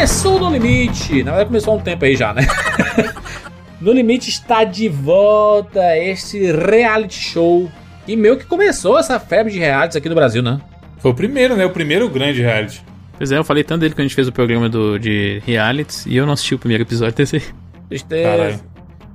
Começou 0.00 0.40
no 0.40 0.50
limite. 0.50 1.22
Na 1.22 1.32
verdade, 1.32 1.48
começou 1.48 1.74
há 1.74 1.76
um 1.76 1.80
tempo 1.80 2.06
aí 2.06 2.16
já, 2.16 2.32
né? 2.32 2.46
no 3.78 3.92
limite 3.92 4.30
está 4.30 4.64
de 4.64 4.88
volta 4.88 5.94
este 5.98 6.50
reality 6.52 7.20
show. 7.20 7.70
E 8.08 8.16
meio 8.16 8.38
que 8.38 8.46
começou 8.46 8.98
essa 8.98 9.20
febre 9.20 9.52
de 9.52 9.58
realities 9.58 9.96
aqui 9.96 10.08
no 10.08 10.14
Brasil, 10.14 10.42
né? 10.42 10.58
Foi 10.96 11.10
o 11.10 11.14
primeiro, 11.14 11.54
né? 11.54 11.66
O 11.66 11.70
primeiro 11.70 12.08
grande 12.08 12.40
reality. 12.40 12.82
Pois 13.18 13.30
é, 13.30 13.36
eu 13.36 13.44
falei 13.44 13.62
tanto 13.62 13.82
dele 13.82 13.92
quando 13.92 14.00
a 14.00 14.04
gente 14.04 14.14
fez 14.14 14.26
o 14.26 14.32
programa 14.32 14.70
do, 14.70 14.98
de 14.98 15.42
realities 15.44 16.06
e 16.06 16.16
eu 16.16 16.24
não 16.24 16.32
assisti 16.32 16.54
o 16.54 16.58
primeiro 16.58 16.82
episódio 16.82 17.14
desse. 17.14 17.42
Este, 17.90 18.22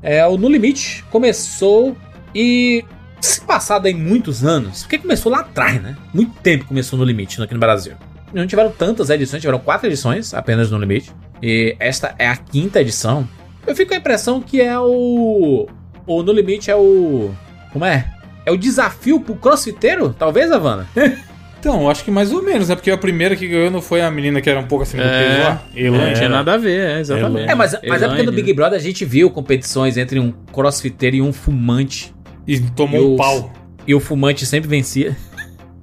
é, 0.03 0.27
o 0.27 0.37
No 0.37 0.47
Limite 0.47 1.03
começou 1.09 1.97
e 2.33 2.85
se 3.19 3.41
passado 3.41 3.87
aí 3.87 3.93
muitos 3.95 4.45
anos, 4.45 4.83
porque 4.83 4.99
começou 4.99 5.31
lá 5.31 5.39
atrás, 5.39 5.81
né? 5.81 5.97
Muito 6.13 6.35
tempo 6.43 6.65
começou 6.65 6.99
No 6.99 7.03
Limite 7.03 7.41
aqui 7.41 7.55
no 7.55 7.59
Brasil. 7.59 7.95
Não 8.35 8.47
tiveram 8.47 8.69
tantas 8.71 9.09
edições, 9.09 9.41
tiveram 9.41 9.59
quatro 9.59 9.87
edições 9.87 10.33
apenas 10.33 10.69
No 10.69 10.77
Limite. 10.77 11.11
E 11.41 11.75
esta 11.79 12.13
é 12.19 12.27
a 12.27 12.35
quinta 12.35 12.81
edição. 12.81 13.27
Eu 13.65 13.75
fico 13.75 13.89
com 13.89 13.95
a 13.95 13.97
impressão 13.97 14.41
que 14.41 14.61
é 14.61 14.77
o. 14.79 15.67
O 16.05 16.21
No 16.23 16.31
Limite 16.33 16.69
é 16.69 16.75
o. 16.75 17.31
Como 17.71 17.83
é? 17.85 18.11
É 18.45 18.51
o 18.51 18.57
desafio 18.57 19.19
pro 19.19 19.35
crossfiteiro? 19.35 20.13
Talvez, 20.17 20.51
Havana? 20.51 20.87
Então, 21.57 21.89
acho 21.89 22.03
que 22.05 22.11
mais 22.11 22.31
ou 22.31 22.43
menos, 22.43 22.69
é 22.69 22.75
porque 22.75 22.91
a 22.91 22.97
primeira 22.97 23.35
que 23.35 23.47
ganhou 23.47 23.71
não 23.71 23.81
foi 23.81 23.99
a 23.99 24.11
menina 24.11 24.39
que 24.39 24.47
era 24.47 24.59
um 24.59 24.67
pouco 24.67 24.83
acima 24.83 25.01
do 25.01 25.09
É. 25.09 25.23
peso 25.23 25.39
lá? 25.41 25.63
Não 26.05 26.13
tinha 26.13 26.29
nada 26.29 26.53
a 26.53 26.57
ver, 26.57 26.79
é, 26.79 26.99
exatamente. 26.99 27.49
É, 27.49 27.55
mas, 27.55 27.75
mas 27.87 28.03
é 28.03 28.07
porque 28.07 28.21
no 28.21 28.31
Big 28.31 28.53
Brother 28.53 28.77
a 28.77 28.81
gente 28.81 29.03
viu 29.03 29.31
competições 29.31 29.97
entre 29.97 30.19
um 30.19 30.31
crossfiteiro 30.53 31.15
e 31.15 31.21
um 31.23 31.33
fumante. 31.33 32.13
E 32.45 32.59
tomou 32.59 33.01
E 33.01 33.03
um 33.03 33.11
os- 33.13 33.17
pau. 33.17 33.51
E 33.87 33.95
o 33.95 33.99
fumante 33.99 34.45
sempre 34.45 34.69
vencia. 34.69 35.17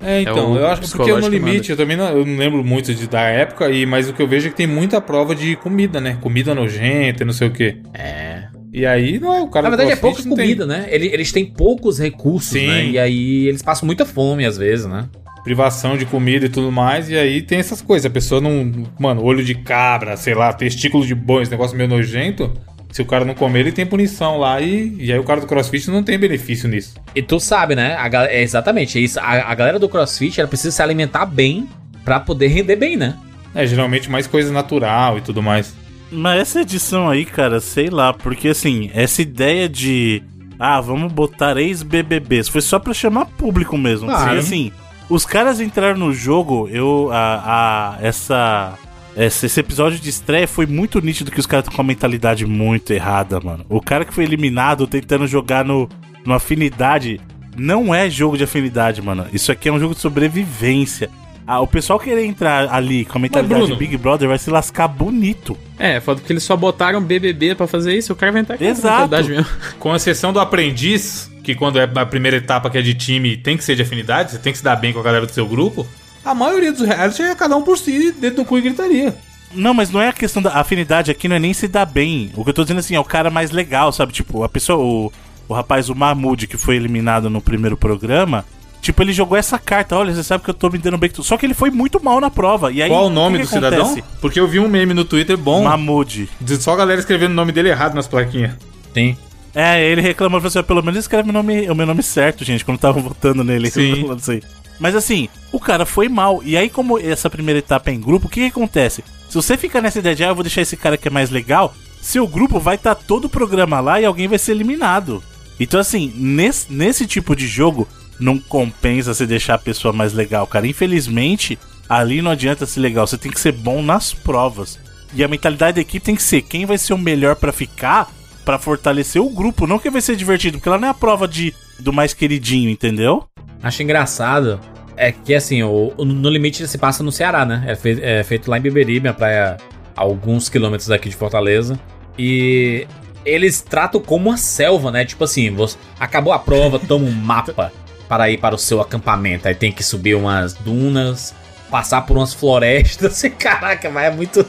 É, 0.02 0.22
então, 0.22 0.52
o 0.52 0.56
eu 0.56 0.66
acho 0.66 0.82
que 0.82 0.90
porque 0.90 1.10
no 1.10 1.18
psicológico 1.18 1.46
limite, 1.46 1.70
eu 1.70 1.76
também 1.76 1.96
não, 1.96 2.08
eu 2.08 2.26
não 2.26 2.36
lembro 2.36 2.64
muito 2.64 2.94
de, 2.94 3.06
da 3.06 3.22
época, 3.22 3.70
e, 3.70 3.86
mas 3.86 4.08
o 4.08 4.12
que 4.12 4.20
eu 4.20 4.26
vejo 4.26 4.48
é 4.48 4.50
que 4.50 4.56
tem 4.56 4.66
muita 4.66 5.00
prova 5.00 5.34
de 5.34 5.54
comida, 5.56 6.00
né? 6.00 6.18
Comida 6.20 6.54
nojenta 6.54 7.22
e 7.22 7.26
não 7.26 7.32
sei 7.32 7.48
o 7.48 7.50
quê. 7.50 7.76
É. 7.94 8.44
E 8.72 8.86
aí, 8.86 9.20
não 9.20 9.34
é 9.34 9.42
o 9.42 9.48
cara 9.48 9.68
Na 9.68 9.76
verdade 9.76 9.92
é 9.92 10.00
pouca 10.00 10.22
não 10.24 10.34
tem 10.34 10.46
comida, 10.46 10.66
né? 10.66 10.86
Eles, 10.88 11.12
eles 11.12 11.32
têm 11.32 11.44
poucos 11.44 11.98
recursos, 11.98 12.52
Sim. 12.52 12.66
né? 12.66 12.86
E 12.86 12.98
aí 12.98 13.46
eles 13.46 13.60
passam 13.60 13.84
muita 13.86 14.06
fome 14.06 14.46
às 14.46 14.56
vezes, 14.56 14.86
né? 14.86 15.08
Privação 15.44 15.96
de 15.96 16.06
comida 16.06 16.46
e 16.46 16.48
tudo 16.48 16.72
mais, 16.72 17.10
e 17.10 17.16
aí 17.16 17.42
tem 17.42 17.58
essas 17.58 17.82
coisas. 17.82 18.06
A 18.06 18.10
pessoa 18.10 18.40
não. 18.40 18.72
Mano, 18.98 19.22
olho 19.22 19.44
de 19.44 19.54
cabra, 19.56 20.16
sei 20.16 20.34
lá, 20.34 20.52
testículo 20.52 21.04
de 21.04 21.14
boi, 21.14 21.42
esse 21.42 21.50
negócio 21.50 21.76
meio 21.76 21.88
nojento. 21.88 22.50
Se 22.92 23.02
o 23.02 23.06
cara 23.06 23.24
não 23.24 23.34
comer, 23.34 23.60
ele 23.60 23.72
tem 23.72 23.84
punição 23.86 24.38
lá, 24.38 24.60
e, 24.60 24.94
e 24.98 25.10
aí 25.12 25.18
o 25.18 25.24
cara 25.24 25.40
do 25.40 25.46
CrossFit 25.46 25.90
não 25.90 26.02
tem 26.02 26.18
benefício 26.18 26.68
nisso. 26.68 26.94
E 27.14 27.22
tu 27.22 27.40
sabe, 27.40 27.74
né? 27.74 27.96
A, 27.96 28.08
é 28.26 28.42
exatamente, 28.42 28.98
é 28.98 29.00
isso. 29.00 29.18
A, 29.18 29.50
a 29.50 29.54
galera 29.54 29.78
do 29.78 29.88
CrossFit 29.88 30.38
ela 30.38 30.48
precisa 30.48 30.70
se 30.70 30.82
alimentar 30.82 31.24
bem 31.26 31.66
pra 32.04 32.20
poder 32.20 32.48
render 32.48 32.76
bem, 32.76 32.96
né? 32.96 33.16
É, 33.54 33.66
geralmente 33.66 34.10
mais 34.10 34.26
coisa 34.26 34.52
natural 34.52 35.18
e 35.18 35.22
tudo 35.22 35.42
mais. 35.42 35.74
Mas 36.10 36.40
essa 36.42 36.60
edição 36.60 37.08
aí, 37.08 37.24
cara, 37.24 37.60
sei 37.60 37.88
lá, 37.88 38.12
porque 38.12 38.48
assim, 38.48 38.90
essa 38.94 39.22
ideia 39.22 39.66
de. 39.68 40.22
Ah, 40.58 40.80
vamos 40.80 41.10
botar 41.10 41.56
ex-BBBs 41.56 42.48
foi 42.48 42.60
só 42.60 42.78
pra 42.78 42.92
chamar 42.94 43.24
público 43.24 43.76
mesmo. 43.78 44.06
Claro. 44.06 44.24
Porque 44.24 44.38
assim, 44.38 44.72
os 45.08 45.24
caras 45.24 45.60
entraram 45.60 45.98
no 45.98 46.12
jogo, 46.12 46.68
eu. 46.70 47.08
A, 47.10 47.96
a- 47.96 47.98
essa, 48.06 48.74
essa- 49.16 49.46
Esse 49.46 49.60
episódio 49.60 49.98
de 49.98 50.08
estreia 50.10 50.46
foi 50.48 50.66
muito 50.66 51.00
nítido 51.00 51.30
que 51.30 51.40
os 51.40 51.46
caras 51.46 51.64
estão 51.64 51.76
com 51.76 51.82
uma 51.82 51.88
mentalidade 51.88 52.46
muito 52.46 52.92
errada, 52.92 53.40
mano. 53.40 53.64
O 53.68 53.80
cara 53.80 54.04
que 54.04 54.12
foi 54.14 54.24
eliminado 54.24 54.86
tentando 54.86 55.26
jogar 55.26 55.64
no, 55.64 55.88
no 56.24 56.32
afinidade 56.34 57.20
não 57.56 57.94
é 57.94 58.08
jogo 58.08 58.36
de 58.38 58.44
afinidade, 58.44 59.02
mano. 59.02 59.26
Isso 59.32 59.52
aqui 59.52 59.68
é 59.68 59.72
um 59.72 59.78
jogo 59.78 59.94
de 59.94 60.00
sobrevivência. 60.00 61.10
Ah, 61.46 61.60
o 61.60 61.66
pessoal 61.66 61.98
querer 61.98 62.24
entrar 62.24 62.72
ali 62.72 63.04
com 63.04 63.18
a 63.18 63.20
mentalidade 63.20 63.60
Bruno- 63.62 63.74
de 63.74 63.78
Big 63.78 63.96
Brother 63.96 64.28
vai 64.28 64.38
se 64.38 64.48
lascar 64.48 64.86
bonito. 64.86 65.58
É, 65.78 66.00
foda 66.00 66.20
porque 66.20 66.32
eles 66.32 66.44
só 66.44 66.56
botaram 66.56 67.02
BBB 67.02 67.56
pra 67.56 67.66
fazer 67.66 67.94
isso, 67.98 68.12
o 68.12 68.16
cara 68.16 68.30
vai 68.30 68.40
entrar 68.42 68.56
com 68.56 68.64
Exato. 68.64 69.08
mesmo. 69.28 69.44
Com 69.78 69.94
exceção 69.94 70.32
do 70.32 70.38
aprendiz, 70.38 71.28
que 71.42 71.54
quando 71.56 71.80
é 71.80 71.90
a 71.94 72.06
primeira 72.06 72.36
etapa 72.36 72.70
que 72.70 72.78
é 72.78 72.82
de 72.82 72.94
time 72.94 73.36
tem 73.36 73.56
que 73.56 73.64
ser 73.64 73.74
de 73.74 73.82
afinidade, 73.82 74.30
você 74.30 74.38
tem 74.38 74.52
que 74.52 74.58
se 74.58 74.64
dar 74.64 74.76
bem 74.76 74.92
com 74.92 75.00
a 75.00 75.02
galera 75.02 75.26
do 75.26 75.32
seu 75.32 75.44
grupo. 75.46 75.84
A 76.24 76.34
maioria 76.34 76.72
dos 76.72 76.82
reality 76.86 77.22
é 77.22 77.34
cada 77.34 77.56
um 77.56 77.62
por 77.62 77.76
si, 77.78 78.12
dentro 78.12 78.36
do 78.36 78.44
cu 78.44 78.58
e 78.58 78.62
gritaria. 78.62 79.16
Não, 79.54 79.74
mas 79.74 79.90
não 79.90 80.00
é 80.00 80.08
a 80.08 80.12
questão 80.12 80.40
da 80.40 80.54
afinidade 80.54 81.10
aqui, 81.10 81.28
não 81.28 81.36
é 81.36 81.38
nem 81.38 81.52
se 81.52 81.68
dar 81.68 81.84
bem. 81.84 82.30
O 82.36 82.42
que 82.44 82.50
eu 82.50 82.54
tô 82.54 82.62
dizendo 82.62 82.78
assim, 82.78 82.94
é 82.94 83.00
o 83.00 83.04
cara 83.04 83.28
mais 83.30 83.50
legal, 83.50 83.92
sabe? 83.92 84.12
Tipo, 84.12 84.44
a 84.44 84.48
pessoa, 84.48 84.78
o, 84.78 85.12
o 85.48 85.52
rapaz, 85.54 85.88
o 85.90 85.94
Mahmoud, 85.94 86.46
que 86.46 86.56
foi 86.56 86.76
eliminado 86.76 87.28
no 87.28 87.40
primeiro 87.40 87.76
programa, 87.76 88.46
tipo, 88.80 89.02
ele 89.02 89.12
jogou 89.12 89.36
essa 89.36 89.58
carta, 89.58 89.96
olha, 89.96 90.14
você 90.14 90.22
sabe 90.22 90.42
que 90.42 90.48
eu 90.48 90.54
tô 90.54 90.70
me 90.70 90.78
dando 90.78 90.96
bem. 90.96 91.10
Só 91.12 91.36
que 91.36 91.44
ele 91.44 91.52
foi 91.54 91.70
muito 91.70 92.02
mal 92.02 92.18
na 92.20 92.30
prova. 92.30 92.72
E 92.72 92.82
aí, 92.82 92.88
Qual 92.88 93.06
o 93.06 93.10
nome 93.10 93.36
que 93.38 93.42
do 93.44 93.48
que 93.48 93.54
cidadão? 93.54 93.82
acontece? 93.86 94.04
Porque 94.20 94.40
eu 94.40 94.48
vi 94.48 94.58
um 94.58 94.68
meme 94.68 94.94
no 94.94 95.04
Twitter 95.04 95.36
bom, 95.36 95.64
Mahmoud. 95.64 96.30
de 96.40 96.62
só 96.62 96.72
a 96.72 96.76
galera 96.76 97.00
escrevendo 97.00 97.32
o 97.32 97.34
nome 97.34 97.52
dele 97.52 97.68
errado 97.68 97.94
nas 97.94 98.08
plaquinhas. 98.08 98.52
Sim. 98.94 99.16
É, 99.54 99.84
ele 99.84 100.00
reclamou, 100.00 100.40
falou 100.40 100.48
assim, 100.48 100.62
pelo 100.66 100.82
menos 100.82 101.00
escreve 101.00 101.28
o, 101.28 101.32
nome, 101.32 101.68
o 101.68 101.74
meu 101.74 101.84
nome 101.84 102.02
certo, 102.02 102.42
gente, 102.42 102.64
quando 102.64 102.76
estavam 102.76 103.02
votando 103.02 103.44
nele. 103.44 103.70
Sim. 103.70 104.00
falando 104.06 104.20
isso 104.20 104.30
aí. 104.30 104.42
Mas 104.82 104.96
assim, 104.96 105.28
o 105.52 105.60
cara 105.60 105.86
foi 105.86 106.08
mal. 106.08 106.42
E 106.44 106.56
aí, 106.56 106.68
como 106.68 106.98
essa 106.98 107.30
primeira 107.30 107.60
etapa 107.60 107.88
é 107.88 107.94
em 107.94 108.00
grupo, 108.00 108.26
o 108.26 108.28
que, 108.28 108.40
que 108.40 108.46
acontece? 108.46 109.04
Se 109.28 109.36
você 109.36 109.56
fica 109.56 109.80
nessa 109.80 110.00
ideia 110.00 110.16
de, 110.16 110.24
ah, 110.24 110.28
eu 110.28 110.34
vou 110.34 110.42
deixar 110.42 110.60
esse 110.60 110.76
cara 110.76 110.96
que 110.96 111.06
é 111.06 111.10
mais 111.10 111.30
legal, 111.30 111.72
seu 112.00 112.26
grupo 112.26 112.58
vai 112.58 112.74
estar 112.74 112.96
todo 112.96 113.26
o 113.26 113.30
programa 113.30 113.78
lá 113.78 114.00
e 114.00 114.04
alguém 114.04 114.26
vai 114.26 114.40
ser 114.40 114.50
eliminado. 114.50 115.22
Então, 115.60 115.78
assim, 115.78 116.12
nesse, 116.16 116.72
nesse 116.72 117.06
tipo 117.06 117.36
de 117.36 117.46
jogo, 117.46 117.86
não 118.18 118.40
compensa 118.40 119.14
você 119.14 119.24
deixar 119.24 119.54
a 119.54 119.58
pessoa 119.58 119.92
mais 119.92 120.12
legal, 120.12 120.48
cara. 120.48 120.66
Infelizmente, 120.66 121.56
ali 121.88 122.20
não 122.20 122.32
adianta 122.32 122.66
ser 122.66 122.80
legal, 122.80 123.06
você 123.06 123.16
tem 123.16 123.30
que 123.30 123.40
ser 123.40 123.52
bom 123.52 123.82
nas 123.82 124.12
provas. 124.12 124.80
E 125.14 125.22
a 125.22 125.28
mentalidade 125.28 125.76
da 125.76 125.80
equipe 125.80 126.04
tem 126.04 126.16
que 126.16 126.22
ser 126.24 126.42
quem 126.42 126.66
vai 126.66 126.76
ser 126.76 126.92
o 126.92 126.98
melhor 126.98 127.36
pra 127.36 127.52
ficar, 127.52 128.10
pra 128.44 128.58
fortalecer 128.58 129.22
o 129.22 129.30
grupo, 129.30 129.64
não 129.64 129.78
que 129.78 129.90
vai 129.90 130.00
ser 130.00 130.16
divertido, 130.16 130.58
porque 130.58 130.68
ela 130.68 130.78
não 130.78 130.88
é 130.88 130.90
a 130.90 130.94
prova 130.94 131.28
de 131.28 131.54
do 131.78 131.92
mais 131.92 132.12
queridinho, 132.12 132.68
entendeu? 132.68 133.24
Acho 133.62 133.82
engraçado 133.82 134.58
é 134.96 135.12
que 135.12 135.34
assim, 135.34 135.62
o, 135.62 135.92
o 135.96 136.04
No 136.04 136.28
Limite 136.28 136.66
se 136.66 136.78
passa 136.78 137.02
no 137.02 137.10
Ceará, 137.12 137.44
né? 137.44 137.64
É, 137.66 137.74
fei- 137.74 137.98
é 138.02 138.22
feito 138.22 138.50
lá 138.50 138.58
em 138.58 138.60
Beberibe, 138.60 139.08
a 139.08 139.12
praia 139.14 139.56
a 139.96 140.00
alguns 140.02 140.48
quilômetros 140.48 140.88
daqui 140.88 141.08
de 141.08 141.16
Fortaleza. 141.16 141.78
E 142.18 142.86
eles 143.24 143.60
tratam 143.62 144.00
como 144.00 144.30
uma 144.30 144.36
selva, 144.36 144.90
né? 144.90 145.04
Tipo 145.04 145.24
assim, 145.24 145.50
você, 145.54 145.76
acabou 145.98 146.32
a 146.32 146.38
prova, 146.38 146.78
toma 146.86 147.04
um 147.06 147.10
mapa 147.12 147.72
para 148.08 148.30
ir 148.30 148.38
para 148.38 148.54
o 148.54 148.58
seu 148.58 148.80
acampamento. 148.80 149.48
Aí 149.48 149.54
tem 149.54 149.72
que 149.72 149.82
subir 149.82 150.14
umas 150.14 150.54
dunas, 150.54 151.34
passar 151.70 152.02
por 152.02 152.16
umas 152.16 152.34
florestas. 152.34 153.22
Caraca, 153.38 153.88
mas 153.90 154.04
é 154.04 154.10
muito. 154.14 154.46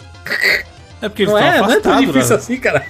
É 1.02 1.10
porque 1.10 1.24
eles 1.24 1.34
Não 1.34 1.40
estão 1.40 1.54
é, 1.54 1.60
não 1.62 1.72
é 1.72 1.80
tão 1.80 1.92
afastados. 1.94 2.06
difícil 2.14 2.30
né? 2.36 2.42
assim, 2.42 2.58
cara. 2.58 2.86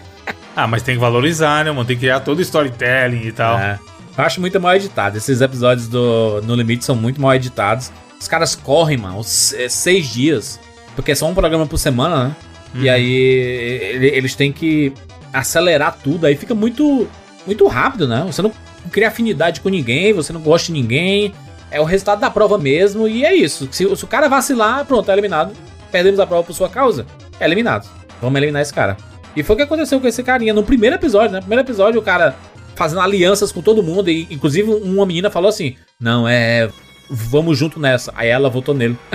Ah, 0.56 0.68
mas 0.68 0.84
tem 0.84 0.94
que 0.96 1.02
valorizar, 1.02 1.66
né, 1.66 1.72
mano? 1.72 1.84
Tem 1.86 1.96
que 1.96 2.02
criar 2.02 2.20
todo 2.20 2.38
o 2.38 2.42
storytelling 2.42 3.24
e 3.26 3.32
tal. 3.32 3.58
É. 3.60 3.80
Eu 4.18 4.24
acho 4.24 4.40
muito 4.40 4.60
mal 4.60 4.76
editado. 4.76 5.18
Esses 5.18 5.42
episódios 5.42 5.88
do 5.88 6.42
No 6.44 6.56
Limite 6.56 6.86
são 6.86 6.96
muito 6.96 7.20
mal 7.22 7.34
editados. 7.34 7.92
Os 8.20 8.28
caras 8.28 8.56
correm, 8.56 8.98
mano, 8.98 9.20
é, 9.20 9.68
seis 9.70 10.08
dias. 10.08 10.60
Porque 10.96 11.12
é 11.12 11.16
só 11.16 11.28
um 11.28 11.34
programa 11.34 11.66
por 11.66 11.78
semana, 11.78 12.26
né? 12.26 12.36
E 12.76 12.90
aí 12.90 13.12
ele- 13.12 14.08
eles 14.08 14.36
têm 14.36 14.52
que 14.52 14.94
acelerar 15.32 15.98
tudo. 16.04 16.26
Aí 16.26 16.36
fica 16.36 16.54
muito, 16.56 17.08
muito 17.46 17.66
rápido, 17.68 18.08
né? 18.08 18.24
Você 18.26 18.42
não 18.42 18.52
cria 18.92 19.08
afinidade 19.08 19.62
com 19.62 19.70
ninguém, 19.70 20.14
você 20.14 20.32
não 20.32 20.42
gosta 20.42 20.68
de 20.68 20.74
ninguém. 20.74 21.34
É 21.72 21.82
o 21.82 21.84
resultado 21.84 22.20
da 22.20 22.30
prova 22.30 22.58
mesmo. 22.58 23.08
E 23.08 23.26
é 23.26 23.34
isso. 23.34 23.68
Se, 23.72 23.96
se 23.96 24.04
o 24.04 24.08
cara 24.08 24.28
vacilar, 24.30 24.86
pronto, 24.86 25.10
é 25.10 25.14
eliminado. 25.14 25.54
Perdemos 25.92 26.20
a 26.20 26.28
prova 26.28 26.44
por 26.44 26.54
sua 26.54 26.70
causa. 26.70 27.06
É 27.40 27.46
eliminado. 27.46 27.88
Vamos 28.22 28.38
eliminar 28.38 28.62
esse 28.62 28.74
cara. 28.74 28.96
E 29.36 29.42
foi 29.42 29.56
o 29.56 29.58
que 29.58 29.64
aconteceu 29.64 30.00
com 30.00 30.08
esse 30.08 30.22
carinha 30.22 30.54
no 30.54 30.64
primeiro 30.64 30.96
episódio, 30.96 31.32
né? 31.32 31.38
No 31.38 31.44
primeiro 31.46 31.64
episódio, 31.68 32.00
o 32.00 32.04
cara 32.04 32.36
fazendo 32.76 33.02
alianças 33.02 33.52
com 33.52 33.62
todo 33.62 33.82
mundo. 33.84 34.10
E, 34.10 34.28
inclusive, 34.32 34.70
uma 34.72 35.06
menina 35.06 35.30
falou 35.30 35.50
assim: 35.50 35.76
Não, 36.00 36.28
é. 36.28 36.70
Vamos 37.10 37.58
junto 37.58 37.80
nessa. 37.80 38.12
Aí 38.16 38.30
ela 38.30 38.50
votou 38.50 38.74
nele. 38.74 38.98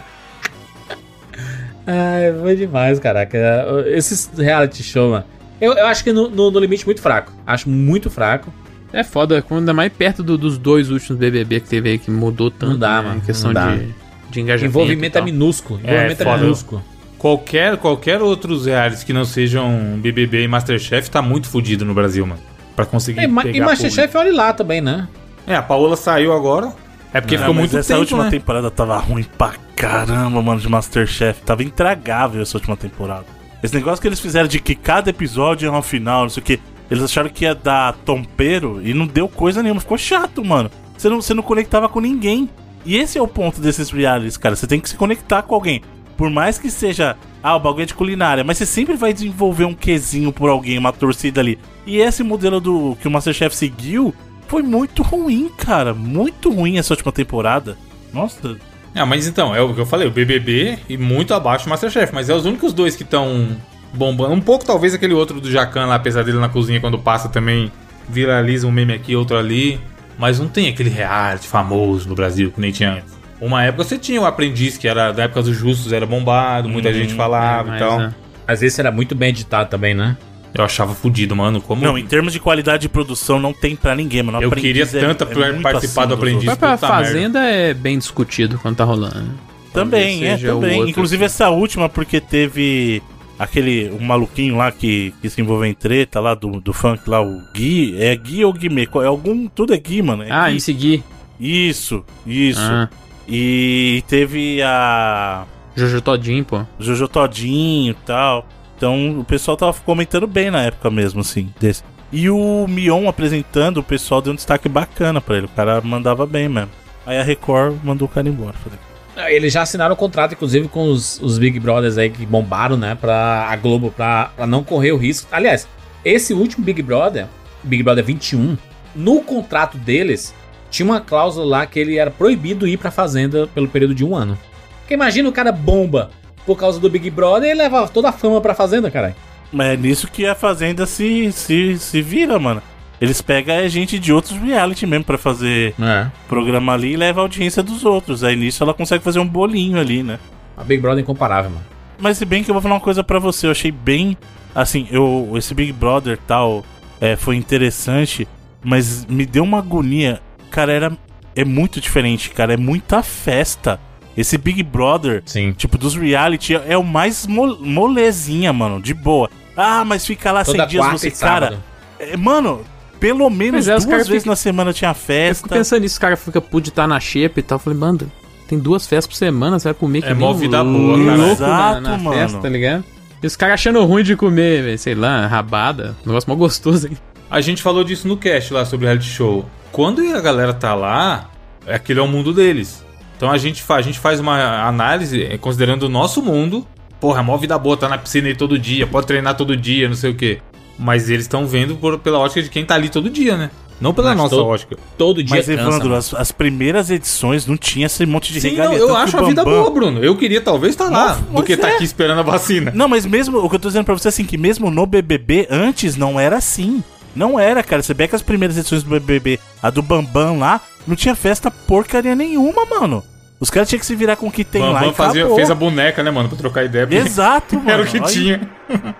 Ai, 1.87 2.34
foi 2.40 2.56
demais, 2.56 2.99
caraca. 2.99 3.38
Esses 3.87 4.31
reality 4.37 4.82
show, 4.82 5.10
mano. 5.10 5.25
Eu, 5.60 5.72
eu 5.72 5.87
acho 5.87 6.05
que 6.05 6.12
no, 6.12 6.28
no, 6.28 6.50
no 6.50 6.60
limite 6.60 6.84
muito 6.84 7.00
fraco. 7.00 7.32
Acho 7.46 7.69
muito 7.69 8.10
fraco. 8.10 8.52
É 8.93 9.02
foda, 9.02 9.43
quando 9.43 9.61
ainda 9.61 9.75
mais 9.75 9.93
perto 9.93 10.22
do- 10.22 10.38
dos 10.38 10.56
dois 10.58 10.90
últimos 10.90 11.19
BBB 11.19 11.61
que 11.61 11.69
teve 11.69 11.90
aí, 11.90 11.99
que 11.99 12.11
mudou 12.11 12.50
tanto. 12.50 12.72
Não 12.72 12.78
dá, 12.78 13.02
né, 13.02 13.08
mano, 13.08 13.20
Em 13.20 13.25
questão 13.25 13.52
dá. 13.52 13.75
de, 13.75 13.94
de 14.31 14.40
engajamento. 14.40 14.70
Envolvimento 14.78 15.19
e 15.19 15.20
é 15.20 15.25
minúsculo. 15.25 15.81
É, 15.82 15.88
Envolvimento 15.90 16.22
é, 16.22 16.25
foda. 16.25 16.43
minúsculo. 16.43 16.84
Qualquer, 17.19 17.76
qualquer 17.78 18.22
outros 18.22 18.66
realities 18.66 19.02
que 19.02 19.12
não 19.12 19.25
sejam 19.25 19.99
BBB 20.00 20.44
e 20.44 20.49
Masterchef 20.49 21.11
tá 21.11 21.20
muito 21.20 21.49
fudido 21.49 21.84
no 21.84 21.93
Brasil, 21.93 22.25
mano. 22.26 22.40
Pra 22.78 22.86
conseguir 22.86 23.19
É, 23.19 23.26
pegar 23.26 23.56
e 23.56 23.60
Masterchef, 23.60 24.16
olha 24.16 24.32
lá 24.32 24.52
também, 24.52 24.80
né? 24.80 25.08
É, 25.44 25.56
a 25.56 25.62
Paola 25.62 25.96
saiu 25.96 26.32
agora. 26.32 26.72
É 27.12 27.20
porque 27.20 27.34
Não, 27.34 27.42
ficou 27.42 27.54
mas 27.54 27.62
muito 27.62 27.76
essa 27.76 27.88
tempo, 27.88 28.00
última 28.02 28.22
né? 28.22 28.30
temporada 28.30 28.70
tava 28.70 28.96
ruim 28.98 29.25
pra 29.36 29.54
caramba, 29.75 30.40
mano, 30.40 30.60
de 30.60 30.69
Masterchef. 30.69 31.42
Tava 31.42 31.64
intragável 31.64 32.40
essa 32.40 32.56
última 32.56 32.76
temporada. 32.76 33.25
Esse 33.60 33.75
negócio 33.75 34.00
que 34.00 34.06
eles 34.06 34.20
fizeram 34.20 34.46
de 34.46 34.60
que 34.60 34.76
cada 34.76 35.10
episódio 35.10 35.66
é 35.66 35.70
uma 35.70 35.82
final, 35.82 36.22
não 36.22 36.28
sei 36.28 36.40
o 36.40 36.46
que. 36.46 36.60
Eles 36.88 37.02
acharam 37.02 37.28
que 37.28 37.44
ia 37.46 37.54
dar 37.56 37.94
tompeiro 38.04 38.80
e 38.80 38.94
não 38.94 39.08
deu 39.08 39.28
coisa 39.28 39.60
nenhuma. 39.60 39.80
Ficou 39.80 39.98
chato, 39.98 40.44
mano. 40.44 40.70
Você 40.96 41.08
não, 41.08 41.20
você 41.20 41.34
não 41.34 41.42
conectava 41.42 41.88
com 41.88 41.98
ninguém. 41.98 42.48
E 42.86 42.96
esse 42.96 43.19
é 43.19 43.22
o 43.22 43.26
ponto 43.26 43.60
desses 43.60 43.90
realities, 43.90 44.36
cara. 44.36 44.54
Você 44.54 44.69
tem 44.69 44.78
que 44.78 44.88
se 44.88 44.94
conectar 44.96 45.42
com 45.42 45.52
alguém. 45.56 45.82
Por 46.19 46.29
mais 46.29 46.59
que 46.59 46.69
seja, 46.69 47.17
ah, 47.41 47.55
o 47.55 47.61
bagulho 47.61 47.85
é 47.85 47.87
de 47.87 47.94
culinária, 47.94 48.43
mas 48.43 48.59
você 48.59 48.67
sempre 48.67 48.97
vai 48.97 49.12
desenvolver 49.12 49.65
um 49.65 49.73
quesinho 49.73 50.32
por 50.32 50.50
alguém, 50.50 50.76
uma 50.76 50.93
torcida 50.93 51.41
ali. 51.41 51.56
E 51.87 51.99
esse 51.99 52.25
modelo 52.25 52.61
do 52.61 52.99
que 53.00 53.06
o 53.06 53.11
Masterchef 53.11 53.55
seguiu 53.55 54.12
foi 54.49 54.61
muito 54.61 55.05
ruim, 55.05 55.49
cara. 55.56 55.94
Muito 55.94 56.53
ruim 56.53 56.76
essa 56.76 56.93
última 56.93 57.12
temporada. 57.12 57.79
Nossa, 58.12 58.59
Ah, 58.97 59.06
mas 59.06 59.29
então, 59.29 59.55
é 59.55 59.62
o 59.62 59.73
que 59.73 59.81
eu 59.81 59.87
falei, 59.87 60.09
o 60.09 60.11
BBB 60.11 60.81
e 60.88 60.97
muito 60.97 61.32
abaixo 61.32 61.67
do 61.67 61.70
Masterchef, 61.70 62.12
mas 62.12 62.29
é 62.29 62.35
os 62.35 62.44
únicos 62.44 62.73
dois 62.73 62.97
que 62.97 63.05
estão 63.05 63.56
bombando. 63.94 64.35
Um 64.35 64.41
pouco 64.41 64.64
talvez 64.64 64.93
aquele 64.94 65.14
outro 65.14 65.41
do 65.41 65.49
Jacan 65.49 65.87
lá, 65.87 65.94
apesar 65.94 66.25
dele 66.25 66.38
na 66.38 66.49
cozinha 66.49 66.81
quando 66.81 66.99
passa 66.99 67.29
também 67.29 67.71
viraliza 68.09 68.67
um 68.67 68.73
meme 68.73 68.94
aqui, 68.94 69.14
outro 69.14 69.37
ali, 69.37 69.79
mas 70.19 70.41
não 70.41 70.49
tem 70.49 70.69
aquele 70.69 70.91
reality 70.91 71.47
famoso 71.47 72.09
no 72.09 72.17
Brasil 72.17 72.50
que 72.50 72.61
nem 72.61 72.73
tinha 72.73 72.94
antes. 72.94 73.18
Uma 73.40 73.62
época 73.64 73.85
você 73.85 73.96
tinha 73.99 74.20
o 74.20 74.26
Aprendiz, 74.26 74.76
que 74.76 74.88
era 74.88 75.12
da 75.12 75.25
época 75.25 75.43
dos 75.43 75.56
Justos, 75.56 75.93
era 75.93 76.05
bombado, 76.06 76.69
muita 76.69 76.93
gente 76.93 77.14
falava 77.14 77.69
É, 77.69 77.69
e 77.69 77.70
mas, 77.70 77.79
tal. 77.81 78.00
é. 78.00 78.14
Às 78.46 78.61
vezes 78.61 78.79
era 78.79 78.90
muito 78.90 79.14
bem 79.14 79.29
editado 79.29 79.69
também, 79.70 79.94
né? 79.94 80.17
Eu 80.55 80.64
achava 80.64 80.94
fudido, 80.94 81.37
mano, 81.37 81.61
como... 81.61 81.82
Não, 81.85 81.96
em 81.99 82.06
termos 82.06 82.32
de 82.32 82.40
qualidade 82.40 82.82
de 82.82 82.88
produção, 82.88 83.38
não 83.38 83.52
tem 83.52 83.76
pra 83.76 83.94
ninguém, 83.94 84.23
mano. 84.23 84.38
O 84.38 84.43
Eu 84.43 84.50
queria 84.50 84.87
tanto 84.87 85.26
muito 85.26 85.61
participar 85.62 86.06
do 86.06 86.14
Aprendiz. 86.14 86.44
Vai 86.44 86.56
pra 86.56 86.75
Puta 86.76 86.88
merda. 86.88 87.05
Fazenda 87.05 87.38
é 87.44 87.75
bem 87.75 87.99
discutido 87.99 88.58
quando 88.58 88.76
tá 88.76 88.85
rolando. 88.85 89.31
Também, 89.73 90.25
é, 90.26 90.37
também. 90.38 90.88
Inclusive 90.88 91.25
assim. 91.25 91.35
essa 91.35 91.50
última, 91.50 91.88
porque 91.88 92.20
teve 92.20 93.02
aquele 93.38 93.90
um 93.90 94.02
maluquinho 94.05 94.56
lá 94.56 94.73
que, 94.73 95.12
que 95.20 95.29
se 95.29 95.40
envolveu 95.40 95.67
em 95.70 95.75
treta 95.75 96.19
lá 96.19 96.35
do, 96.35 96.61
do 96.61 96.73
funk 96.73 97.08
lá, 97.08 97.20
o 97.20 97.40
Gui. 97.55 97.94
É 98.02 98.17
Gui 98.17 98.44
ou 98.44 98.52
Guimê? 98.52 98.88
É 99.02 99.06
algum. 99.06 99.46
Tudo 99.49 99.75
é 99.75 99.76
Gui, 99.76 100.00
mano. 100.02 100.23
É 100.25 100.31
Ah, 100.31 100.49
Gui. 100.49 100.56
em 100.56 100.61
seguir. 100.61 101.05
Isso, 101.38 102.02
isso. 102.26 102.58
Ah, 102.61 102.88
E 103.28 104.02
teve 104.08 104.62
a 104.62 105.44
Jojo 105.76 106.00
Todinho, 106.00 106.44
pô. 106.44 106.62
Jojo 106.80 107.06
Todinho 107.08 107.90
e 107.92 107.94
tal. 108.06 108.46
Então 108.76 109.20
o 109.20 109.25
pessoal 109.25 109.56
tava 109.56 109.75
comentando 109.84 110.26
bem 110.26 110.50
na 110.50 110.62
época 110.62 110.90
mesmo, 110.90 111.20
assim, 111.20 111.52
desse. 111.60 111.82
E 112.10 112.30
o 112.30 112.66
Mion 112.66 113.06
apresentando, 113.06 113.78
o 113.78 113.82
pessoal 113.82 114.22
deu 114.22 114.32
um 114.32 114.36
destaque 114.36 114.69
bacana 114.69 115.20
pra 115.20 115.36
ele. 115.36 115.46
O 115.46 115.50
cara 115.50 115.80
mandava 115.82 116.25
bem 116.26 116.48
mesmo. 116.48 116.70
Aí 117.04 117.19
a 117.19 117.22
Record 117.22 117.76
mandou 117.84 118.08
o 118.08 118.10
cara 118.10 118.28
embora. 118.28 118.54
Falei, 118.54 118.78
Ah, 119.16 119.30
Eles 119.30 119.52
já 119.52 119.62
assinaram 119.62 119.92
o 119.94 119.96
contrato, 119.96 120.32
inclusive, 120.32 120.69
com 120.69 120.90
os, 120.90 121.20
os 121.22 121.38
Big 121.38 121.60
Brothers 121.60 121.98
aí 121.98 122.08
que 122.08 122.25
bombaram, 122.25 122.76
né? 122.78 122.94
Pra 122.94 123.46
a 123.50 123.56
Globo, 123.56 123.90
pra, 123.90 124.30
pra 124.36 124.46
não 124.46 124.64
correr 124.64 124.92
o 124.92 124.96
risco. 124.96 125.28
Aliás, 125.30 125.69
esse 126.04 126.32
último 126.32 126.64
Big 126.64 126.80
Brother, 126.80 127.26
Big 127.62 127.82
Brother 127.82 128.04
21, 128.04 128.56
no 128.94 129.20
contrato 129.20 129.76
deles, 129.76 130.34
tinha 130.70 130.87
uma 130.87 131.00
cláusula 131.00 131.44
lá 131.47 131.67
que 131.67 131.79
ele 131.79 131.97
era 131.97 132.11
proibido 132.11 132.67
ir 132.67 132.76
pra 132.76 132.91
fazenda 132.91 133.47
pelo 133.49 133.69
período 133.69 133.94
de 133.94 134.05
um 134.05 134.15
ano. 134.15 134.38
Porque 134.81 134.94
imagina 134.94 135.29
o 135.29 135.32
cara 135.32 135.53
bomba 135.53 136.11
por 136.47 136.56
causa 136.56 136.81
do 136.81 136.88
Big 136.88 137.11
Brother 137.11 137.50
e 137.50 137.55
leva 137.55 137.87
toda 137.88 138.09
a 138.09 138.12
fama 138.12 138.41
pra 138.41 138.55
fazenda, 138.55 138.91
caralho. 138.91 139.15
Mas 139.53 139.69
é 139.69 139.76
nisso 139.76 140.09
que 140.11 140.26
a 140.26 140.35
Fazenda 140.35 140.85
se, 140.85 141.32
se, 141.32 141.79
se 141.79 142.03
vira, 142.03 142.38
mano. 142.38 142.61
Eles 143.00 143.23
pegam 143.23 143.56
a 143.56 143.69
gente 143.69 143.99
de 143.99 144.12
outros 144.12 144.37
reality 144.38 144.87
mesmo 144.87 145.05
pra 145.05 145.17
fazer 145.17 145.73
É. 145.81 146.06
programa 146.29 146.73
ali 146.75 146.93
e 146.93 146.97
leva 146.97 147.21
a 147.21 147.23
audiência 147.23 147.62
dos 147.62 147.85
outros. 147.85 148.23
Aí 148.25 148.37
nisso 148.37 148.62
ela 148.62 148.75
consegue 148.75 149.03
fazer 149.05 149.19
um 149.21 149.26
bolinho 149.26 149.79
ali, 149.79 150.03
né? 150.03 150.19
A 150.56 150.64
Big 150.64 150.82
Brother 150.82 150.99
é 150.99 151.03
incomparável, 151.03 151.50
mano. 151.50 151.64
Mas 151.99 152.19
se 152.19 152.25
bem 152.25 152.43
que 152.44 152.50
eu 152.50 152.55
vou 152.55 152.61
falar 152.62 152.75
uma 152.75 152.81
coisa 152.81 153.03
pra 153.03 153.19
você, 153.19 153.47
eu 153.47 153.50
achei 153.53 153.71
bem. 153.71 154.19
Assim, 154.55 154.87
eu 154.91 155.32
esse 155.37 155.55
Big 155.55 155.73
Brother 155.73 156.19
tal 156.26 156.64
é, 157.00 157.14
foi 157.17 157.37
interessante, 157.37 158.26
mas 158.62 159.06
me 159.06 159.25
deu 159.25 159.44
uma 159.44 159.59
agonia. 159.59 160.21
Cara, 160.50 160.73
era. 160.73 160.99
É 161.37 161.45
muito 161.45 161.81
diferente, 161.81 162.31
cara. 162.31 162.55
É 162.55 162.56
muita 162.56 163.03
festa. 163.03 163.79
Esse 164.17 164.37
Big 164.37 164.62
Brother, 164.65 165.23
Sim. 165.25 165.53
tipo, 165.53 165.79
dos 165.79 165.95
reality, 165.95 166.55
é, 166.55 166.77
o 166.77 166.83
mais 166.83 167.25
mo- 167.27 167.56
molezinha, 167.61 168.53
mano, 168.53 168.83
de 168.83 168.93
boa. 168.93 169.31
Ah, 169.56 169.85
mas 169.85 170.05
fica 170.05 170.33
lá 170.33 170.45
100 170.45 170.55
Toda 170.55 170.67
dias 170.67 170.83
quarta 170.85 170.99
você, 170.99 171.11
cara. 171.12 171.59
é, 172.00 172.17
mano, 172.17 172.62
pelo 172.99 173.31
menos 173.31 173.69
é, 173.69 173.73
duas 173.79 173.85
vezes 174.09 174.23
ficam- 174.23 174.33
na 174.33 174.37
semana 174.37 174.73
tinha 174.73 174.91
Eu 174.91 174.95
fico 174.95 175.06
festa. 175.06 175.49
pensando 175.49 175.83
nisso, 175.83 175.99
o 175.99 176.00
cara 176.00 176.17
fica 176.17 176.41
pude 176.41 176.71
estar 176.71 176.89
na 176.89 176.99
xepa 176.99 177.39
e 177.39 177.43
tal. 177.45 177.56
Eu 177.56 177.61
falei, 177.61 177.79
mano, 177.79 178.11
tem 178.49 178.59
duas 178.59 178.89
festas 178.89 179.06
por 179.06 179.15
semana, 179.15 179.59
você 179.61 179.69
vai 179.69 179.75
comer 179.75 180.03
que 180.03 180.09
É 180.09 180.15
mó 180.15 180.33
vida 180.33 180.65
boa, 180.65 180.99
cara. 180.99 181.17
louco 181.17 181.43
na, 181.43 181.49
Exato, 181.49 181.81
na 181.83 181.99
mano. 181.99 182.17
festa, 182.17 182.39
tá 182.39 182.49
ligado? 182.49 182.85
E 183.23 183.27
os 183.27 183.37
caras 183.37 183.55
achando 183.55 183.85
ruim 183.85 184.03
de 184.03 184.17
comer, 184.17 184.77
sei 184.79 184.97
lá, 184.97 185.29
rabada. 185.29 185.97
Um 186.05 186.09
negócio 186.09 186.29
mó 186.29 186.35
gostoso, 186.35 186.89
hein? 186.89 186.99
A 187.31 187.41
gente 187.41 187.62
falou 187.62 187.85
disso 187.85 188.09
no 188.09 188.17
cast 188.17 188.53
lá 188.53 188.65
sobre 188.65 188.87
reality 188.87 189.06
show. 189.09 189.45
Quando 189.73 190.00
a 190.15 190.20
galera 190.20 190.53
tá 190.55 190.75
lá, 190.75 191.31
é 191.67 191.75
aquele 191.75 192.00
é 192.00 192.03
o 192.03 192.09
mundo 192.09 192.32
deles. 192.32 192.85
Então 193.17 193.31
a 193.31 193.37
gente, 193.38 193.62
fa 193.62 193.76
a 193.76 193.82
gente 193.82 193.99
faz 193.99 194.20
uma 194.20 194.67
análise 194.67 195.23
eh, 195.25 195.38
considerando 195.38 195.85
o 195.85 195.88
nosso 195.88 196.23
mundo. 196.23 196.67
Porra, 197.00 197.20
é 197.20 197.23
mó 197.23 197.37
vida 197.37 197.56
boa, 197.59 197.76
tá 197.76 197.88
na 197.88 197.99
piscina 197.99 198.29
aí 198.29 198.35
todo 198.35 198.59
dia, 198.59 198.87
pode 198.87 199.06
treinar 199.06 199.37
todo 199.37 199.56
dia, 199.56 199.88
não 199.88 199.94
sei 199.97 200.11
o 200.11 200.15
quê. 200.15 200.38
Mas 200.79 201.09
eles 201.11 201.25
estão 201.25 201.47
vendo 201.47 201.76
por- 201.76 201.99
pela 201.99 202.19
ótica 202.19 202.43
de 202.43 202.49
quem 202.50 202.65
tá 202.65 202.75
ali 202.75 202.88
todo 202.88 203.09
dia, 203.11 203.37
né? 203.37 203.50
Não 203.81 203.94
pela 203.94 204.09
Mas 204.09 204.19
nossa 204.19 204.31
todo- 204.31 204.47
ótica. 204.47 204.76
Todo 204.97 205.23
dia 205.23 205.37
Mas, 205.37 205.47
cansa, 205.47 205.61
Evandro, 205.61 205.94
as, 205.94 206.12
as 206.14 206.32
primeiras 206.32 206.91
edições 206.91 207.47
não 207.47 207.56
tinha 207.56 207.87
esse 207.87 208.05
monte 208.05 208.32
de 208.32 208.41
Sim, 208.41 208.50
regalia. 208.50 208.79
não, 208.79 208.88
eu 208.88 208.97
acho 208.97 209.17
a 209.17 209.23
vida 209.23 209.44
boa, 209.44 209.71
Bruno. 209.71 210.03
Eu 210.03 210.17
queria 210.17 210.41
talvez 210.41 210.75
estar 210.75 210.91
lá, 210.91 211.17
Mas- 211.31 211.41
do 211.41 211.43
que 211.44 211.53
mas 211.53 211.61
tá 211.61 211.71
é. 211.71 211.75
aqui 211.76 211.85
esperando 211.85 212.19
a 212.19 212.23
vacina. 212.23 212.73
Não, 212.75 212.88
mas 212.88 213.06
mesmo 213.06 213.38
o 213.38 213.49
que 213.49 213.55
eu 213.55 213.61
tô 213.61 213.69
dizendo 213.69 213.85
pra 213.85 213.94
você 213.94 214.09
assim, 214.09 214.25
que 214.25 214.37
mesmo 214.37 214.69
no 214.71 214.85
BBB 214.87 215.47
antes 215.50 215.97
não 215.97 216.19
era 216.19 216.37
assim. 216.37 216.82
Não 217.19 217.38
era, 217.38 217.62
cara. 217.62 217.82
Você 217.82 217.93
vê 217.93 218.06
que 218.06 218.15
as 218.15 218.23
primeiras 218.23 218.56
edições 218.56 218.82
do 218.85 218.91
BBB, 218.91 219.38
a 219.62 219.69
do 219.70 219.82
Bambam 219.82 220.38
lá, 220.38 220.61
não 220.87 220.94
tinha 220.94 221.15
festa 221.15 221.50
porcaria 221.50 222.15
nenhuma, 222.15 222.65
mano. 222.65 223.03
Os 223.41 223.50
caras 223.50 223.69
tinham 223.69 223.79
que 223.81 223.87
se 223.87 223.94
virar 223.94 224.17
com 224.17 224.29
o 224.29 224.32
que 224.32 224.44
tem 224.44 224.62
lá 224.62 224.75
Bambam 224.75 224.91
e 224.91 224.94
fazia, 224.94 225.20
acabou. 225.23 225.37
fez 225.37 225.50
a 225.50 225.55
boneca, 225.55 226.03
né, 226.03 226.11
mano, 226.11 226.29
pra 226.29 226.38
trocar 226.38 226.65
ideia. 226.65 226.87
Exato, 226.94 227.56
mano. 227.56 227.70
Era 227.70 227.82
o 227.82 227.87
que 227.87 227.99
Olha, 227.99 228.06
tinha. 228.12 228.41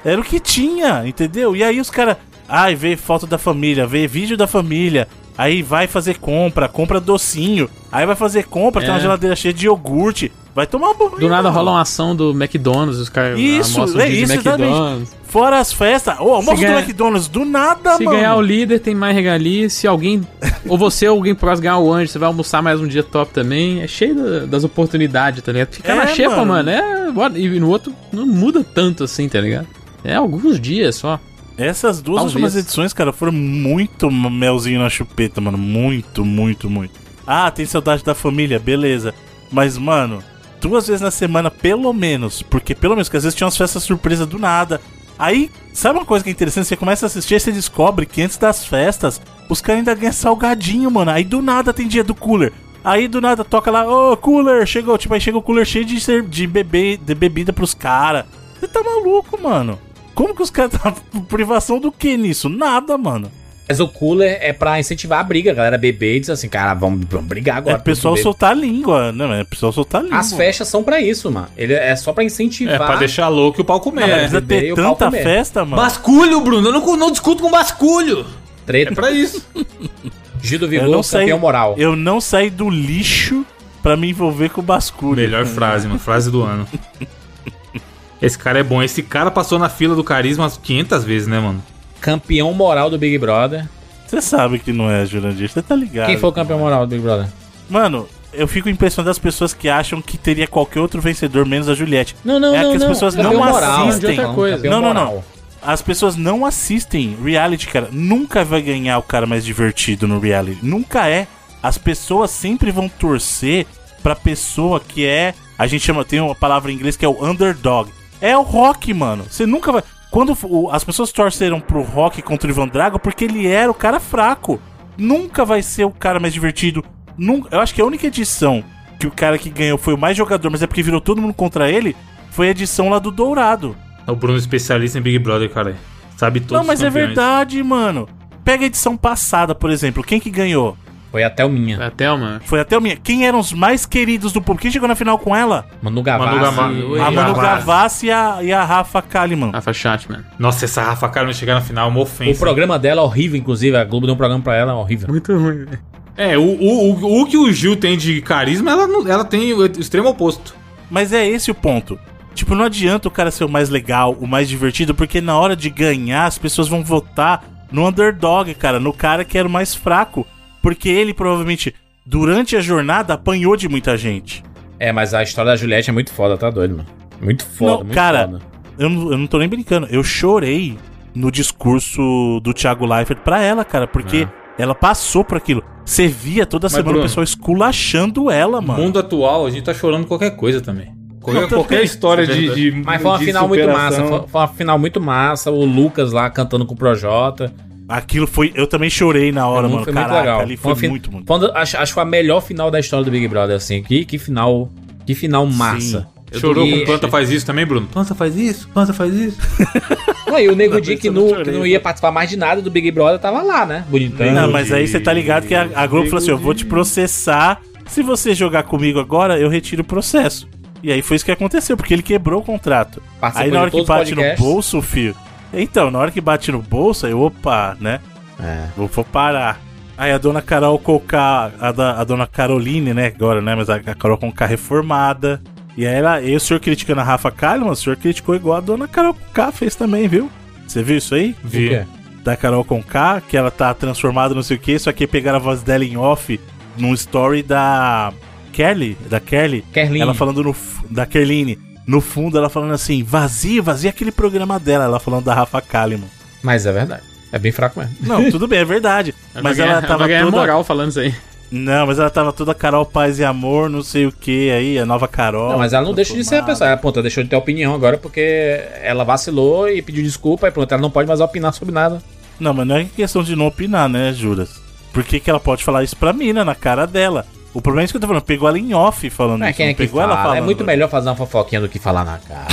Era 0.05 0.21
o 0.21 0.25
que 0.25 0.41
tinha, 0.41 1.03
entendeu? 1.07 1.55
E 1.57 1.63
aí 1.63 1.81
os 1.81 1.91
caras, 1.91 2.17
ai, 2.49 2.75
vê 2.75 2.97
foto 2.97 3.27
da 3.27 3.39
família, 3.39 3.87
vê 3.87 4.07
vídeo 4.07 4.37
da 4.37 4.47
família, 4.47 5.09
aí 5.37 5.63
vai 5.63 5.87
fazer 5.87 6.19
compra, 6.19 6.69
compra 6.69 7.01
docinho, 7.01 7.69
aí 7.91 8.05
vai 8.07 8.17
fazer 8.17 8.45
compra, 8.45 8.81
tem 8.83 8.91
uma 8.91 8.99
É. 8.99 9.03
geladeira 9.03 9.35
cheia 9.37 9.55
de 9.55 9.67
iogurte, 9.67 10.31
vai 10.59 10.67
tomar 10.67 10.93
banho. 10.95 11.19
Do 11.19 11.29
nada 11.29 11.49
rola 11.51 11.71
uma 11.73 11.81
ação 11.81 12.15
do 12.17 12.31
McDonald's, 12.33 12.99
os 12.99 13.09
caras 13.09 13.39
Isso, 13.39 13.81
um 13.81 14.01
é 14.01 14.09
isso, 14.09 14.33
McDonald's. 14.33 15.17
Fora 15.25 15.59
as 15.59 15.73
festas, 15.73 16.19
ô, 16.21 16.33
almoço 16.35 16.57
Se 16.57 16.65
do 16.65 16.69
ganha- 16.69 16.79
McDonald's, 16.81 17.29
do 17.29 17.45
nada, 17.45 17.97
Se 17.97 18.05
mano. 18.05 18.17
ganhar 18.17 18.35
o 18.37 18.41
líder, 18.43 18.81
tem 18.81 18.95
mais 18.95 19.15
regalia. 19.15 19.69
Se 19.71 19.87
alguém. 19.87 20.23
ou 20.67 20.77
você 20.79 21.07
ou 21.07 21.17
alguém 21.17 21.35
próximo 21.35 21.63
ganhar 21.65 21.79
o 21.79 21.93
anjo, 21.93 22.11
você 22.11 22.19
vai 22.19 22.27
almoçar 22.27 22.63
mais 22.63 22.81
um 22.81 22.87
dia 22.87 23.03
top 23.03 23.33
também. 23.33 23.83
É 23.83 23.87
cheio 23.87 24.15
da- 24.15 24.47
das 24.47 24.65
oportunidades, 24.65 25.43
tá 25.43 25.53
ligado? 25.53 25.75
Ficar 25.75 25.93
É, 25.93 25.97
na 25.97 26.07
xepa, 26.09 26.45
mano. 26.45 26.71
mano. 27.13 27.37
é. 27.37 27.39
E 27.39 27.61
no 27.61 27.69
outro 27.69 27.93
não 28.13 28.27
muda 28.27 28.65
tanto 28.65 29.05
assim, 29.05 29.29
tá 29.29 29.41
ligado? 29.41 29.67
É 30.03 30.15
alguns 30.15 30.59
dias 30.59 30.97
só. 30.97 31.21
Essas 31.59 32.01
duas 32.01 32.17
Talvez. 32.19 32.35
últimas 32.35 32.57
edições, 32.57 32.93
cara, 32.93 33.13
foram 33.13 33.33
muito 33.33 34.11
melzinho 34.11 34.81
na 34.81 34.89
chupeta, 34.89 35.41
mano. 35.41 35.59
Muito, 35.59 36.25
muito, 36.25 36.71
muito. 36.71 36.95
Ah, 37.27 37.51
tem 37.51 37.67
saudade 37.67 38.03
da 38.03 38.15
família, 38.15 38.59
beleza. 38.59 39.13
Mas, 39.51 39.77
mano, 39.77 40.23
duas 40.61 40.87
vezes 40.87 41.01
na 41.01 41.11
semana, 41.11 41.51
pelo 41.51 41.93
menos. 41.93 42.43
Porque, 42.43 42.75
pelo 42.75 42.95
menos, 42.95 43.09
que 43.09 43.17
às 43.17 43.25
vezes 43.25 43.37
tinha 43.37 43.47
umas 43.47 43.57
festas 43.57 43.83
surpresa 43.83 44.27
do 44.27 44.39
nada. 44.39 44.81
Aí, 45.19 45.51
sabe 45.73 45.99
uma 45.99 46.05
coisa 46.05 46.23
que 46.23 46.31
é 46.31 46.33
interessante? 46.33 46.69
Você 46.69 46.77
começa 46.77 47.07
a 47.07 47.09
assistir 47.09 47.35
e 47.35 47.41
você 47.41 47.51
descobre 47.51 48.07
que 48.07 48.23
antes 48.23 48.37
das 48.37 48.65
festas, 48.65 49.21
os 49.49 49.61
caras 49.61 49.81
ainda 49.81 49.95
ganham 49.95 50.13
salgadinho, 50.13 50.91
mano. 50.91 51.11
Aí 51.11 51.25
do 51.25 51.43
nada 51.43 51.73
tem 51.73 51.89
dia 51.89 52.05
do 52.05 52.15
cooler. 52.15 52.53
Aí 52.85 53.09
do 53.09 53.21
nada 53.21 53.45
toca 53.45 53.71
lá, 53.71 53.87
ô 53.87 54.17
cooler, 54.17 54.65
chegou. 54.67 54.97
Tipo, 54.97 55.15
aí 55.15 55.21
chega 55.21 55.37
o 55.37 55.43
cooler 55.43 55.65
cheio 55.65 55.85
de, 55.85 56.23
de, 56.23 56.47
bebê, 56.47 56.97
de 56.97 57.15
bebida 57.15 57.53
pros 57.53 57.75
caras. 57.75 58.27
Você 58.59 58.69
tá 58.69 58.83
maluco, 58.83 59.41
mano. 59.43 59.79
Como 60.15 60.35
que 60.35 60.43
os 60.43 60.51
caras 60.51 60.73
tá 60.81 60.95
privação 61.29 61.81
do 61.81 61.91
que 61.91 62.17
nisso? 62.17 62.49
Nada, 62.49 62.97
mano. 62.97 63.31
Mas 63.69 63.81
o 63.81 63.87
cooler 63.89 64.39
é 64.41 64.53
pra 64.53 64.81
incentivar 64.81 65.21
a 65.21 65.23
briga, 65.23 65.51
a 65.51 65.55
galera 65.55 65.77
beber 65.77 66.17
e 66.17 66.21
dizer 66.21 66.33
assim, 66.33 66.49
cara, 66.49 66.73
vamos, 66.73 67.05
vamos 67.11 67.27
brigar 67.27 67.57
É 67.57 67.59
agora. 67.59 67.77
o 67.77 67.83
pessoal 67.83 68.15
beber. 68.15 68.23
soltar 68.23 68.53
a 68.53 68.55
língua, 68.55 69.13
né? 69.13 69.41
É 69.41 69.43
o 69.43 69.47
pessoal 69.47 69.71
soltar 69.73 70.01
a 70.01 70.05
língua. 70.05 70.19
As 70.19 70.33
festas 70.33 70.69
são 70.69 70.83
pra 70.83 71.01
isso, 71.01 71.31
mano. 71.31 71.49
Ele 71.57 71.75
é 71.75 71.95
só 71.95 72.13
pra 72.15 72.25
incentivar. 72.25 72.75
É, 72.75 72.79
pra 72.79 72.97
deixar 72.97 73.29
louco 73.29 73.61
e 73.61 73.63
o 73.63 73.65
pau 73.67 73.79
comer. 73.79 74.01
Não, 74.01 74.09
mas 74.09 74.17
É. 74.17 74.41
precisa 74.41 74.41
ter 74.41 74.75
tanta 74.75 75.05
comer. 75.05 75.23
festa, 75.23 75.65
mano. 75.67 75.83
Basculho, 75.83 76.41
Bruno. 76.41 76.69
Eu 76.69 76.73
não, 76.73 76.97
não 76.97 77.11
discuto 77.11 77.43
com 77.43 77.51
basculho. 77.51 78.25
Treta. 78.65 78.93
É 78.93 78.95
pra 78.95 79.11
isso. 79.11 79.45
Gil 80.41 80.59
do 80.61 80.65
Eu 80.67 80.71
Vigor, 80.71 80.89
não 80.89 81.03
saí- 81.03 81.23
campeão 81.25 81.39
moral. 81.39 81.75
Eu 81.77 81.95
não 81.95 82.21
saí 82.23 82.49
do 82.49 82.71
lixo 82.71 83.45
pra 83.83 83.97
me 83.99 84.09
envolver 84.11 84.49
com 84.49 84.61
o 84.61 84.65
basculho. 84.65 85.17
Melhor 85.21 85.45
frase, 85.45 85.87
mano. 85.87 85.99
Frase 86.01 86.31
do 86.31 86.43
ano. 86.43 86.67
Esse 88.23 88.39
cara 88.39 88.59
é 88.59 88.63
bom. 88.63 88.83
Esse 88.83 89.03
cara 89.03 89.31
passou 89.31 89.59
na 89.59 89.69
fila 89.69 89.95
do 89.95 90.03
carisma 90.03 90.45
umas 90.45 90.57
500 90.57 91.05
vezes, 91.05 91.29
né, 91.29 91.39
mano? 91.39 91.63
Campeão 92.01 92.53
moral 92.53 92.91
do 92.91 92.99
Big 92.99 93.19
Brother. 93.19 93.67
Você 94.07 94.23
sabe 94.23 94.59
que 94.59 94.73
não 94.73 94.91
é, 94.91 95.05
Jurandir. 95.05 95.51
Você 95.51 95.61
tá 95.63 95.75
ligado. 95.77 96.07
Quem 96.07 96.17
foi 96.19 96.29
o 96.31 96.33
campeão 96.33 96.59
moral 96.59 96.87
do 96.87 96.91
Big 96.91 97.03
Brother? 97.03 97.27
Mano, 97.69 98.09
eu 98.33 98.49
fico 98.49 98.69
impressionado 98.69 99.09
das 99.11 99.19
pessoas 99.19 99.53
que 99.53 99.69
acham 99.69 100.01
que 100.01 100.17
teria 100.17 100.47
qualquer 100.47 100.81
outro 100.81 101.01
vencedor 101.01 101.45
menos 101.45 101.69
a 101.69 101.75
Juliette. 101.75 102.17
Não, 102.25 102.41
não, 102.41 102.55
É 102.55 102.63
não. 102.63 102.71
que 102.71 102.77
as 102.77 102.83
não. 102.83 102.89
pessoas 102.89 103.15
Campeão 103.15 103.33
não 103.35 103.45
moral, 103.53 103.89
assistem. 103.89 104.15
de 104.15 104.21
outra 104.21 104.35
coisa. 104.35 104.71
Não, 104.71 104.81
não, 104.81 104.95
não. 104.95 105.25
As 105.61 105.83
pessoas 105.83 106.17
não 106.17 106.47
assistem 106.47 107.17
reality, 107.23 107.67
cara. 107.67 107.89
Nunca 107.91 108.45
vai 108.45 108.63
ganhar 108.63 108.97
o 108.99 109.03
cara 109.03 109.27
mais 109.27 109.45
divertido 109.45 110.07
no 110.09 110.19
reality. 110.21 110.61
Nunca 110.65 111.07
é. 111.09 111.27
As 111.63 111.77
pessoas 111.77 112.31
sempre 112.31 112.71
vão 112.71 112.89
torcer 112.89 113.67
pra 114.03 114.15
pessoa 114.15 114.79
que 114.81 115.05
é 115.05 115.35
A 115.59 115.67
gente 115.67 115.85
chama, 115.85 116.05
tem 116.05 116.21
uma 116.21 116.35
palavra 116.37 116.71
em 116.71 116.77
inglês 116.77 116.97
que 116.97 117.05
é 117.05 117.09
o 117.09 117.25
underdog. 117.25 117.91
É 118.21 118.37
o 118.37 118.43
Rock, 118.43 118.95
mano. 118.95 119.25
Você 119.29 119.45
nunca 119.45 119.73
vai. 119.73 119.83
Quando 120.19 120.37
o- 120.43 120.69
as 120.73 120.83
pessoas 120.83 121.13
torceram 121.13 121.61
pro 121.61 121.81
Rock 121.81 122.21
contra 122.23 122.49
o 122.49 122.51
Ivan 122.51 122.67
Drago, 122.67 122.99
porque 122.99 123.25
ele 123.25 123.47
era 123.47 123.71
o 123.71 123.75
cara 123.75 124.01
fraco. 124.01 124.61
Nunca 124.97 125.45
vai 125.45 125.63
ser 125.63 125.85
o 125.85 125.93
cara 125.93 126.19
mais 126.19 126.35
divertido. 126.35 126.85
Nunca, 127.17 127.55
eu 127.55 127.61
acho 127.61 127.73
que 127.73 127.81
a 127.81 127.85
única 127.85 128.05
edição 128.09 128.65
que 128.99 129.07
o 129.07 129.13
cara 129.13 129.39
que 129.39 129.49
ganhou 129.49 129.79
foi 129.79 129.95
o 129.95 129.97
mais 129.97 130.17
jogador, 130.17 130.51
mas 130.51 130.61
é 130.61 130.67
porque 130.67 130.83
virou 130.83 131.01
todo 131.01 131.23
mundo 131.23 131.33
contra 131.35 131.71
ele, 131.71 131.95
foi 132.33 132.49
a 132.49 132.51
edição 132.51 132.89
lá 132.89 132.99
do 132.99 133.13
Dourado. 133.13 133.77
O 134.09 134.17
Bruno 134.17 134.35
é 134.35 134.41
especialista 134.41 134.99
em 134.99 135.03
Big 135.03 135.21
Brother, 135.21 135.51
cara. 135.51 135.77
Sabe 136.17 136.41
todos 136.41 136.59
Não, 136.59 136.67
mas 136.67 136.83
é 136.83 136.91
verdade, 136.91 137.63
mano. 137.63 138.09
Pega 138.43 138.65
a 138.65 138.67
edição 138.67 138.97
passada, 138.97 139.55
por 139.55 139.71
exemplo. 139.71 140.03
Quem 140.03 140.19
que 140.19 140.31
ganhou? 140.31 140.77
Foi 141.11 141.25
até 141.25 141.45
o 141.45 141.49
minha. 141.49 141.87
A 141.87 141.91
Thelma. 141.91 142.41
Foi 142.45 142.61
até 142.61 142.77
o 142.77 142.81
minha. 142.83 142.97
Quem 142.97 143.27
eram 143.27 143.39
os 143.39 143.53
mais 143.53 143.87
queridos 143.87 144.31
do 144.33 144.43
público? 144.43 144.63
Quem 144.63 144.71
chegou 144.71 144.87
na 144.87 144.95
final 144.95 145.19
com 145.19 145.35
ela? 145.35 145.65
Manu 145.81 146.03
Gavassi. 146.03 146.31
Manu 146.31 146.45
Gavassi. 146.45 146.83
Oi. 146.83 147.01
a 147.01 147.11
Manu 147.11 147.35
Gavassi. 147.35 148.07
E 148.07 148.11
a, 148.11 148.39
e 148.43 148.53
a 148.53 148.65
Rafa 148.65 149.01
Kalimann. 149.01 149.51
Rafa 149.53 149.73
Chatman. 149.73 150.25
Nossa, 150.39 150.67
essa 150.67 150.83
Rafa 150.83 151.09
Kalimann 151.09 151.33
chegar 151.35 151.55
na 151.55 151.61
final 151.63 151.87
é 151.87 151.91
uma 151.91 152.01
O 152.01 152.03
ofensa. 152.03 152.39
programa 152.39 152.79
dela 152.79 153.01
é 153.01 153.05
horrível, 153.05 153.39
inclusive. 153.39 153.75
A 153.77 153.85
Globo 153.85 154.07
deu 154.07 154.15
um 154.15 154.19
programa 154.19 154.43
pra 154.43 154.55
ela 154.55 154.75
horrível. 154.75 155.09
Muito 155.09 155.33
ruim, 155.33 155.65
velho. 155.65 155.79
É, 156.17 156.37
o, 156.37 156.43
o, 156.43 156.93
o, 156.95 157.23
o 157.23 157.27
que 157.27 157.39
o 157.39 157.51
Gil 157.53 157.77
tem 157.77 157.97
de 157.97 158.21
carisma, 158.21 158.71
ela, 158.73 158.87
não- 158.87 159.07
ela 159.09 159.25
tem 159.25 159.53
o 159.55 159.65
extremo 159.65 160.09
oposto. 160.11 160.55
Mas 160.91 161.13
é 161.13 161.27
esse 161.27 161.51
o 161.51 161.55
ponto. 161.55 161.99
Tipo, 162.35 162.55
não 162.55 162.65
adianta 162.67 163.09
o 163.09 163.11
cara 163.11 163.31
ser 163.31 163.45
o 163.45 163.49
mais 163.49 163.69
legal, 163.71 164.17
o 164.21 164.27
mais 164.27 164.49
divertido, 164.49 164.95
porque 164.95 165.21
na 165.21 165.39
hora 165.39 165.57
de 165.57 165.71
ganhar, 165.71 166.27
as 166.27 166.37
pessoas 166.37 166.69
vão 166.69 166.85
votar 166.85 167.45
no 167.73 167.87
underdog, 167.87 168.53
cara, 168.55 168.79
no 168.79 168.93
cara 168.93 169.25
que 169.25 169.39
era 169.39 169.47
o 169.49 169.51
mais 169.51 169.75
fraco. 169.75 170.27
Porque 170.69 170.91
ele 170.91 171.15
provavelmente, 171.15 171.75
durante 172.05 172.55
a 172.55 172.61
jornada, 172.61 173.15
apanhou 173.15 173.57
de 173.57 173.67
muita 173.71 173.97
gente. 173.97 174.43
É, 174.79 174.93
mas 174.93 175.15
a 175.15 175.23
história 175.23 175.53
da 175.53 175.57
Juliette 175.57 175.89
é 175.89 175.93
muito 175.95 176.13
foda, 176.13 176.37
tá 176.37 176.51
doido, 176.51 176.77
mano. 176.77 176.89
Muito 177.23 177.43
foda, 177.47 177.71
Não, 177.73 177.79
muito 177.85 177.95
cara, 177.95 178.27
foda. 178.29 178.41
Eu 178.79 178.91
não, 178.91 179.13
eu 179.13 179.17
não 179.17 179.27
tô 179.27 179.39
nem 179.39 179.49
brincando. 179.49 179.87
Eu 179.91 180.05
chorei 180.05 180.77
no 181.15 181.33
discurso 181.33 182.39
do 182.43 182.53
Thiago 182.53 182.85
Leifert 182.85 183.21
pra 183.21 183.41
ela, 183.43 183.65
cara, 183.65 183.87
porque 183.87 184.29
ela 184.59 184.75
passou 184.75 185.25
por 185.25 185.39
aquilo. 185.39 185.65
Você 185.87 186.07
via 186.07 186.45
toda 186.45 186.69
semana 186.69 186.85
Bruno, 186.91 186.99
o 187.01 187.03
pessoal 187.05 187.25
esculachando 187.25 188.31
ela, 188.31 188.61
No 188.61 188.67
mano. 188.69 188.83
mundo 188.83 188.99
atual, 188.99 189.47
a 189.47 189.51
gente 189.51 189.63
tá 189.65 189.73
chorando 189.73 190.07
qualquer 190.07 190.37
coisa 190.37 190.61
também. 190.61 190.93
Qualquer, 191.23 191.49
qualquer 191.49 191.83
história 191.83 192.27
de, 192.27 192.55
de. 192.55 192.71
Mas 192.85 193.01
foi 193.01 193.11
uma 193.11 193.19
final 193.19 193.49
muito 193.49 193.67
massa. 193.67 193.97
superação. 193.97 194.19
Foi, 194.19 194.29
foi 194.29 194.41
uma 194.43 194.49
final 194.49 194.79
muito 194.79 195.01
massa. 195.01 195.51
O 195.51 195.65
Lucas 195.65 196.13
lá 196.13 196.29
cantando 196.29 196.67
com 196.67 196.75
o 196.75 196.77
Projota. 196.77 197.51
Aquilo 197.89 198.27
foi. 198.27 198.53
Eu 198.55 198.67
também 198.67 198.91
chorei 198.91 199.33
na 199.33 199.49
hora, 199.49 199.63
mano. 199.63 199.77
muito- 199.77 199.85
foi 199.85 199.93
muito 199.95 200.07
Caraca, 200.07 200.21
legal. 200.23 200.41
ali 200.41 200.57
foi 200.57 200.75
muito, 200.89 201.11
muito. 201.13 201.39
da- 201.39 201.59
acho, 201.59 201.77
acho 201.79 201.87
que 201.87 201.95
foi 201.95 202.03
a 202.03 202.07
melhor 202.07 202.41
final 202.43 202.71
da 202.71 202.79
história 202.79 203.05
do 203.05 203.11
Big 203.11 203.27
Brother, 203.27 203.57
assim. 203.57 203.83
Que, 203.83 204.05
que 204.05 204.19
final. 204.19 204.69
Que 205.07 205.15
final 205.15 205.47
massa. 205.47 206.07
Eu 206.31 206.39
Chorou 206.41 206.67
e- 206.67 206.81
com 206.81 206.85
planta 206.85 207.09
faz 207.09 207.31
isso 207.31 207.47
também, 207.47 207.65
Bruno? 207.65 207.87
Planta 207.91 208.15
faz 208.15 208.37
isso, 208.37 208.69
planta 208.69 208.93
faz 208.93 209.15
isso. 209.15 209.39
Não, 210.29 210.39
e 210.39 210.49
o 210.51 210.55
Nego 210.55 210.79
Di 210.79 210.99
que, 210.99 211.09
não 211.09 211.43
que 211.43 211.51
não 211.51 211.67
ia 211.67 211.81
participar 211.81 212.11
mais 212.13 212.29
de 212.29 212.37
nada 212.37 212.61
do 212.61 212.71
Big 212.71 212.91
Brother 212.91 213.19
tava 213.19 213.41
lá, 213.43 213.65
né? 213.65 213.83
Bonitão. 213.89 214.31
Não, 214.31 214.51
mas 214.53 214.71
aí 214.71 214.87
você 214.87 215.01
tá 215.01 215.11
ligado 215.11 215.47
que 215.47 215.55
a, 215.55 215.67
a 215.75 215.87
Globo 215.87 216.05
falou 216.11 216.19
assim: 216.19 216.31
eu 216.31 216.37
vou 216.37 216.53
te 216.53 216.67
processar. 216.67 217.63
Se 217.87 218.03
você 218.03 218.35
jogar 218.35 218.65
comigo 218.65 219.01
agora, 219.01 219.39
eu 219.41 219.49
retiro 219.49 219.81
o 219.81 219.85
processo. 219.87 220.47
E 220.83 220.93
aí 220.93 221.01
foi 221.01 221.17
isso 221.17 221.25
que 221.25 221.31
aconteceu, 221.33 221.79
porque 221.79 221.95
ele 221.95 222.03
quebrou 222.03 222.41
o 222.41 222.45
contrato. 222.45 223.03
Participou 223.19 223.47
aí 223.47 223.51
na 223.51 223.63
hora 223.63 223.71
que 223.71 223.83
bate 223.85 224.11
no 224.11 224.17
podcasts. 224.17 224.45
bolso, 224.47 224.83
filho. 224.83 225.17
Então, 225.53 225.91
na 225.91 225.99
hora 225.99 226.11
que 226.11 226.21
bate 226.21 226.53
no 226.53 226.61
bolso, 226.61 227.07
aí, 227.07 227.15
opa, 227.15 227.77
né? 227.81 228.01
É. 228.41 228.67
Vou, 228.77 228.87
vou 228.87 229.05
parar. 229.05 229.61
Aí 229.97 230.13
a 230.13 230.19
dona 230.19 230.41
Carol 230.41 230.79
Conká, 230.79 231.51
a, 231.61 231.73
da- 231.73 232.01
a 232.01 232.05
dona 232.05 232.27
Caroline, 232.27 232.95
né? 232.95 233.07
Agora, 233.07 233.41
né? 233.41 233.55
Mas 233.55 233.69
a, 233.69 233.77
a 233.77 233.95
Carol 233.95 234.17
Conká 234.19 234.47
reformada. 234.47 235.41
E 235.77 235.87
aí 235.87 235.95
ela, 235.95 236.21
e 236.21 236.35
o 236.37 236.41
senhor 236.41 236.61
criticando 236.61 237.01
a 237.01 237.05
Rafa 237.05 237.31
Kalimann, 237.31 237.71
o 237.73 237.77
senhor 237.77 237.97
criticou 237.97 238.35
igual 238.35 238.59
a 238.59 238.61
dona 238.61 238.87
Carol 238.87 239.15
Conká 239.15 239.51
fez 239.53 239.75
também, 239.75 240.07
viu? 240.07 240.31
Você 240.67 240.83
viu 240.83 240.99
isso 240.99 241.15
aí? 241.15 241.35
O 241.45 241.49
quê? 241.69 241.87
Da 242.23 242.37
Carol 242.37 242.65
Conká, 242.65 243.21
que 243.21 243.37
ela 243.37 243.51
tá 243.51 243.73
transformada 243.75 244.35
não 244.35 244.43
sei 244.43 244.57
o 244.57 244.61
que, 244.61 244.79
só 244.79 244.93
que 244.93 245.07
pegaram 245.07 245.39
a 245.39 245.41
voz 245.41 245.63
dela 245.63 245.85
em 245.85 245.97
off 245.97 246.39
num 246.77 246.93
story 246.95 247.43
da 247.43 248.13
Kelly, 248.53 248.97
da 249.09 249.19
Kelly. 249.21 249.65
Kerline. 249.73 250.01
Ela 250.01 250.15
falando 250.15 250.43
no, 250.45 250.51
f- 250.51 250.85
da 250.91 251.07
Kerline. 251.07 251.59
No 251.89 252.03
fundo, 252.03 252.37
ela 252.37 252.51
falando 252.51 252.75
assim, 252.75 253.03
vazia, 253.03 253.63
vazia 253.63 253.89
aquele 253.89 254.13
programa 254.13 254.61
dela. 254.61 254.85
Ela 254.85 255.01
falando 255.01 255.25
da 255.25 255.33
Rafa 255.33 255.59
Kalimann. 255.63 256.11
Mas 256.43 256.67
é 256.67 256.73
verdade. 256.73 257.03
É 257.33 257.39
bem 257.39 257.51
fraco 257.51 257.81
mesmo. 257.81 257.97
Não, 258.03 258.31
tudo 258.31 258.47
bem, 258.47 258.59
é 258.59 258.65
verdade. 258.65 259.15
mas 259.43 259.57
vai 259.57 259.67
ela 259.67 259.81
ganhar- 259.81 259.89
tava 259.89 260.07
ganhar 260.07 260.25
toda... 260.27 260.37
moral 260.37 260.63
falando 260.63 260.91
isso 260.91 261.01
aí. 261.01 261.15
Não, 261.51 261.87
mas 261.87 261.99
ela 261.99 262.11
tava 262.11 262.31
toda 262.31 262.55
Carol 262.55 262.85
Paz 262.85 263.19
e 263.19 263.25
Amor, 263.25 263.71
não 263.71 263.83
sei 263.83 264.05
o 264.05 264.13
que 264.13 264.51
aí, 264.51 264.79
a 264.79 264.85
nova 264.85 265.09
Carol. 265.09 265.49
Não, 265.51 265.59
mas 265.59 265.73
ela 265.73 265.83
não 265.87 265.95
deixa 265.95 266.13
de 266.13 266.23
ser 266.23 266.37
a 266.37 266.43
pessoa. 266.43 266.69
Ela, 266.69 266.77
ponto, 266.77 266.97
ela 266.97 267.05
deixou 267.05 267.25
de 267.25 267.31
ter 267.31 267.37
opinião 267.37 267.75
agora 267.75 267.97
porque 267.97 268.61
ela 268.83 269.03
vacilou 269.03 269.67
e 269.67 269.81
pediu 269.81 270.03
desculpa 270.03 270.47
e 270.47 270.51
pronto, 270.51 270.71
ela 270.71 270.83
não 270.83 270.91
pode 270.91 271.09
mais 271.09 271.21
opinar 271.23 271.55
sobre 271.55 271.73
nada. 271.73 272.03
Não, 272.39 272.53
mas 272.53 272.67
não 272.67 272.77
é 272.77 272.85
questão 272.85 273.23
de 273.23 273.35
não 273.35 273.47
opinar, 273.47 273.89
né, 273.89 274.13
Juras? 274.13 274.61
Por 274.93 275.03
que, 275.03 275.19
que 275.19 275.31
ela 275.31 275.41
pode 275.41 275.65
falar 275.65 275.83
isso 275.83 275.97
pra 275.97 276.13
mina, 276.13 276.45
na 276.45 276.55
cara 276.55 276.87
dela? 276.87 277.25
O 277.55 277.63
problema 277.63 277.83
é 277.83 277.85
isso 277.85 277.93
que 277.93 277.97
eu 277.97 278.01
tô 278.01 278.07
falando, 278.07 278.23
pegou 278.23 278.49
ela 278.49 278.59
em 278.59 278.75
off 278.75 279.09
falando 279.11 279.41
Não 279.41 279.47
é 279.47 279.51
isso, 279.51 279.57
quem 279.57 279.69
é 279.69 279.75
que 279.75 279.79
pegou 279.79 280.01
ela 280.01 280.17
fala. 280.17 280.29
É 280.29 280.33
falando. 280.35 280.45
muito 280.45 280.65
melhor 280.65 280.89
fazer 280.89 281.09
uma 281.09 281.17
fofoquinha 281.17 281.61
do 281.61 281.69
que 281.69 281.79
falar 281.79 282.05
na 282.05 282.19
cara. 282.19 282.47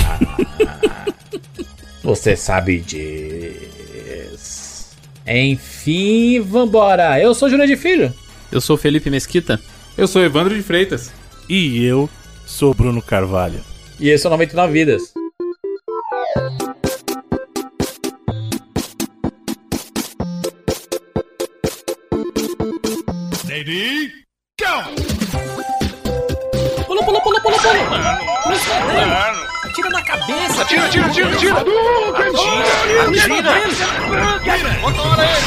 Você 2.03 2.35
sabe 2.35 2.79
disso. 2.79 3.65
Enfim, 5.27 6.39
vambora. 6.39 7.19
Eu 7.19 7.33
sou 7.33 7.49
Júlio 7.49 7.65
de 7.67 7.75
Filho. 7.75 8.13
Eu 8.51 8.61
sou 8.61 8.75
o 8.75 8.79
Felipe 8.79 9.09
Mesquita. 9.09 9.59
Eu 9.97 10.07
sou 10.07 10.21
Evandro 10.23 10.55
de 10.55 10.61
Freitas. 10.61 11.11
E 11.49 11.83
eu 11.83 12.09
sou 12.45 12.73
Bruno 12.73 13.01
Carvalho. 13.01 13.59
E 13.99 14.09
esse 14.09 14.25
é 14.25 14.29
o 14.29 14.31
99 14.31 14.71
Vidas. 14.71 15.13
Pula, 26.87 27.03
pula, 27.05 27.21
pula, 27.21 27.39
pula, 27.39 27.57
pula. 27.59 28.19
Atira 29.63 29.89
na 29.89 30.01
cabeça. 30.01 30.61
Atira, 30.63 30.85
atira, 30.85 31.05
atira, 31.05 31.29
atira! 31.29 31.53
Atira! 32.17 33.51
Atira! 34.37 34.71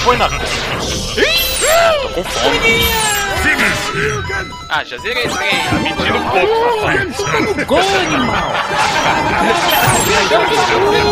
Põe 0.05 0.17
na. 0.17 0.29
Tô 0.29 2.09
com 2.15 2.25
fome. 2.25 2.59
Ah, 4.69 4.85
já 4.85 4.97
zerei 4.99 5.25
esse 5.25 5.37
trem. 5.37 5.51
Me 5.83 5.93
tira 5.95 6.17
um 6.19 6.31
pouco, 6.31 6.55
papai. 6.77 7.65
Gol, 7.65 7.79
animal. 7.79 8.53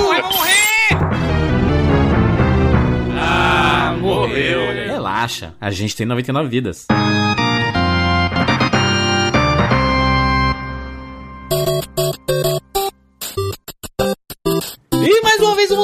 Vai 0.09 0.23
morrer! 0.23 0.91
Ah, 3.19 3.95
morreu. 3.99 4.61
Relaxa, 4.87 5.55
a 5.61 5.71
gente 5.71 5.97
tem 5.97 6.07
99 6.07 6.49
vidas. 6.49 6.87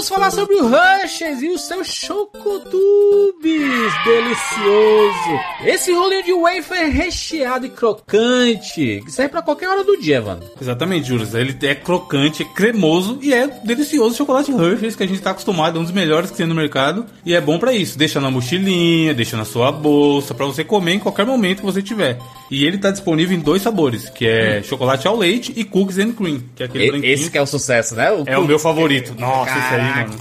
Vamos 0.03 0.09
falar 0.09 0.31
sobre 0.33 0.57
o 0.57 0.69
Rushes 0.69 1.43
e 1.43 1.49
o 1.51 1.59
seu 1.59 1.85
Chocotubes 1.85 3.93
delicioso. 4.05 5.41
Esse 5.65 5.93
rolinho 5.93 6.25
de 6.25 6.33
wafer 6.33 6.91
recheado 6.91 7.67
e 7.67 7.69
crocante, 7.69 9.03
que 9.05 9.11
serve 9.13 9.31
pra 9.31 9.43
qualquer 9.43 9.69
hora 9.69 9.85
do 9.85 9.97
dia, 10.01 10.21
mano. 10.21 10.43
Exatamente, 10.61 11.07
Juras. 11.07 11.35
Ele 11.35 11.57
é 11.63 11.75
crocante, 11.75 12.43
é 12.43 12.47
cremoso 12.47 13.19
e 13.23 13.33
é 13.33 13.47
delicioso 13.47 14.15
o 14.15 14.17
chocolate 14.17 14.51
Hershey's 14.51 14.97
que 14.97 15.05
a 15.05 15.09
gente 15.09 15.21
tá 15.21 15.31
acostumado, 15.31 15.79
é 15.79 15.81
um 15.81 15.85
dos 15.85 15.93
melhores 15.93 16.31
que 16.31 16.37
tem 16.37 16.47
no 16.47 16.55
mercado. 16.55 17.07
E 17.25 17.35
é 17.35 17.41
bom 17.41 17.59
pra 17.59 17.73
isso. 17.73 17.97
Deixa 17.97 18.21
na 18.21 18.31
mochilinha, 18.31 19.15
deixa 19.15 19.37
na 19.37 19.45
sua 19.45 19.71
bolsa, 19.71 20.35
pra 20.35 20.47
você 20.47 20.65
comer 20.65 20.95
em 20.95 20.99
qualquer 20.99 21.25
momento 21.27 21.61
que 21.61 21.65
você 21.67 21.83
tiver. 21.83 22.19
E 22.51 22.65
ele 22.65 22.79
tá 22.79 22.91
disponível 22.91 23.37
em 23.37 23.41
dois 23.41 23.63
sabores, 23.63 24.09
que 24.11 24.27
é 24.27 24.63
chocolate 24.63 25.07
ao 25.07 25.17
leite 25.17 25.53
e 25.57 25.65
cookies 25.65 25.99
and 25.99 26.13
cream, 26.13 26.43
que 26.57 26.63
é 26.63 26.67
aquele 26.67 26.85
E- 26.87 26.91
branquinho. 26.91 27.13
esse 27.13 27.31
que 27.31 27.39
é 27.39 27.43
o 27.43 27.47
sucesso, 27.47 27.95
né? 27.95 28.09
É 28.27 28.37
o 28.37 28.45
meu 28.45 28.59
favorito. 28.59 29.15
Nossa, 29.19 29.51
esse 29.51 29.75
aí, 29.75 29.92
Caraca, 29.92 29.92
mano. 29.97 30.19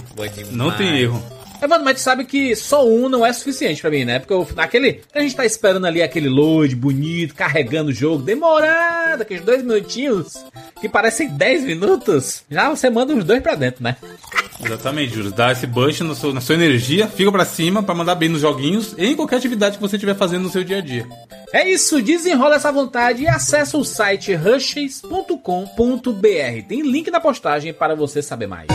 Não 0.52 0.70
tem 0.76 0.98
erro. 1.00 1.22
É, 1.60 1.66
mano, 1.68 1.84
mas 1.84 1.94
tu 1.94 2.00
sabe 2.00 2.24
que 2.24 2.56
só 2.56 2.84
um 2.84 3.08
não 3.08 3.24
é 3.24 3.32
suficiente 3.32 3.80
pra 3.80 3.88
mim, 3.88 4.04
né? 4.04 4.18
Porque 4.18 4.34
eu, 4.34 4.48
naquele. 4.56 5.00
A 5.14 5.20
gente 5.20 5.36
tá 5.36 5.46
esperando 5.46 5.86
ali 5.86 6.02
aquele 6.02 6.28
load 6.28 6.74
bonito, 6.74 7.36
carregando 7.36 7.90
o 7.90 7.94
jogo, 7.94 8.20
demorado, 8.20 9.22
aqueles 9.22 9.44
dois 9.44 9.62
minutinhos, 9.62 10.44
que 10.80 10.88
parecem 10.88 11.28
10 11.28 11.62
minutos. 11.62 12.42
Já 12.50 12.68
você 12.68 12.90
manda 12.90 13.14
os 13.14 13.22
dois 13.22 13.40
pra 13.40 13.54
dentro, 13.54 13.80
né? 13.84 13.94
Exatamente, 14.64 15.14
Juras. 15.14 15.32
Dá 15.32 15.52
esse 15.52 15.64
boost 15.68 16.02
no 16.02 16.16
seu- 16.16 16.34
na 16.34 16.40
sua 16.40 16.56
energia, 16.56 17.06
fica 17.06 17.30
pra 17.30 17.44
cima 17.44 17.80
pra 17.80 17.94
mandar 17.94 18.16
bem 18.16 18.28
nos 18.28 18.40
joguinhos 18.40 18.96
e 18.98 19.06
em 19.06 19.14
qualquer 19.14 19.36
atividade 19.36 19.76
que 19.76 19.82
você 19.82 19.94
estiver 19.94 20.16
fazendo 20.16 20.42
no 20.42 20.50
seu 20.50 20.64
dia 20.64 20.78
a 20.78 20.80
dia. 20.80 21.06
É 21.52 21.68
isso, 21.70 22.02
desenrola 22.02 22.56
essa 22.56 22.72
vontade 22.72 23.22
e 23.22 23.28
acessa 23.28 23.78
o 23.78 23.84
site 23.84 24.34
rushes.com.br. 24.34 25.36
Tem 26.68 26.82
link 26.82 27.08
na 27.08 27.20
postagem 27.20 27.72
para 27.72 27.94
você 27.94 28.20
saber 28.20 28.48
mais. 28.48 28.66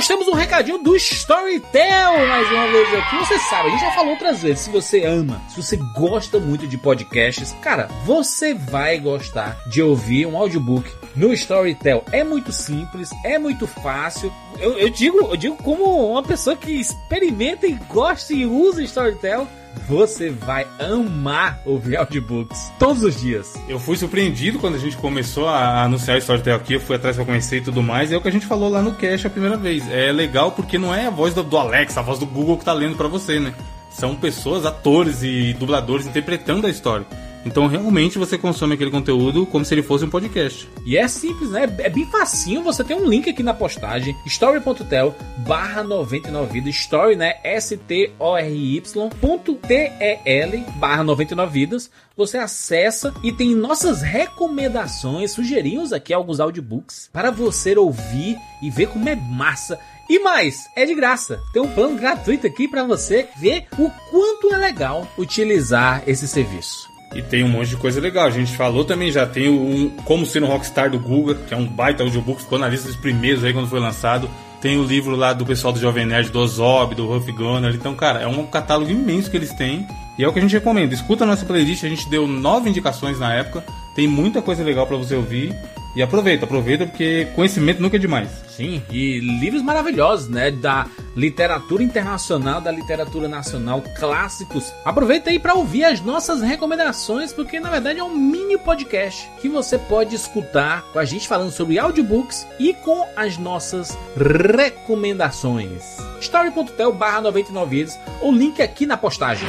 Nós 0.00 0.08
temos 0.08 0.28
um 0.28 0.32
recadinho 0.32 0.78
do 0.78 0.96
Storytel 0.96 2.26
mais 2.26 2.50
uma 2.50 2.66
vez 2.68 2.94
aqui. 2.94 3.18
Você 3.18 3.38
sabe, 3.38 3.68
a 3.68 3.70
gente 3.72 3.80
já 3.82 3.90
falou 3.90 4.12
outras 4.12 4.40
vezes. 4.40 4.60
Se 4.60 4.70
você 4.70 5.04
ama, 5.04 5.42
se 5.46 5.62
você 5.62 5.76
gosta 5.76 6.40
muito 6.40 6.66
de 6.66 6.78
podcasts, 6.78 7.54
cara, 7.60 7.86
você 8.06 8.54
vai 8.54 8.98
gostar 8.98 9.58
de 9.68 9.82
ouvir 9.82 10.24
um 10.24 10.38
audiobook 10.38 10.90
no 11.14 11.32
Storytel. 11.32 12.04
É 12.12 12.22
muito 12.24 12.52
simples, 12.52 13.10
é 13.24 13.38
muito 13.38 13.66
fácil. 13.66 14.32
Eu, 14.58 14.78
eu 14.78 14.90
digo, 14.90 15.18
eu 15.18 15.36
digo 15.36 15.56
como 15.56 16.12
uma 16.12 16.22
pessoa 16.22 16.56
que 16.56 16.72
experimenta 16.72 17.66
e 17.66 17.72
gosta 17.88 18.32
e 18.32 18.46
usa 18.46 18.82
Storytel. 18.82 19.46
Você 19.88 20.30
vai 20.30 20.66
amar 20.78 21.60
ouvir 21.64 21.96
audiobooks 21.96 22.70
todos 22.78 23.02
os 23.02 23.20
dias. 23.20 23.54
Eu 23.68 23.78
fui 23.78 23.96
surpreendido 23.96 24.58
quando 24.58 24.74
a 24.74 24.78
gente 24.78 24.96
começou 24.96 25.48
a 25.48 25.84
anunciar 25.84 26.16
o 26.16 26.18
Storytel 26.18 26.56
aqui, 26.56 26.74
eu 26.74 26.80
fui 26.80 26.96
atrás 26.96 27.16
pra 27.16 27.24
conhecer 27.24 27.58
e 27.58 27.60
tudo 27.60 27.82
mais, 27.82 28.10
e 28.10 28.14
é 28.14 28.16
o 28.16 28.20
que 28.20 28.28
a 28.28 28.32
gente 28.32 28.46
falou 28.46 28.68
lá 28.68 28.82
no 28.82 28.94
Cash 28.94 29.26
a 29.26 29.30
primeira 29.30 29.56
vez. 29.56 29.88
É 29.90 30.10
legal 30.10 30.52
porque 30.52 30.78
não 30.78 30.94
é 30.94 31.06
a 31.06 31.10
voz 31.10 31.34
do, 31.34 31.42
do 31.42 31.56
a 31.56 32.02
voz 32.02 32.18
do 32.18 32.26
Google 32.26 32.58
que 32.58 32.64
tá 32.64 32.72
lendo 32.72 32.96
pra 32.96 33.08
você, 33.08 33.38
né? 33.38 33.54
São 33.90 34.14
pessoas, 34.14 34.64
atores 34.64 35.22
e 35.22 35.54
dubladores 35.54 36.06
interpretando 36.06 36.66
a 36.66 36.70
história. 36.70 37.06
Então 37.44 37.66
realmente 37.66 38.18
você 38.18 38.36
consome 38.36 38.74
aquele 38.74 38.90
conteúdo 38.90 39.46
como 39.46 39.64
se 39.64 39.74
ele 39.74 39.82
fosse 39.82 40.04
um 40.04 40.10
podcast. 40.10 40.68
E 40.84 40.96
é 40.96 41.08
simples, 41.08 41.50
né? 41.50 41.64
É 41.78 41.88
bem 41.88 42.06
facinho. 42.06 42.62
Você 42.62 42.84
tem 42.84 42.96
um 42.96 43.08
link 43.08 43.28
aqui 43.28 43.42
na 43.42 43.54
postagem: 43.54 44.16
story.tel 44.26 45.14
barra 45.38 45.82
99 45.82 46.52
vidas. 46.52 46.74
Story, 46.74 47.16
né? 47.16 47.34
S-T-O-R-Y 47.42 49.10
ponto 49.20 49.54
T-E-L 49.54 50.64
barra 50.76 51.02
99 51.04 51.52
vidas. 51.52 51.90
Você 52.16 52.36
acessa 52.36 53.14
e 53.22 53.32
tem 53.32 53.54
nossas 53.54 54.02
recomendações. 54.02 55.32
Sugerimos 55.32 55.92
aqui 55.92 56.12
alguns 56.12 56.40
audiobooks 56.40 57.08
para 57.12 57.30
você 57.30 57.76
ouvir 57.76 58.36
e 58.62 58.70
ver 58.70 58.88
como 58.88 59.08
é 59.08 59.16
massa. 59.16 59.78
E 60.08 60.18
mais, 60.18 60.68
é 60.74 60.84
de 60.84 60.94
graça. 60.94 61.40
Tem 61.52 61.62
um 61.62 61.72
plano 61.72 61.96
gratuito 61.96 62.46
aqui 62.46 62.66
para 62.66 62.84
você 62.84 63.28
ver 63.38 63.66
o 63.78 63.88
quanto 64.10 64.52
é 64.52 64.56
legal 64.56 65.06
utilizar 65.16 66.02
esse 66.06 66.26
serviço. 66.26 66.89
E 67.14 67.22
tem 67.22 67.42
um 67.42 67.48
monte 67.48 67.70
de 67.70 67.76
coisa 67.76 68.00
legal. 68.00 68.26
A 68.26 68.30
gente 68.30 68.56
falou 68.56 68.84
também, 68.84 69.10
já 69.10 69.26
tem 69.26 69.48
um, 69.48 69.90
Como 70.04 70.24
Ser 70.24 70.42
um 70.44 70.46
Rockstar 70.46 70.90
do 70.90 70.98
Guga, 70.98 71.34
que 71.34 71.52
é 71.52 71.56
um 71.56 71.66
baita 71.66 72.02
audiobook, 72.02 72.42
ficou 72.42 72.58
na 72.58 72.68
lista 72.68 72.86
dos 72.86 72.96
primeiros 72.96 73.42
aí 73.42 73.52
quando 73.52 73.68
foi 73.68 73.80
lançado. 73.80 74.30
Tem 74.60 74.78
o 74.78 74.84
livro 74.84 75.16
lá 75.16 75.32
do 75.32 75.44
pessoal 75.44 75.72
do 75.72 75.80
Jovem 75.80 76.06
Nerd, 76.06 76.30
do 76.30 76.38
Ozob, 76.38 76.94
do 76.94 77.06
Ruff 77.06 77.32
Gunner. 77.32 77.74
Então, 77.74 77.94
cara, 77.94 78.20
é 78.20 78.26
um 78.26 78.46
catálogo 78.46 78.90
imenso 78.90 79.30
que 79.30 79.36
eles 79.36 79.52
têm. 79.54 79.86
E 80.18 80.22
é 80.22 80.28
o 80.28 80.32
que 80.32 80.38
a 80.38 80.42
gente 80.42 80.52
recomenda. 80.52 80.94
Escuta 80.94 81.24
a 81.24 81.26
nossa 81.26 81.46
playlist, 81.46 81.82
a 81.82 81.88
gente 81.88 82.08
deu 82.08 82.26
nove 82.26 82.68
indicações 82.68 83.18
na 83.18 83.32
época. 83.32 83.64
Tem 83.94 84.06
muita 84.06 84.42
coisa 84.42 84.62
legal 84.62 84.86
para 84.86 84.96
você 84.96 85.14
ouvir. 85.14 85.54
E 85.94 86.02
aproveita, 86.02 86.44
aproveita, 86.44 86.86
porque 86.86 87.26
conhecimento 87.34 87.82
nunca 87.82 87.96
é 87.96 87.98
demais. 87.98 88.28
Sim, 88.48 88.82
e 88.90 89.18
livros 89.18 89.62
maravilhosos, 89.62 90.28
né? 90.28 90.50
Da 90.50 90.86
literatura 91.16 91.82
internacional, 91.82 92.60
da 92.60 92.70
literatura 92.70 93.26
nacional, 93.26 93.82
clássicos. 93.98 94.72
Aproveita 94.84 95.30
aí 95.30 95.38
para 95.38 95.54
ouvir 95.54 95.84
as 95.84 96.00
nossas 96.00 96.42
recomendações, 96.42 97.32
porque 97.32 97.58
na 97.58 97.70
verdade 97.70 97.98
é 97.98 98.04
um 98.04 98.14
mini 98.14 98.56
podcast 98.58 99.28
que 99.40 99.48
você 99.48 99.78
pode 99.78 100.14
escutar 100.14 100.82
com 100.92 100.98
a 100.98 101.04
gente 101.04 101.26
falando 101.26 101.50
sobre 101.50 101.78
audiobooks 101.78 102.46
e 102.58 102.72
com 102.72 103.06
as 103.16 103.36
nossas 103.36 103.98
recomendações. 104.16 105.98
story.tel 106.20 106.92
barra 106.92 107.22
99 107.22 107.76
vidas, 107.76 107.98
o 108.22 108.30
link 108.30 108.62
aqui 108.62 108.86
na 108.86 108.96
postagem. 108.96 109.48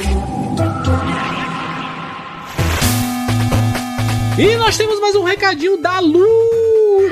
E 4.38 4.56
nós 4.56 4.78
temos 4.78 4.98
mais 4.98 5.14
um 5.14 5.22
recadinho 5.22 5.76
da 5.76 6.00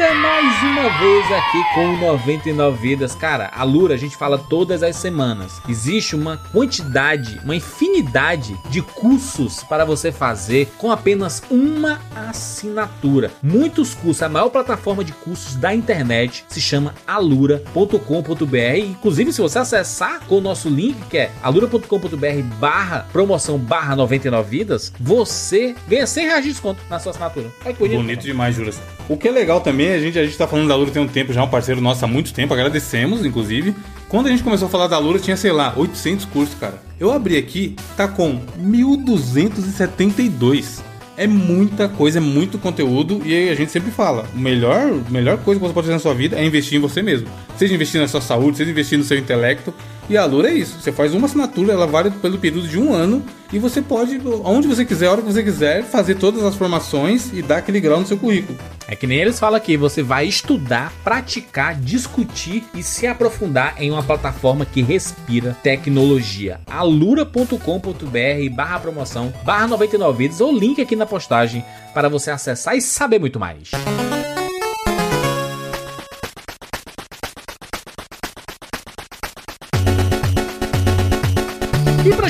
Lura, 0.00 0.14
mais 0.14 0.62
uma 0.62 0.88
vez 0.98 1.30
aqui 1.30 1.74
com 1.74 1.96
99 1.98 2.80
vidas. 2.80 3.14
Cara, 3.14 3.50
a 3.54 3.62
Lura 3.64 3.94
a 3.94 3.98
gente 3.98 4.16
fala 4.16 4.38
todas 4.38 4.82
as 4.82 4.96
semanas. 4.96 5.60
Existe 5.68 6.16
uma 6.16 6.38
quantidade, 6.38 7.38
uma 7.44 7.54
infinidade 7.54 8.56
de 8.70 8.80
cursos 8.80 9.62
para 9.62 9.84
você 9.84 10.10
fazer 10.10 10.68
com 10.78 10.90
apenas 10.90 11.42
uma 11.50 12.00
assinatura. 12.16 13.30
Muitos 13.42 13.94
cursos, 13.94 14.22
a 14.22 14.28
maior 14.30 14.48
plataforma 14.48 15.04
de 15.04 15.12
cursos 15.12 15.56
da 15.56 15.74
internet 15.74 16.46
se 16.48 16.62
chama 16.62 16.94
alura.com.br. 17.06 18.78
Inclusive, 18.78 19.34
se 19.34 19.42
você 19.42 19.58
acessar 19.58 20.20
com 20.26 20.38
o 20.38 20.40
nosso 20.40 20.70
link, 20.70 20.96
que 21.10 21.18
é 21.18 21.30
alura.com.br 21.42 22.42
barra 22.58 23.06
promoção 23.12 23.58
barra 23.58 23.94
99 23.94 24.48
vidas, 24.48 24.90
você 24.98 25.74
ganha 25.86 26.06
100 26.06 26.24
reais 26.24 26.44
de 26.44 26.50
desconto 26.52 26.80
na 26.88 26.98
sua 26.98 27.10
assinatura. 27.10 27.50
Que 27.62 27.74
bonito. 27.74 27.98
Bonito 27.98 28.22
demais, 28.22 28.54
Juras. 28.54 28.80
O 29.10 29.16
que 29.16 29.26
é 29.26 29.30
legal 29.32 29.60
também, 29.60 29.89
a 29.92 30.00
gente, 30.00 30.18
a 30.18 30.24
gente 30.24 30.36
tá 30.36 30.46
falando 30.46 30.68
da 30.68 30.76
Lura 30.76 30.90
tem 30.90 31.02
um 31.02 31.08
tempo 31.08 31.32
já, 31.32 31.42
um 31.42 31.48
parceiro 31.48 31.80
nosso 31.80 32.04
há 32.04 32.08
muito 32.08 32.32
tempo, 32.32 32.52
agradecemos, 32.52 33.24
inclusive. 33.24 33.74
Quando 34.08 34.26
a 34.26 34.30
gente 34.30 34.42
começou 34.42 34.66
a 34.66 34.70
falar 34.70 34.86
da 34.86 34.98
Lura, 34.98 35.18
tinha, 35.18 35.36
sei 35.36 35.52
lá, 35.52 35.72
800 35.76 36.24
cursos, 36.26 36.54
cara. 36.58 36.80
Eu 36.98 37.12
abri 37.12 37.36
aqui, 37.36 37.76
tá 37.96 38.08
com 38.08 38.40
1272. 38.56 40.82
É 41.16 41.26
muita 41.26 41.88
coisa, 41.88 42.18
é 42.18 42.20
muito 42.20 42.58
conteúdo 42.58 43.22
e 43.24 43.50
a 43.50 43.54
gente 43.54 43.70
sempre 43.70 43.90
fala, 43.90 44.24
melhor, 44.34 44.90
melhor 45.10 45.38
coisa 45.38 45.60
que 45.60 45.66
você 45.66 45.74
pode 45.74 45.86
fazer 45.86 45.94
na 45.94 46.00
sua 46.00 46.14
vida 46.14 46.38
é 46.38 46.44
investir 46.44 46.78
em 46.78 46.80
você 46.80 47.02
mesmo. 47.02 47.28
Seja 47.60 47.74
investir 47.74 48.00
na 48.00 48.08
sua 48.08 48.22
saúde, 48.22 48.56
seja 48.56 48.70
investir 48.70 48.96
no 48.96 49.04
seu 49.04 49.18
intelecto. 49.18 49.74
E 50.08 50.16
a 50.16 50.24
Lura 50.24 50.48
é 50.48 50.54
isso. 50.54 50.80
Você 50.80 50.90
faz 50.90 51.12
uma 51.12 51.26
assinatura, 51.26 51.74
ela 51.74 51.86
vale 51.86 52.10
pelo 52.10 52.38
período 52.38 52.66
de 52.66 52.78
um 52.78 52.94
ano 52.94 53.22
e 53.52 53.58
você 53.58 53.82
pode, 53.82 54.18
onde 54.44 54.66
você 54.66 54.82
quiser, 54.82 55.08
a 55.08 55.12
hora 55.12 55.20
que 55.20 55.30
você 55.30 55.42
quiser, 55.42 55.84
fazer 55.84 56.14
todas 56.14 56.42
as 56.42 56.54
formações 56.54 57.30
e 57.34 57.42
dar 57.42 57.58
aquele 57.58 57.78
grau 57.78 58.00
no 58.00 58.06
seu 58.06 58.16
currículo. 58.16 58.58
É 58.88 58.96
que 58.96 59.06
nem 59.06 59.18
eles 59.18 59.38
falam 59.38 59.58
aqui, 59.58 59.76
você 59.76 60.02
vai 60.02 60.24
estudar, 60.24 60.90
praticar, 61.04 61.74
discutir 61.74 62.64
e 62.74 62.82
se 62.82 63.06
aprofundar 63.06 63.74
em 63.76 63.90
uma 63.90 64.02
plataforma 64.02 64.64
que 64.64 64.80
respira 64.80 65.54
tecnologia. 65.62 66.62
alura.com.br 66.66 68.54
barra 68.54 68.80
promoção, 68.80 69.34
barra 69.44 69.66
99 69.66 70.16
vídeos 70.16 70.40
ou 70.40 70.50
link 70.50 70.80
aqui 70.80 70.96
na 70.96 71.04
postagem 71.04 71.62
para 71.92 72.08
você 72.08 72.30
acessar 72.30 72.74
e 72.74 72.80
saber 72.80 73.20
muito 73.20 73.38
mais. 73.38 73.70
E 73.74 74.39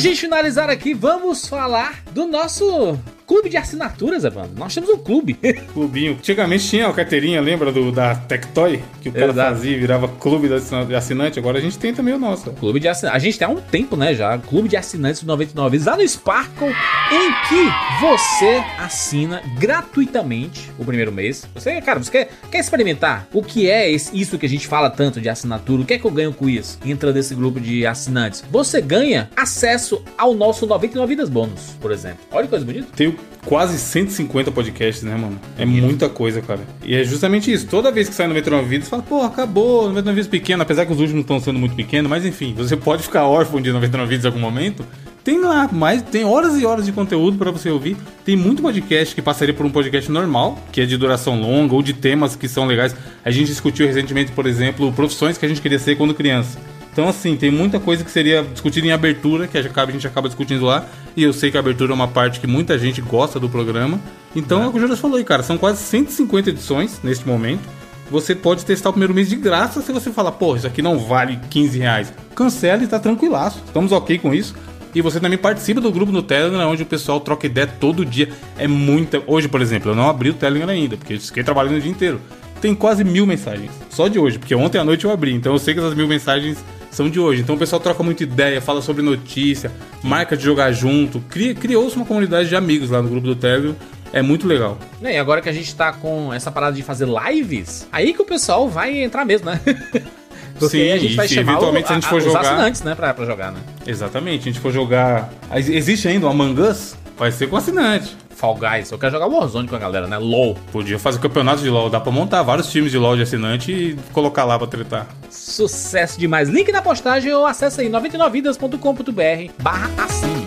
gente 0.01 0.23
finalizar 0.23 0.71
aqui, 0.71 0.95
vamos 0.95 1.47
falar 1.47 2.03
do 2.13 2.27
nosso 2.27 2.99
clube 3.31 3.49
de 3.49 3.57
assinaturas, 3.57 4.25
Evandro. 4.25 4.51
Nós 4.57 4.75
temos 4.75 4.91
um 4.91 4.97
clube. 4.99 5.35
Clubinho. 5.73 6.15
Antigamente 6.15 6.69
tinha 6.69 6.89
a 6.89 6.93
carteirinha, 6.93 7.41
lembra 7.41 7.71
do 7.71 7.93
da 7.93 8.13
Tectoy? 8.17 8.83
Que 9.01 9.09
o 9.09 9.13
cara 9.13 9.31
Exato. 9.31 9.55
fazia 9.55 9.79
virava 9.79 10.09
clube 10.09 10.49
de 10.49 10.55
assina- 10.55 10.85
de 10.85 10.95
assinante. 10.97 11.39
Agora 11.39 11.59
a 11.59 11.61
gente 11.61 11.79
tem 11.79 11.95
também 11.95 12.13
o 12.13 12.19
nosso. 12.19 12.51
Clube 12.55 12.81
de 12.81 12.89
assinantes. 12.89 13.17
A 13.17 13.19
gente 13.21 13.39
tem 13.39 13.47
há 13.47 13.51
um 13.53 13.61
tempo, 13.61 13.97
né, 13.97 14.15
já. 14.17 14.37
Clube 14.37 14.69
de 14.69 14.77
assinantes 14.77 15.23
do 15.23 15.29
99 15.29 15.71
vezes 15.71 15.87
lá 15.87 15.97
no 15.97 16.09
Sparkle, 16.09 16.71
em 17.13 17.33
que 17.49 18.01
você 18.01 18.63
assina 18.81 19.41
gratuitamente 19.61 20.71
o 20.77 20.85
primeiro 20.85 21.13
mês. 21.13 21.47
Você, 21.55 21.81
cara, 21.81 22.01
você 22.03 22.11
quer, 22.11 22.31
quer 22.51 22.59
experimentar 22.59 23.29
o 23.33 23.43
que 23.45 23.71
é 23.71 23.91
esse- 23.91 24.11
isso 24.19 24.39
que 24.39 24.47
a 24.47 24.49
gente 24.49 24.67
fala 24.67 24.91
tanto 24.91 25.21
de 25.21 25.29
assinatura? 25.29 25.83
O 25.83 25.85
que 25.85 25.95
é 25.95 25.99
que 25.99 26.05
eu 26.05 26.11
ganho 26.11 26.33
com 26.33 26.49
isso? 26.49 26.79
Entra 26.85 27.13
nesse 27.13 27.35
grupo 27.35 27.61
de 27.61 27.87
assinantes. 27.87 28.43
Você 28.51 28.81
ganha 28.81 29.31
acesso 29.37 30.03
ao 30.19 30.35
nosso 30.35 30.67
99 30.67 31.07
vidas 31.15 31.29
bônus, 31.29 31.77
por 31.81 31.93
exemplo. 31.93 32.19
Olha 32.33 32.45
que 32.45 32.51
coisa 32.51 32.65
bonita. 32.65 32.89
Tenho 32.97 33.17
quase 33.45 33.79
150 33.79 34.51
podcasts, 34.51 35.03
né, 35.03 35.17
mano? 35.17 35.41
É 35.59 35.65
muita 35.65 36.09
coisa, 36.09 36.41
cara. 36.41 36.61
E 36.85 36.95
é 36.95 37.05
justamente 37.05 37.53
isso. 37.53 37.67
Toda 37.67 37.91
vez 37.91 38.09
que 38.09 38.15
sai 38.15 38.27
99 38.27 38.65
vídeos, 38.65 38.85
você 38.85 38.91
fala, 38.91 39.03
pô, 39.03 39.23
acabou, 39.23 39.89
99 39.89 40.15
vídeos 40.15 40.29
pequeno, 40.29 40.63
apesar 40.63 40.87
que 40.87 40.93
os 40.93 41.01
últimos 41.01 41.23
estão 41.23 41.41
sendo 41.41 41.59
muito 41.59 41.75
pequenos, 41.75 42.09
mas 42.11 42.25
enfim, 42.25 42.55
você 42.57 42.77
pode 42.77 43.03
ficar 43.03 43.25
órfão 43.25 43.61
de 43.61 43.73
99 43.73 44.09
vídeos 44.09 44.25
em 44.25 44.29
algum 44.29 44.41
momento. 44.41 44.85
Tem 45.23 45.39
lá, 45.39 45.69
mais, 45.71 46.01
tem 46.01 46.25
horas 46.25 46.59
e 46.59 46.65
horas 46.65 46.87
de 46.87 46.93
conteúdo 46.93 47.37
pra 47.37 47.51
você 47.51 47.71
ouvir. 47.71 47.97
Tem 48.25 48.37
muito 48.37 48.63
podcast 48.63 49.15
que 49.15 49.21
passaria 49.21 49.53
por 49.53 49.67
um 49.67 49.71
podcast 49.71 50.11
normal, 50.11 50.59
que 50.73 50.81
é 50.81 50.87
de 50.87 50.97
duração 50.97 51.39
longa, 51.39 51.75
ou 51.75 51.83
de 51.83 51.93
temas 51.93 52.35
que 52.35 52.49
são 52.49 52.67
legais. 52.67 52.97
A 53.23 53.31
gente 53.31 53.49
discutiu 53.49 53.87
recentemente, 53.87 54.33
por 54.33 54.47
exemplo, 54.47 54.91
profissões 54.93 55.37
que 55.37 55.45
a 55.45 55.49
gente 55.49 55.61
queria 55.61 55.79
ser 55.79 55.97
quando 55.97 56.15
criança. 56.15 56.59
Então, 57.01 57.09
assim, 57.09 57.35
tem 57.35 57.51
muita 57.51 57.81
coisa 57.81 58.05
que 58.05 58.11
seria 58.11 58.43
discutida 58.43 58.87
em 58.87 58.93
abertura, 58.93 59.47
que 59.49 59.57
a 59.57 59.63
gente 59.63 60.07
acaba- 60.07 60.29
discutindo 60.29 60.67
lá. 60.67 60.85
E 61.17 61.23
eu 61.23 61.33
sei 61.33 61.51
que 61.51 61.57
a 61.57 61.61
abertura 61.61 61.93
é 61.93 61.95
uma 61.95 62.07
parte 62.07 62.39
que 62.39 62.47
muita 62.47 62.79
gente 62.79 63.01
gosta 63.01 63.41
do 63.41 63.49
programa. 63.49 63.99
Então, 64.37 64.63
é, 64.63 64.67
o 64.67 64.71
que 64.71 64.77
o 64.77 64.81
Jonas 64.83 64.99
falou 64.99 65.17
aí, 65.17 65.25
cara. 65.25 65.43
São 65.43 65.57
quase 65.57 65.83
150 65.83 66.51
edições 66.51 67.01
neste 67.03 67.27
momento. 67.27 67.63
Você 68.11 68.35
pode 68.35 68.67
testar 68.67 68.91
o 68.91 68.93
primeiro 68.93 69.15
mês 69.15 69.31
de 69.31 69.37
graça 69.37 69.81
se 69.81 69.91
você 69.93 70.11
falar, 70.11 70.33
pô, 70.33 70.55
isso 70.57 70.67
aqui 70.67 70.83
não 70.83 70.99
vale 70.99 71.39
15 71.49 71.79
reais. 71.79 72.13
Cancela 72.35 72.85
e 72.85 72.87
tá 72.87 72.99
tranquilaço. 73.01 73.63
Estamos 73.65 73.93
ok 73.93 74.19
com 74.19 74.35
isso. 74.35 74.55
E 74.95 75.01
você 75.01 75.19
também 75.19 75.39
participa 75.39 75.81
do 75.81 75.91
grupo 75.91 76.13
no 76.13 76.23
Telegram, 76.23 76.71
onde 76.71 76.83
o 76.83 76.87
pessoal 76.87 77.19
troca 77.19 77.47
ideia 77.47 77.67
todo 77.67 78.05
dia. 78.05 78.29
É 78.59 78.69
muita. 78.69 79.23
Hoje, 79.27 79.49
por 79.49 79.63
exemplo, 79.63 79.91
eu 79.93 79.95
não 79.95 80.07
abri 80.07 80.29
o 80.29 80.35
Telegram 80.35 80.69
ainda, 80.69 80.99
porque 80.99 81.15
eu 81.15 81.21
fiquei 81.21 81.43
trabalhando 81.43 81.79
o 81.79 81.81
dia 81.81 81.91
inteiro. 81.91 82.21
Tem 82.61 82.75
quase 82.75 83.03
mil 83.05 83.27
mensagens. 83.27 83.71
Só 83.89 84.07
de 84.07 84.19
hoje, 84.19 84.39
porque 84.39 84.55
ontem 84.55 84.77
à 84.77 84.85
noite 84.85 85.07
eu 85.07 85.11
abri. 85.11 85.33
Então 85.33 85.55
eu 85.55 85.59
sei 85.59 85.73
que 85.73 85.81
essas 85.81 85.95
mil 85.95 86.07
mensagens 86.07 86.59
são 86.91 87.09
de 87.09 87.19
hoje. 87.21 87.43
Então 87.43 87.55
o 87.55 87.59
pessoal 87.59 87.81
troca 87.81 88.03
muita 88.03 88.23
ideia, 88.23 88.61
fala 88.61 88.83
sobre 88.83 89.03
notícia, 89.03 89.71
marca 90.03 90.37
de 90.37 90.43
jogar 90.45 90.73
junto. 90.73 91.21
Criou-se 91.21 91.97
uma 91.97 92.05
comunidade 92.05 92.49
de 92.49 92.57
amigos 92.57 92.91
lá 92.91 93.01
no 93.01 93.09
grupo 93.09 93.27
do 93.27 93.37
Telegram. 93.37 93.75
É 94.13 94.23
muito 94.23 94.47
legal. 94.47 94.77
E 95.01 95.17
agora 95.17 95.41
que 95.41 95.49
a 95.49 95.53
gente 95.53 95.73
tá 95.75 95.93
com 95.93 96.35
essa 96.35 96.51
parada 96.51 96.75
de 96.75 96.83
fazer 96.83 97.07
lives, 97.07 97.87
aí 97.93 98.13
que 98.13 98.21
o 98.21 98.25
pessoal 98.25 98.69
vai 98.69 99.03
entrar 99.03 99.25
mesmo, 99.25 99.47
né? 99.51 99.61
Porque 100.59 100.77
Sim, 100.77 100.91
a 100.93 100.99
gente 100.99 101.15
vai 101.15 101.27
chamar 101.27 101.53
o, 101.53 101.55
eventualmente 101.55 101.87
se 101.87 101.93
a 101.93 101.95
gente 101.95 102.07
for 102.09 102.21
jogar- 102.21 102.41
assinantes, 102.41 102.83
né, 102.83 102.95
pra, 102.95 103.15
pra 103.15 103.25
jogar, 103.25 103.51
né? 103.51 103.61
Exatamente, 103.87 104.41
a 104.43 104.53
gente 104.53 104.61
for 104.61 104.71
jogar. 104.71 105.33
Existe 105.55 106.07
ainda 106.07 106.27
o 106.27 106.29
Among 106.29 106.61
Us? 106.61 106.97
Vai 107.17 107.33
ser 107.33 107.49
com 107.49 107.57
assinante. 107.57 108.15
Fall 108.41 108.57
Guys. 108.57 108.91
Eu 108.91 108.99
quero 108.99 109.13
jogar 109.13 109.27
Warzone 109.27 109.69
com 109.69 109.77
a 109.77 109.79
galera, 109.79 110.07
né? 110.07 110.17
LOL. 110.17 110.57
Podia 110.73 110.99
fazer 110.99 111.21
campeonato 111.21 111.61
de 111.63 111.69
LoL, 111.69 111.91
dá 111.91 112.01
pra 112.01 112.11
montar 112.11 112.43
vários 112.43 112.71
times 112.71 112.91
de 112.91 112.97
LoL 112.97 113.15
de 113.15 113.23
assinante 113.23 113.71
e 113.71 113.97
colocar 114.13 114.45
lá 114.45 114.59
pra 114.59 114.67
tretar. 114.67 115.07
Sucesso 115.29 116.19
demais. 116.19 116.49
Link 116.49 116.73
na 116.73 116.81
postagem 116.81 117.33
ou 117.35 117.47
acessa 117.47 117.83
aí 117.83 117.91
99vidas.com.br 117.91 119.53
barra 119.63 119.91
assine. 120.05 120.47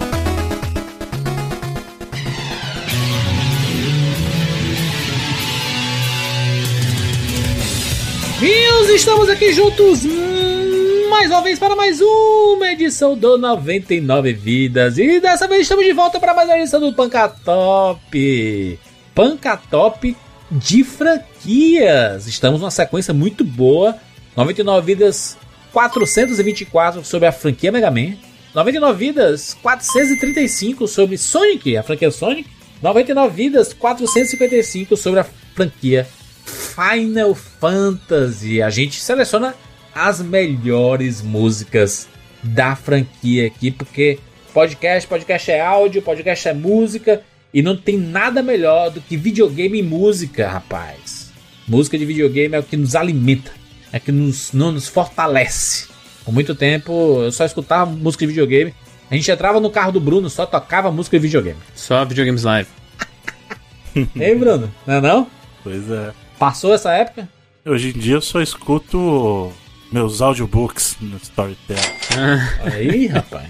Meus, 8.42 8.90
estamos 8.90 9.30
aqui 9.30 9.54
juntos 9.54 10.04
mais 11.14 11.30
uma 11.30 11.44
vez 11.44 11.60
para 11.60 11.76
mais 11.76 12.02
uma 12.02 12.72
edição 12.72 13.16
do 13.16 13.38
99 13.38 14.34
Vidas. 14.34 14.98
E 14.98 15.20
dessa 15.20 15.48
vez 15.48 15.62
estamos 15.62 15.86
de 15.86 15.94
volta 15.94 16.20
para 16.20 16.34
mais 16.34 16.50
uma 16.50 16.58
edição 16.58 16.80
do 16.80 16.92
Pancatop. 16.92 18.80
Pancatop 19.14 20.18
de 20.50 20.84
franquias. 20.84 22.26
Estamos 22.26 22.60
numa 22.60 22.72
sequência 22.72 23.14
muito 23.14 23.44
boa. 23.44 23.96
99 24.36 24.88
Vidas 24.88 25.38
424 25.72 27.06
sobre 27.06 27.28
a 27.28 27.32
franquia 27.32 27.72
Mega 27.72 27.92
Man. 27.92 28.16
99 28.56 28.98
Vidas 28.98 29.54
435 29.62 30.88
sobre 30.88 31.20
Sonic, 31.20 31.78
a 31.78 31.84
franquia 31.84 32.10
Sonic. 32.10 32.50
99 32.82 33.36
Vidas 33.36 33.72
455 33.72 34.98
sobre 34.98 35.20
a 35.20 35.26
franquia 35.54 36.08
Final 36.44 37.36
Fantasy. 37.36 38.64
A 38.64 38.72
gente 38.72 39.00
seleciona 39.00 39.54
as 39.94 40.22
melhores 40.22 41.22
músicas 41.22 42.08
da 42.42 42.76
franquia 42.76 43.48
aqui, 43.48 43.72
porque 43.72 44.20
podcast, 44.54 45.08
podcast 45.08 45.52
é 45.52 45.62
áudio, 45.62 46.02
podcast 46.02 46.48
é 46.48 46.54
música, 46.54 47.24
e 47.54 47.62
não 47.62 47.78
tem 47.78 47.98
nada 47.98 48.42
melhor 48.42 48.90
do 48.90 49.00
que 49.00 49.16
videogame 49.16 49.80
e 49.80 49.84
música, 49.84 50.50
rapaz. 50.50 51.32
Música 51.68 51.98
de 51.98 52.06
videogame 52.06 52.56
é 52.56 52.60
o 52.60 52.64
que 52.64 52.76
nos 52.76 52.96
alimenta, 52.96 53.52
é 53.92 53.98
o 53.98 54.02
que 54.02 54.12
nos, 54.12 54.52
não 54.52 54.72
nos 54.72 54.88
fortalece. 54.88 55.88
Por 56.26 56.34
muito 56.34 56.56
tempo 56.56 57.22
eu 57.24 57.32
só 57.32 57.46
escutava 57.46 57.90
música 57.92 58.26
de 58.26 58.34
videogame. 58.34 58.74
A 59.12 59.16
gente 59.16 59.30
entrava 59.30 59.60
no 59.60 59.70
carro 59.70 59.92
do 59.92 60.00
Bruno, 60.00 60.30
só 60.30 60.46
tocava 60.46 60.92
música 60.92 61.18
de 61.18 61.24
videogame. 61.24 61.60
Só 61.76 62.04
videogames 62.04 62.44
live. 62.44 62.70
Ei, 64.20 64.34
Bruno, 64.36 64.72
não 64.88 64.96
é 64.96 65.02
não? 65.02 65.28
Pois 65.64 65.90
é. 65.90 66.12
Passou 66.40 66.74
essa 66.74 66.92
época? 66.94 67.30
Hoje 67.66 67.90
em 67.90 68.00
dia 68.00 68.16
eu 68.16 68.22
só 68.22 68.42
escuto 68.42 69.54
meus 69.94 70.22
audiobooks 70.22 70.98
no 71.00 71.18
Storytel. 71.18 71.78
Aí, 72.66 73.06
rapaz. 73.06 73.48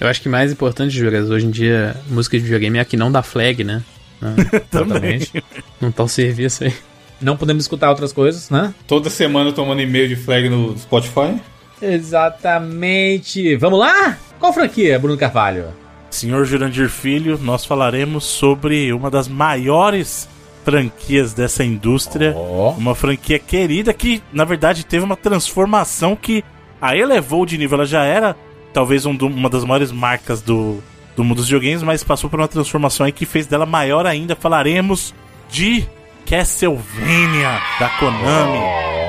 Eu 0.00 0.08
acho 0.08 0.20
que 0.20 0.28
mais 0.28 0.50
importante, 0.50 0.90
Juras, 0.90 1.30
hoje 1.30 1.46
em 1.46 1.50
dia, 1.50 1.96
música 2.08 2.36
de 2.36 2.42
videogame 2.42 2.78
é 2.78 2.80
a 2.80 2.84
que 2.84 2.96
não 2.96 3.12
dá 3.12 3.22
flag, 3.22 3.62
né? 3.62 3.82
Exatamente. 4.72 5.44
Não 5.80 5.92
tá 5.92 6.02
o 6.02 6.08
serviço 6.08 6.64
aí. 6.64 6.74
Não 7.20 7.36
podemos 7.36 7.62
escutar 7.62 7.90
outras 7.90 8.12
coisas, 8.12 8.50
né? 8.50 8.74
Toda 8.88 9.08
semana 9.08 9.52
tomando 9.52 9.80
e-mail 9.80 10.08
de 10.08 10.16
flag 10.16 10.48
no 10.48 10.76
Spotify. 10.76 11.40
Exatamente. 11.80 13.54
Vamos 13.56 13.78
lá? 13.78 14.18
Qual 14.40 14.52
franquia, 14.52 14.98
Bruno 14.98 15.16
Carvalho? 15.16 15.66
Senhor 16.10 16.44
Jurandir 16.44 16.88
Filho, 16.88 17.38
nós 17.38 17.64
falaremos 17.64 18.24
sobre 18.24 18.92
uma 18.92 19.10
das 19.10 19.28
maiores 19.28 20.28
franquias 20.64 21.32
dessa 21.32 21.62
indústria. 21.62 22.32
Ó. 22.36 22.70
Uma 22.70 22.94
franquia 22.94 23.38
querida 23.38 23.92
que, 23.92 24.22
na 24.32 24.44
verdade, 24.44 24.84
teve 24.84 25.04
uma 25.04 25.16
transformação 25.16 26.16
que 26.16 26.42
a 26.80 26.96
elevou 26.96 27.44
de 27.46 27.56
nível. 27.58 27.76
Ela 27.78 27.86
já 27.86 28.02
era, 28.04 28.34
talvez, 28.72 29.04
um 29.06 29.14
do- 29.14 29.26
uma 29.26 29.48
das 29.50 29.64
maiores 29.64 29.92
marcas 29.92 30.40
do, 30.40 30.78
do 31.16 31.22
mundo 31.22 31.36
dos 31.36 31.46
videogames, 31.46 31.82
mas 31.82 32.02
passou 32.02 32.28
por 32.30 32.40
uma 32.40 32.48
transformação 32.48 33.06
aí 33.06 33.12
que 33.12 33.26
fez 33.26 33.46
dela 33.46 33.66
maior 33.66 34.06
ainda. 34.06 34.34
Falaremos 34.34 35.14
de 35.50 35.86
Castlevania, 36.28 37.60
da 37.78 37.88
Konami. 38.00 38.58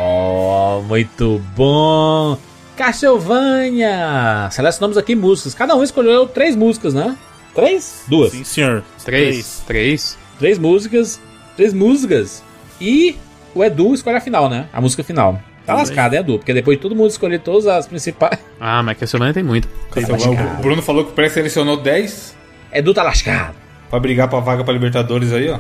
Oh, 0.03 0.81
muito 0.87 1.41
bom. 1.55 2.37
Castlevania. 2.75 4.49
Selecionamos 4.51 4.97
aqui 4.97 5.15
músicas. 5.15 5.53
Cada 5.53 5.75
um 5.75 5.83
escolheu 5.83 6.27
três 6.27 6.55
músicas, 6.55 6.93
né? 6.93 7.17
Três? 7.53 8.03
Duas. 8.07 8.31
Sim, 8.31 8.43
senhor. 8.43 8.83
Três. 9.03 9.63
Três. 9.65 10.17
Três 10.37 10.57
músicas. 10.59 11.21
Três 11.55 11.73
músicas. 11.73 12.43
E 12.79 13.15
o 13.53 13.63
Edu 13.63 13.93
escolhe 13.93 14.17
a 14.17 14.21
final, 14.21 14.49
né? 14.49 14.67
A 14.73 14.81
música 14.81 15.03
final. 15.03 15.33
Tá 15.65 15.73
Também. 15.73 15.81
lascado, 15.81 16.13
hein, 16.13 16.19
Edu? 16.19 16.37
Porque 16.37 16.53
depois 16.53 16.77
de 16.77 16.81
todo 16.81 16.95
mundo 16.95 17.09
escolher 17.09 17.39
todas 17.39 17.65
as 17.67 17.87
principais. 17.87 18.37
Ah, 18.59 18.83
mas 18.83 18.97
Castlevania 18.97 19.33
tem 19.33 19.43
muito. 19.43 19.67
O 19.95 20.61
Bruno 20.61 20.81
falou 20.81 21.05
que 21.05 21.13
pré-selecionou 21.13 21.77
10 21.77 22.35
Edu 22.71 22.93
tá 22.93 23.01
lascado. 23.03 23.55
pra 23.89 23.99
brigar 23.99 24.27
pra 24.29 24.39
vaga 24.39 24.63
pra 24.63 24.73
Libertadores 24.73 25.31
aí, 25.33 25.49
ó. 25.49 25.59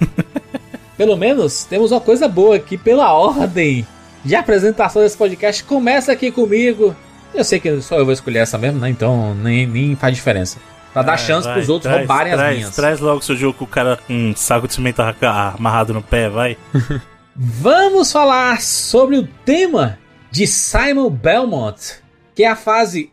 Pelo 0.96 1.16
menos 1.16 1.64
temos 1.64 1.92
uma 1.92 2.00
coisa 2.00 2.26
boa 2.28 2.56
aqui 2.56 2.76
pela 2.76 3.12
ordem 3.12 3.86
de 4.24 4.34
apresentação 4.34 5.00
desse 5.02 5.16
podcast. 5.16 5.62
Começa 5.62 6.10
aqui 6.12 6.30
comigo. 6.32 6.94
Eu 7.32 7.44
sei 7.44 7.60
que 7.60 7.80
só 7.80 7.96
eu 7.96 8.04
vou 8.04 8.12
escolher 8.12 8.40
essa 8.40 8.58
mesmo, 8.58 8.80
né? 8.80 8.90
Então 8.90 9.34
nem, 9.34 9.66
nem 9.66 9.94
faz 9.94 10.14
diferença. 10.16 10.58
Pra 10.92 11.02
dar 11.02 11.14
É, 11.14 11.18
chance 11.18 11.46
vai, 11.46 11.54
pros 11.56 11.68
outros 11.68 11.90
traz, 11.92 12.08
roubarem 12.08 12.32
traz, 12.32 12.50
as 12.50 12.56
minhas. 12.56 12.76
Traz 12.76 13.00
logo 13.00 13.22
seu 13.22 13.36
jogo 13.36 13.58
com 13.58 13.64
o 13.64 13.68
cara 13.68 13.98
com 14.06 14.12
um 14.12 14.34
saco 14.36 14.66
de 14.66 14.74
cimento 14.74 15.00
arra- 15.00 15.54
amarrado 15.56 15.92
no 15.94 16.02
pé, 16.02 16.28
vai. 16.28 16.56
Vamos 17.36 18.10
falar 18.10 18.60
sobre 18.60 19.16
o 19.18 19.26
tema 19.44 19.98
de 20.30 20.46
Simon 20.46 21.08
Belmont, 21.10 22.00
que 22.34 22.42
é 22.42 22.48
a 22.48 22.56
fase 22.56 23.12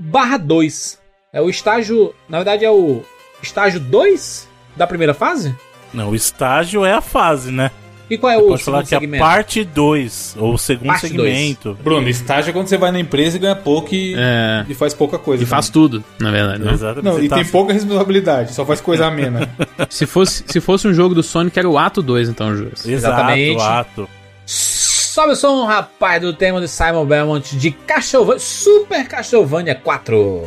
1/2. 0.00 0.98
É 1.32 1.40
o 1.40 1.48
estágio, 1.48 2.14
na 2.28 2.38
verdade 2.38 2.64
é 2.64 2.70
o 2.70 3.02
estágio 3.42 3.80
2 3.80 4.48
da 4.76 4.86
primeira 4.86 5.14
fase? 5.14 5.54
Não, 5.92 6.10
o 6.10 6.14
estágio 6.14 6.84
é 6.84 6.92
a 6.92 7.00
fase, 7.00 7.50
né? 7.50 7.70
E 8.12 8.18
qual 8.18 8.30
é 8.30 8.36
o 8.36 8.48
Pode 8.48 8.62
falar 8.62 8.84
que 8.84 8.94
é 8.94 8.98
a 8.98 9.00
segmento? 9.00 9.24
parte 9.24 9.64
2, 9.64 10.36
ou 10.38 10.52
o 10.54 10.58
segundo 10.58 10.88
Parte 10.88 11.08
segmento. 11.08 11.78
Bruno, 11.82 12.06
estágio 12.10 12.50
é 12.50 12.52
quando 12.52 12.66
você 12.68 12.76
vai 12.76 12.90
na 12.92 13.00
empresa 13.00 13.36
e 13.36 13.40
ganha 13.40 13.56
pouco 13.56 13.94
e, 13.94 14.14
É. 14.16 14.66
e 14.68 14.74
faz 14.74 14.92
pouca 14.92 15.18
coisa. 15.18 15.42
E 15.42 15.46
faz 15.46 15.70
tudo, 15.70 16.04
na 16.20 16.30
verdade. 16.30 16.62
Né? 16.62 16.72
Exatamente. 16.74 17.04
Não, 17.04 17.22
e 17.24 17.28
tá- 17.28 17.36
tem 17.36 17.44
pouca 17.46 17.72
responsabilidade, 17.72 18.52
só 18.52 18.66
faz 18.66 18.80
coisa 18.82 19.06
amena. 19.06 19.48
Se, 19.88 20.04
fosse, 20.04 20.44
se 20.46 20.60
fosse 20.60 20.86
um 20.86 20.92
jogo 20.92 21.14
do 21.14 21.22
Sonic, 21.22 21.58
era 21.58 21.68
o 21.68 21.78
ato 21.78 22.02
2, 22.02 22.28
então. 22.28 22.52
Exato, 22.52 22.88
Exatamente. 22.90 23.60
ato. 23.62 24.08
Sobe 24.44 25.32
o 25.32 25.36
som, 25.36 25.64
rapaz, 25.64 26.20
do 26.20 26.32
tema 26.32 26.60
de 26.60 26.68
Simon 26.68 27.04
Belmont 27.06 27.56
de 27.56 27.70
Castlevania, 27.70 28.38
Super 28.38 29.06
Castlevania 29.08 29.74
4. 29.74 30.42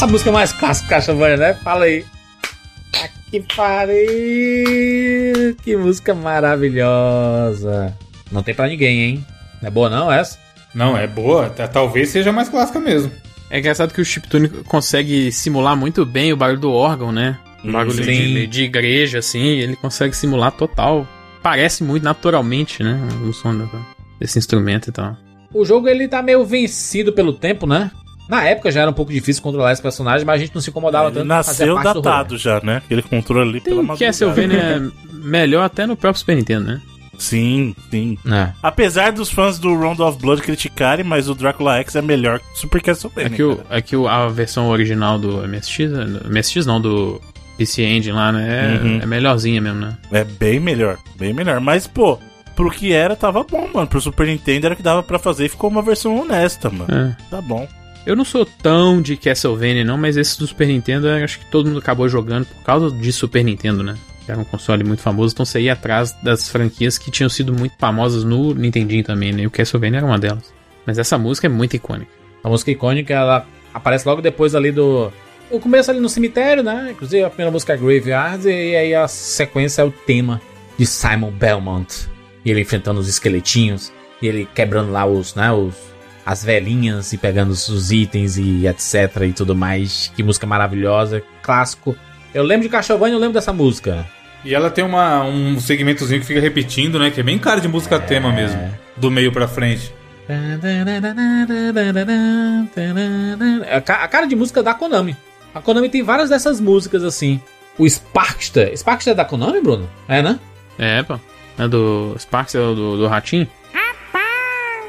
Essa 0.00 0.06
música 0.06 0.30
é 0.30 0.32
mais 0.32 0.50
clássica 0.50 0.86
do 0.86 0.88
Castlevania, 0.88 1.36
né? 1.36 1.52
Fala 1.62 1.84
aí. 1.84 2.06
Ah, 2.96 3.08
que 3.30 3.38
pariu! 3.54 3.94
Que 5.62 5.76
música 5.76 6.14
maravilhosa. 6.14 7.94
Não 8.32 8.42
tem 8.42 8.54
pra 8.54 8.66
ninguém, 8.66 8.98
hein? 9.02 9.26
Não 9.60 9.68
é 9.68 9.70
boa 9.70 9.90
não 9.90 10.10
essa? 10.10 10.38
Não, 10.74 10.96
é 10.96 11.06
boa. 11.06 11.50
T- 11.50 11.68
Talvez 11.68 12.08
seja 12.08 12.32
mais 12.32 12.48
clássica 12.48 12.80
mesmo. 12.80 13.12
É 13.50 13.58
engraçado 13.58 13.92
que 13.92 14.00
o 14.00 14.04
chiptune 14.06 14.48
consegue 14.48 15.30
simular 15.30 15.76
muito 15.76 16.06
bem 16.06 16.32
o 16.32 16.36
barulho 16.38 16.60
do 16.60 16.72
órgão, 16.72 17.12
né? 17.12 17.36
O 17.62 17.70
barulho 17.70 18.02
de, 18.02 18.46
de 18.46 18.62
igreja, 18.62 19.18
assim, 19.18 19.58
ele 19.58 19.76
consegue 19.76 20.16
simular 20.16 20.52
total. 20.52 21.06
Parece 21.42 21.84
muito 21.84 22.04
naturalmente, 22.04 22.82
né? 22.82 22.98
O 23.22 23.34
som 23.34 23.68
desse 24.18 24.38
instrumento 24.38 24.88
e 24.88 24.92
tal. 24.92 25.14
O 25.52 25.62
jogo 25.62 25.88
ele 25.88 26.08
tá 26.08 26.22
meio 26.22 26.42
vencido 26.46 27.12
pelo 27.12 27.34
tempo, 27.34 27.66
né? 27.66 27.90
Na 28.30 28.44
época 28.44 28.70
já 28.70 28.82
era 28.82 28.90
um 28.90 28.94
pouco 28.94 29.12
difícil 29.12 29.42
controlar 29.42 29.72
esse 29.72 29.82
personagem, 29.82 30.24
mas 30.24 30.36
a 30.40 30.44
gente 30.44 30.54
não 30.54 30.62
se 30.62 30.70
incomodava 30.70 31.06
Ele 31.08 31.14
tanto. 31.16 31.26
nasceu 31.26 31.74
parte 31.74 31.84
do 31.86 31.90
rolê. 31.92 32.02
datado 32.02 32.38
já, 32.38 32.60
né? 32.62 32.76
Aquele 32.78 33.02
controle 33.02 33.48
ali 33.50 33.60
Tem 33.60 33.74
pela 33.74 33.92
um 33.92 33.96
Castlevania 33.96 34.90
melhor 35.12 35.64
até 35.64 35.86
no 35.86 35.96
próprio 35.96 36.20
Super 36.20 36.36
Nintendo, 36.36 36.64
né? 36.66 36.80
Sim, 37.18 37.74
sim. 37.90 38.16
É. 38.32 38.50
Apesar 38.62 39.12
dos 39.12 39.30
fãs 39.30 39.58
do 39.58 39.74
Round 39.78 40.00
of 40.00 40.18
Blood 40.18 40.40
criticarem, 40.40 41.04
mas 41.04 41.28
o 41.28 41.34
Drácula 41.34 41.76
X 41.80 41.94
é 41.96 42.00
melhor 42.00 42.38
que 42.38 42.46
o 42.54 42.56
Super 42.56 42.80
Castlevania. 42.80 43.26
Aqui, 43.26 43.42
o, 43.42 43.56
cara. 43.56 43.76
aqui 43.78 43.96
o- 43.96 44.08
a 44.08 44.28
versão 44.28 44.68
original 44.70 45.18
do 45.18 45.42
MSX, 45.46 45.90
né? 45.90 46.06
MSX 46.30 46.64
não, 46.64 46.80
do 46.80 47.20
PC 47.58 47.82
Engine 47.82 48.12
lá, 48.16 48.32
né? 48.32 48.48
É, 48.48 48.82
Uhum. 48.82 49.00
é 49.02 49.06
melhorzinha 49.06 49.60
mesmo, 49.60 49.80
né? 49.80 49.98
É 50.10 50.24
bem 50.24 50.58
melhor, 50.58 50.96
bem 51.18 51.34
melhor. 51.34 51.60
Mas, 51.60 51.86
pô, 51.86 52.18
pro 52.56 52.70
que 52.70 52.90
era, 52.92 53.14
tava 53.14 53.42
bom, 53.44 53.68
mano. 53.74 53.86
Pro 53.86 54.00
Super 54.00 54.26
Nintendo 54.26 54.66
era 54.66 54.72
o 54.74 54.76
que 54.76 54.82
dava 54.82 55.02
pra 55.02 55.18
fazer 55.18 55.44
e 55.44 55.48
ficou 55.50 55.68
uma 55.68 55.82
versão 55.82 56.18
honesta, 56.22 56.70
mano. 56.70 56.94
É. 56.94 57.16
Tá 57.30 57.42
bom. 57.42 57.68
Eu 58.06 58.16
não 58.16 58.24
sou 58.24 58.46
tão 58.46 59.00
de 59.02 59.16
Castlevania, 59.16 59.84
não, 59.84 59.98
mas 59.98 60.16
esse 60.16 60.38
do 60.38 60.46
Super 60.46 60.68
Nintendo 60.68 61.08
acho 61.08 61.38
que 61.38 61.46
todo 61.46 61.66
mundo 61.66 61.78
acabou 61.78 62.08
jogando 62.08 62.46
por 62.46 62.62
causa 62.62 62.90
de 62.90 63.12
Super 63.12 63.44
Nintendo, 63.44 63.82
né? 63.82 63.94
Que 64.24 64.32
era 64.32 64.40
um 64.40 64.44
console 64.44 64.82
muito 64.82 65.02
famoso, 65.02 65.34
então 65.34 65.44
você 65.44 65.60
ia 65.60 65.74
atrás 65.74 66.12
das 66.22 66.48
franquias 66.48 66.96
que 66.96 67.10
tinham 67.10 67.28
sido 67.28 67.52
muito 67.52 67.74
famosas 67.78 68.24
no 68.24 68.54
Nintendinho 68.54 69.04
também, 69.04 69.32
né? 69.32 69.42
E 69.42 69.46
o 69.46 69.50
Castlevania 69.50 69.98
era 69.98 70.06
uma 70.06 70.18
delas. 70.18 70.52
Mas 70.86 70.98
essa 70.98 71.18
música 71.18 71.46
é 71.46 71.50
muito 71.50 71.76
icônica. 71.76 72.10
A 72.42 72.48
música 72.48 72.70
icônica, 72.70 73.12
ela 73.12 73.46
aparece 73.72 74.08
logo 74.08 74.22
depois 74.22 74.54
ali 74.54 74.72
do. 74.72 75.12
O 75.50 75.60
começo 75.60 75.90
ali 75.90 76.00
no 76.00 76.08
cemitério, 76.08 76.62
né? 76.62 76.88
Inclusive 76.92 77.24
a 77.24 77.28
primeira 77.28 77.50
música 77.50 77.74
é 77.74 77.76
Graveyard, 77.76 78.48
e 78.48 78.76
aí 78.76 78.94
a 78.94 79.06
sequência 79.08 79.82
é 79.82 79.84
o 79.84 79.90
tema 79.90 80.40
de 80.78 80.86
Simon 80.86 81.30
Belmont. 81.30 82.08
E 82.44 82.50
ele 82.50 82.60
enfrentando 82.60 82.98
os 82.98 83.08
esqueletinhos, 83.08 83.92
e 84.22 84.26
ele 84.26 84.48
quebrando 84.54 84.90
lá 84.90 85.04
os, 85.04 85.34
né, 85.34 85.52
os, 85.52 85.74
as 86.30 86.44
velhinhas 86.44 87.12
e 87.12 87.18
pegando 87.18 87.50
os, 87.50 87.90
itens 87.90 88.36
e 88.38 88.64
etc 88.64 89.16
e 89.28 89.32
tudo 89.32 89.52
mais. 89.56 90.12
Que 90.14 90.22
música 90.22 90.46
maravilhosa, 90.46 91.20
clássico. 91.42 91.96
Eu 92.32 92.44
lembro 92.44 92.62
de 92.62 92.68
Castlevania, 92.68 93.16
eu 93.16 93.18
lembro 93.18 93.34
dessa 93.34 93.52
música. 93.52 94.06
E 94.44 94.54
ela 94.54 94.70
tem 94.70 94.84
uma, 94.84 95.24
um 95.24 95.58
segmentozinho 95.58 96.20
que 96.20 96.26
fica 96.26 96.40
repetindo, 96.40 97.00
né? 97.00 97.10
Que 97.10 97.18
é 97.18 97.22
bem 97.24 97.36
cara 97.36 97.60
de 97.60 97.66
música 97.66 97.98
tema 97.98 98.30
mesmo. 98.32 98.60
Do 98.96 99.10
meio 99.10 99.32
pra 99.32 99.48
frente. 99.48 99.92
A 103.76 103.80
ca- 103.80 104.04
a 104.04 104.08
cara 104.08 104.26
de 104.26 104.36
música 104.36 104.62
da 104.62 104.72
Konami. 104.72 105.16
A 105.52 105.60
Konami 105.60 105.88
tem 105.88 106.04
várias 106.04 106.30
dessas 106.30 106.60
músicas 106.60 107.02
assim. 107.02 107.40
O 107.76 107.84
Sparkster. 107.88 108.72
Sparkster 108.78 109.12
é 109.12 109.16
da 109.16 109.24
Konami, 109.24 109.60
Bruno? 109.60 109.90
É, 110.06 110.22
né? 110.22 110.38
É, 110.78 111.02
pô. 111.02 111.18
É 111.58 111.66
do 111.66 112.14
Sparks, 112.18 112.54
é 112.54 112.58
do, 112.58 112.96
do 112.98 113.06
Ratinho? 113.08 113.48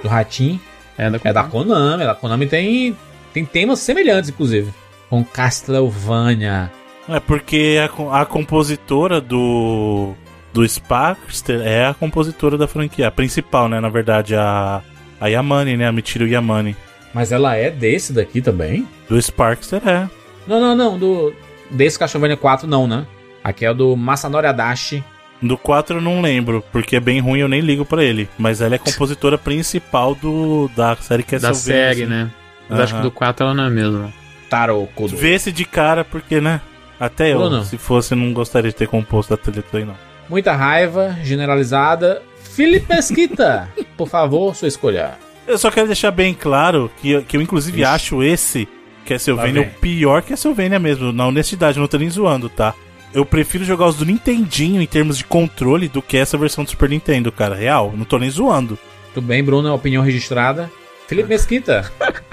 Do 0.03 0.07
Ratinho. 0.07 0.61
É 1.01 1.09
da 1.09 1.19
É 1.23 1.33
da 1.33 1.43
Konami. 1.43 2.03
A 2.03 2.13
Konami 2.13 2.45
tem, 2.45 2.95
tem 3.33 3.43
temas 3.43 3.79
semelhantes, 3.79 4.29
inclusive. 4.29 4.71
Com 5.09 5.25
Castlevania. 5.25 6.71
É 7.09 7.19
porque 7.19 7.79
a, 7.81 8.21
a 8.21 8.25
compositora 8.25 9.19
do 9.19 10.13
do 10.53 10.67
Sparkster 10.67 11.61
é 11.61 11.87
a 11.87 11.93
compositora 11.93 12.57
da 12.57 12.67
franquia, 12.67 13.07
a 13.07 13.11
principal, 13.11 13.67
né? 13.67 13.79
Na 13.79 13.89
verdade, 13.89 14.35
a 14.35 14.83
a 15.19 15.27
Yamane, 15.27 15.75
né? 15.75 15.87
A 15.87 15.91
Michiru 15.91 16.27
Yamane. 16.27 16.75
Mas 17.13 17.31
ela 17.31 17.55
é 17.55 17.71
desse 17.71 18.13
daqui 18.13 18.39
também? 18.39 18.87
Do 19.09 19.19
Sparkster 19.19 19.81
é. 19.87 20.07
Não, 20.47 20.59
não, 20.59 20.75
não. 20.75 20.99
Do, 20.99 21.33
desse 21.71 21.97
Castlevania 21.97 22.37
4, 22.37 22.67
não, 22.67 22.85
né? 22.85 23.07
Aqui 23.43 23.65
é 23.65 23.71
o 23.71 23.73
do 23.73 23.95
Masanori 23.95 24.45
Adachi. 24.45 25.03
Do 25.41 25.57
4 25.57 25.97
eu 25.97 26.01
não 26.01 26.21
lembro, 26.21 26.63
porque 26.71 26.95
é 26.95 26.99
bem 26.99 27.19
ruim, 27.19 27.39
eu 27.39 27.47
nem 27.47 27.61
ligo 27.61 27.83
pra 27.83 28.03
ele. 28.03 28.29
Mas 28.37 28.61
ela 28.61 28.75
é 28.75 28.77
a 28.77 28.79
compositora 28.79 29.37
principal 29.39 30.13
do 30.13 30.69
da 30.75 30.95
série 30.97 31.23
Da 31.23 31.29
Castlevania. 31.29 31.53
série, 31.63 32.03
assim. 32.03 32.11
né? 32.11 32.29
Mas 32.69 32.79
acho 32.81 32.95
que 32.95 33.01
do 33.01 33.11
4 33.11 33.43
ela 33.45 33.53
não 33.53 33.65
é 33.65 33.69
mesmo. 33.69 34.13
Taro 34.49 34.87
Kodo. 34.95 35.15
Vê 35.17 35.33
esse 35.33 35.51
de 35.51 35.65
cara, 35.65 36.03
porque, 36.05 36.39
né? 36.39 36.61
Até 36.99 37.33
eu, 37.33 37.39
Bruno. 37.39 37.63
se 37.65 37.77
fosse, 37.77 38.13
não 38.13 38.31
gostaria 38.33 38.69
de 38.69 38.75
ter 38.75 38.87
composto 38.87 39.33
a 39.33 39.37
trilha 39.37 39.63
aí, 39.73 39.83
não. 39.85 39.95
Muita 40.29 40.53
raiva, 40.55 41.17
generalizada. 41.23 42.21
Felipe 42.53 42.93
Mesquita, 42.93 43.69
por 43.97 44.07
favor, 44.07 44.55
sua 44.55 44.67
escolha. 44.67 45.11
Eu 45.47 45.57
só 45.57 45.71
quero 45.71 45.87
deixar 45.87 46.11
bem 46.11 46.33
claro 46.33 46.91
que, 47.01 47.11
eu- 47.11 47.23
que 47.23 47.35
eu, 47.35 47.41
inclusive, 47.41 47.81
Ixi. 47.81 47.85
acho 47.89 48.23
esse 48.23 48.67
Castlevania 49.05 49.61
Lá 49.61 49.67
o 49.67 49.69
vem. 49.69 49.79
pior 49.81 50.21
Castlevania 50.21 50.77
mesmo, 50.79 51.11
na 51.11 51.25
honestidade, 51.27 51.77
eu 51.77 51.81
não 51.81 51.87
tô 51.87 51.97
nem 51.97 52.09
zoando, 52.09 52.47
tá? 52.49 52.73
Eu 53.13 53.25
prefiro 53.25 53.63
jogar 53.63 53.87
os 53.87 53.95
do 53.95 54.05
Nintendinho 54.05 54.81
em 54.81 54.87
termos 54.87 55.17
de 55.17 55.25
controle 55.25 55.87
do 55.87 56.01
que 56.01 56.15
essa 56.17 56.37
versão 56.37 56.63
do 56.63 56.69
Super 56.69 56.89
Nintendo, 56.89 57.31
cara. 57.31 57.55
Real, 57.55 57.93
não 57.95 58.05
tô 58.05 58.17
nem 58.17 58.29
zoando. 58.29 58.77
Tudo 59.13 59.27
bem, 59.27 59.43
Bruno, 59.43 59.73
opinião 59.73 60.01
registrada. 60.03 60.71
Felipe 61.07 61.29
Mesquita. 61.29 61.91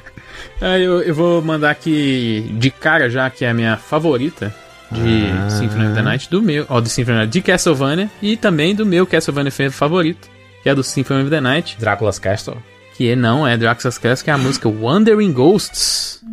É, 0.60 0.80
eu, 0.80 1.00
eu 1.02 1.14
vou 1.14 1.40
mandar 1.40 1.70
aqui 1.70 2.44
de 2.58 2.68
cara 2.68 3.08
já, 3.08 3.30
que 3.30 3.44
é 3.44 3.50
a 3.50 3.54
minha 3.54 3.76
favorita 3.76 4.52
de 4.90 5.26
Ah. 5.46 5.50
Symphony 5.50 5.86
of 5.86 5.94
the 5.94 6.02
Night, 6.02 6.28
do 6.28 6.42
meu, 6.42 6.66
ó, 6.68 6.80
do 6.80 6.88
Symphony 6.88 7.16
of 7.16 7.20
the 7.20 7.24
Night, 7.26 7.32
de 7.32 7.42
Castlevania, 7.42 8.10
e 8.20 8.36
também 8.36 8.74
do 8.74 8.84
meu 8.84 9.06
Castlevania 9.06 9.52
fa- 9.52 9.70
favorito, 9.70 10.28
que 10.62 10.68
é 10.68 10.74
do 10.74 10.82
Symphony 10.82 11.20
of 11.22 11.30
the 11.30 11.40
Night, 11.40 11.76
Drácula's 11.78 12.18
Castle. 12.18 12.56
que 12.96 13.14
não 13.14 13.46
é 13.46 13.56
Draxus 13.56 13.98
Castle, 13.98 14.24
que 14.24 14.30
é 14.30 14.32
a 14.32 14.38
música 14.38 14.68
Wandering 14.68 15.32
Ghosts. 15.32 16.24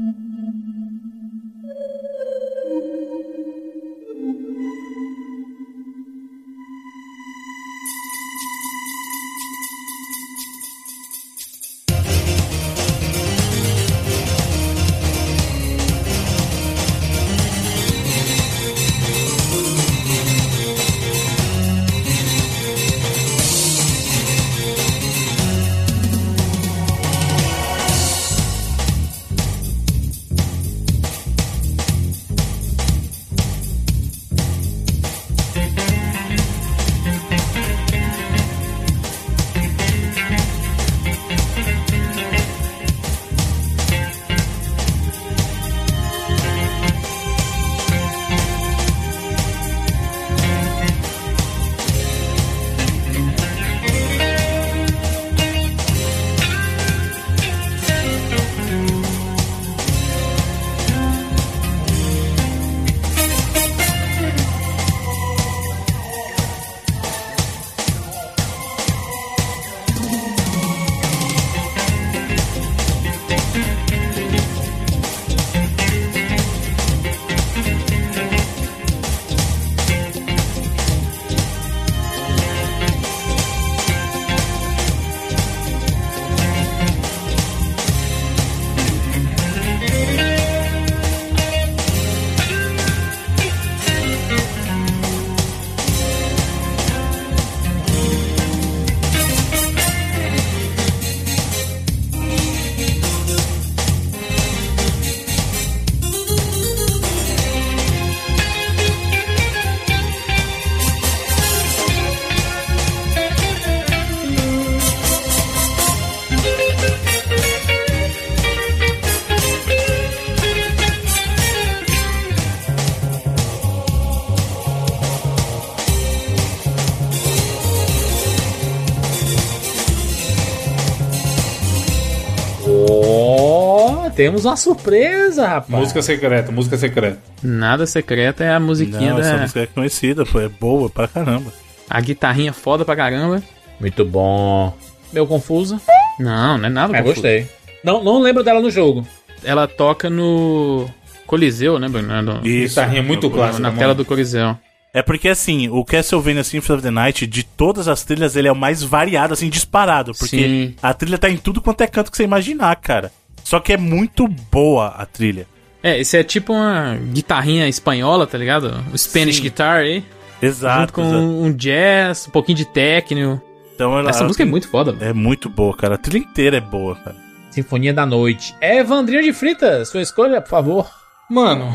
Temos 134.16 134.46
uma 134.46 134.56
surpresa, 134.56 135.48
rapaz. 135.48 135.80
Música 135.80 136.02
secreta, 136.02 136.52
música 136.52 136.78
secreta. 136.78 137.20
Nada 137.44 137.86
secreta 137.86 138.44
é 138.44 138.52
a 138.54 138.60
musiquinha 138.60 139.12
Não, 139.14 139.20
essa 139.20 139.34
da. 139.36 139.42
música 139.42 139.60
é 139.62 139.68
conhecida, 139.68 140.26
pô, 140.26 140.40
é 140.40 140.48
boa 140.50 140.90
pra 140.90 141.08
caramba. 141.08 141.52
A 141.90 142.00
guitarrinha 142.02 142.54
foda 142.54 142.84
pra 142.86 142.96
caramba. 142.96 143.44
Muito 143.80 144.06
bom. 144.06 144.76
Meio 145.12 145.28
confusa. 145.28 145.80
Não, 146.20 146.58
não 146.58 146.66
é 146.66 146.70
nada 146.70 146.94
É, 146.94 146.98
confuso. 147.02 147.16
gostei. 147.22 147.48
Não, 147.84 148.04
não 148.04 148.20
lembro 148.20 148.44
dela 148.44 148.62
no 148.62 148.72
jogo. 148.72 149.06
Ela 149.44 149.68
toca 149.68 150.10
no 150.10 150.90
Coliseu, 151.28 151.78
né, 151.78 151.88
Bruno? 151.88 152.22
No- 152.22 152.48
Isso. 152.48 152.70
Guitarrinha 152.76 153.04
muito 153.04 153.28
No- 153.30 153.36
clássica. 153.36 153.60
na 153.60 153.68
mano. 153.70 153.80
tela 153.80 153.94
do 153.94 154.06
Coliseu. 154.06 154.58
É 154.94 155.02
porque 155.02 155.28
assim, 155.28 155.68
o 155.68 155.84
Castlevania 155.84 156.42
Symphony 156.44 156.78
of 156.78 156.84
the 156.84 156.90
Night, 156.92 157.28
de 157.28 157.44
todas 157.44 157.90
as 157.90 158.04
trilhas, 158.04 158.38
ele 158.38 158.48
é 158.48 158.52
o 158.52 158.56
mais 158.56 158.82
variado, 158.82 159.34
assim, 159.34 159.50
disparado. 159.50 160.14
Porque 160.18 160.38
Sim. 160.38 160.76
a 160.82 160.94
trilha 160.94 161.18
tá 161.18 161.30
em 161.30 161.36
tudo 161.36 161.62
quanto 161.62 161.82
é 161.82 161.88
canto 161.88 162.10
que 162.10 162.16
você 162.16 162.24
imaginar, 162.24 162.74
cara. 162.78 163.12
Só 163.46 163.60
que 163.60 163.72
é 163.72 163.78
muito 163.78 164.28
boa 164.28 164.88
a 164.88 165.06
trilha. 165.06 165.46
É, 165.84 166.00
esse 166.00 166.18
é 166.18 166.24
tipo 166.24 166.52
uma 166.52 166.96
guitarrinha 167.14 167.68
espanhola, 167.70 168.26
tá 168.26 168.40
ligado? 168.40 168.84
O 168.92 168.98
Spanish 168.98 169.36
Sim. 169.36 169.44
Guitar 169.44 169.82
aí. 169.82 170.04
Exato. 170.42 170.80
junto 170.82 170.94
com 170.94 171.02
exato. 171.04 171.22
um 171.22 171.52
jazz, 171.54 172.28
um 172.28 172.32
pouquinho 172.32 172.58
de 172.58 172.66
técnico. 172.66 173.40
Então 173.76 173.98
ela, 174.00 174.10
Essa 174.10 174.24
música 174.24 174.42
é 174.42 174.48
muito 174.48 174.68
foda, 174.68 174.92
mano. 174.94 175.06
é 175.06 175.14
muito 175.14 175.48
boa, 175.48 175.78
cara. 175.78 175.94
A 175.94 175.98
trilha 175.98 176.24
inteira 176.24 176.58
é 176.58 176.62
boa, 176.62 176.96
cara. 176.96 177.16
Sinfonia 177.52 177.94
da 177.94 178.04
Noite. 178.04 178.56
Evandrinho 178.60 179.22
de 179.22 179.32
Fritas, 179.32 179.90
sua 179.90 180.02
escolha, 180.02 180.42
por 180.42 180.50
favor. 180.50 180.90
Mano, 181.30 181.72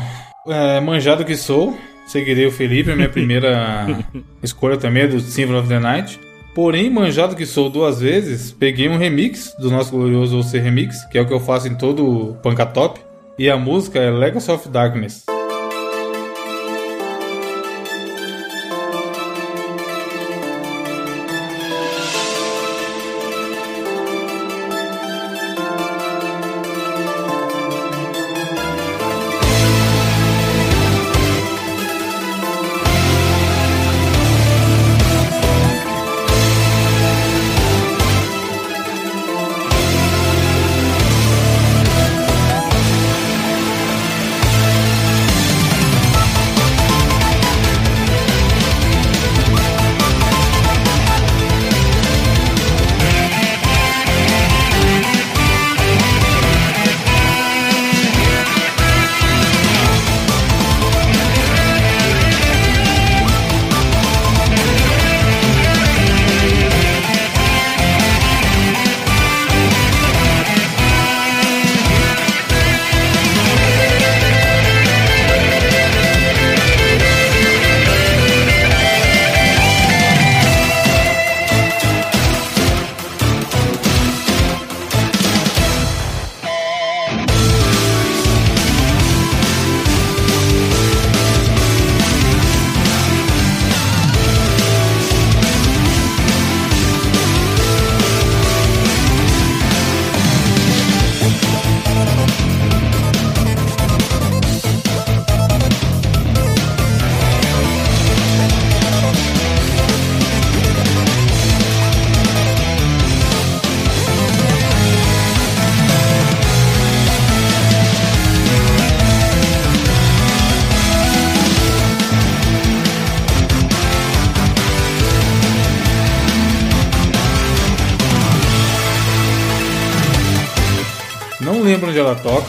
é, 0.47 0.81
manjado 0.81 1.23
que 1.23 1.37
sou, 1.37 1.77
seguirei 2.05 2.45
o 2.45 2.51
Felipe, 2.51 2.91
a 2.91 2.95
minha 2.97 3.09
primeira 3.09 3.87
escolha 4.43 4.75
também 4.77 5.03
é 5.03 5.07
do 5.07 5.21
Symphony 5.21 5.59
of 5.59 5.69
the 5.69 5.79
Night. 5.79 6.19
Porém, 6.53 6.89
manjado 6.89 7.35
que 7.35 7.45
sou 7.45 7.69
duas 7.69 8.01
vezes, 8.01 8.51
peguei 8.51 8.89
um 8.89 8.97
remix 8.97 9.55
do 9.57 9.71
nosso 9.71 9.91
glorioso 9.91 10.39
OC 10.39 10.59
Remix, 10.59 11.05
que 11.05 11.17
é 11.17 11.21
o 11.21 11.25
que 11.25 11.33
eu 11.33 11.39
faço 11.39 11.67
em 11.67 11.75
todo 11.75 12.05
o 12.05 12.33
Pancatop. 12.35 12.99
E 13.39 13.49
a 13.49 13.57
música 13.57 13.99
é 13.99 14.11
Legacy 14.11 14.51
of 14.51 14.67
Darkness. 14.67 15.30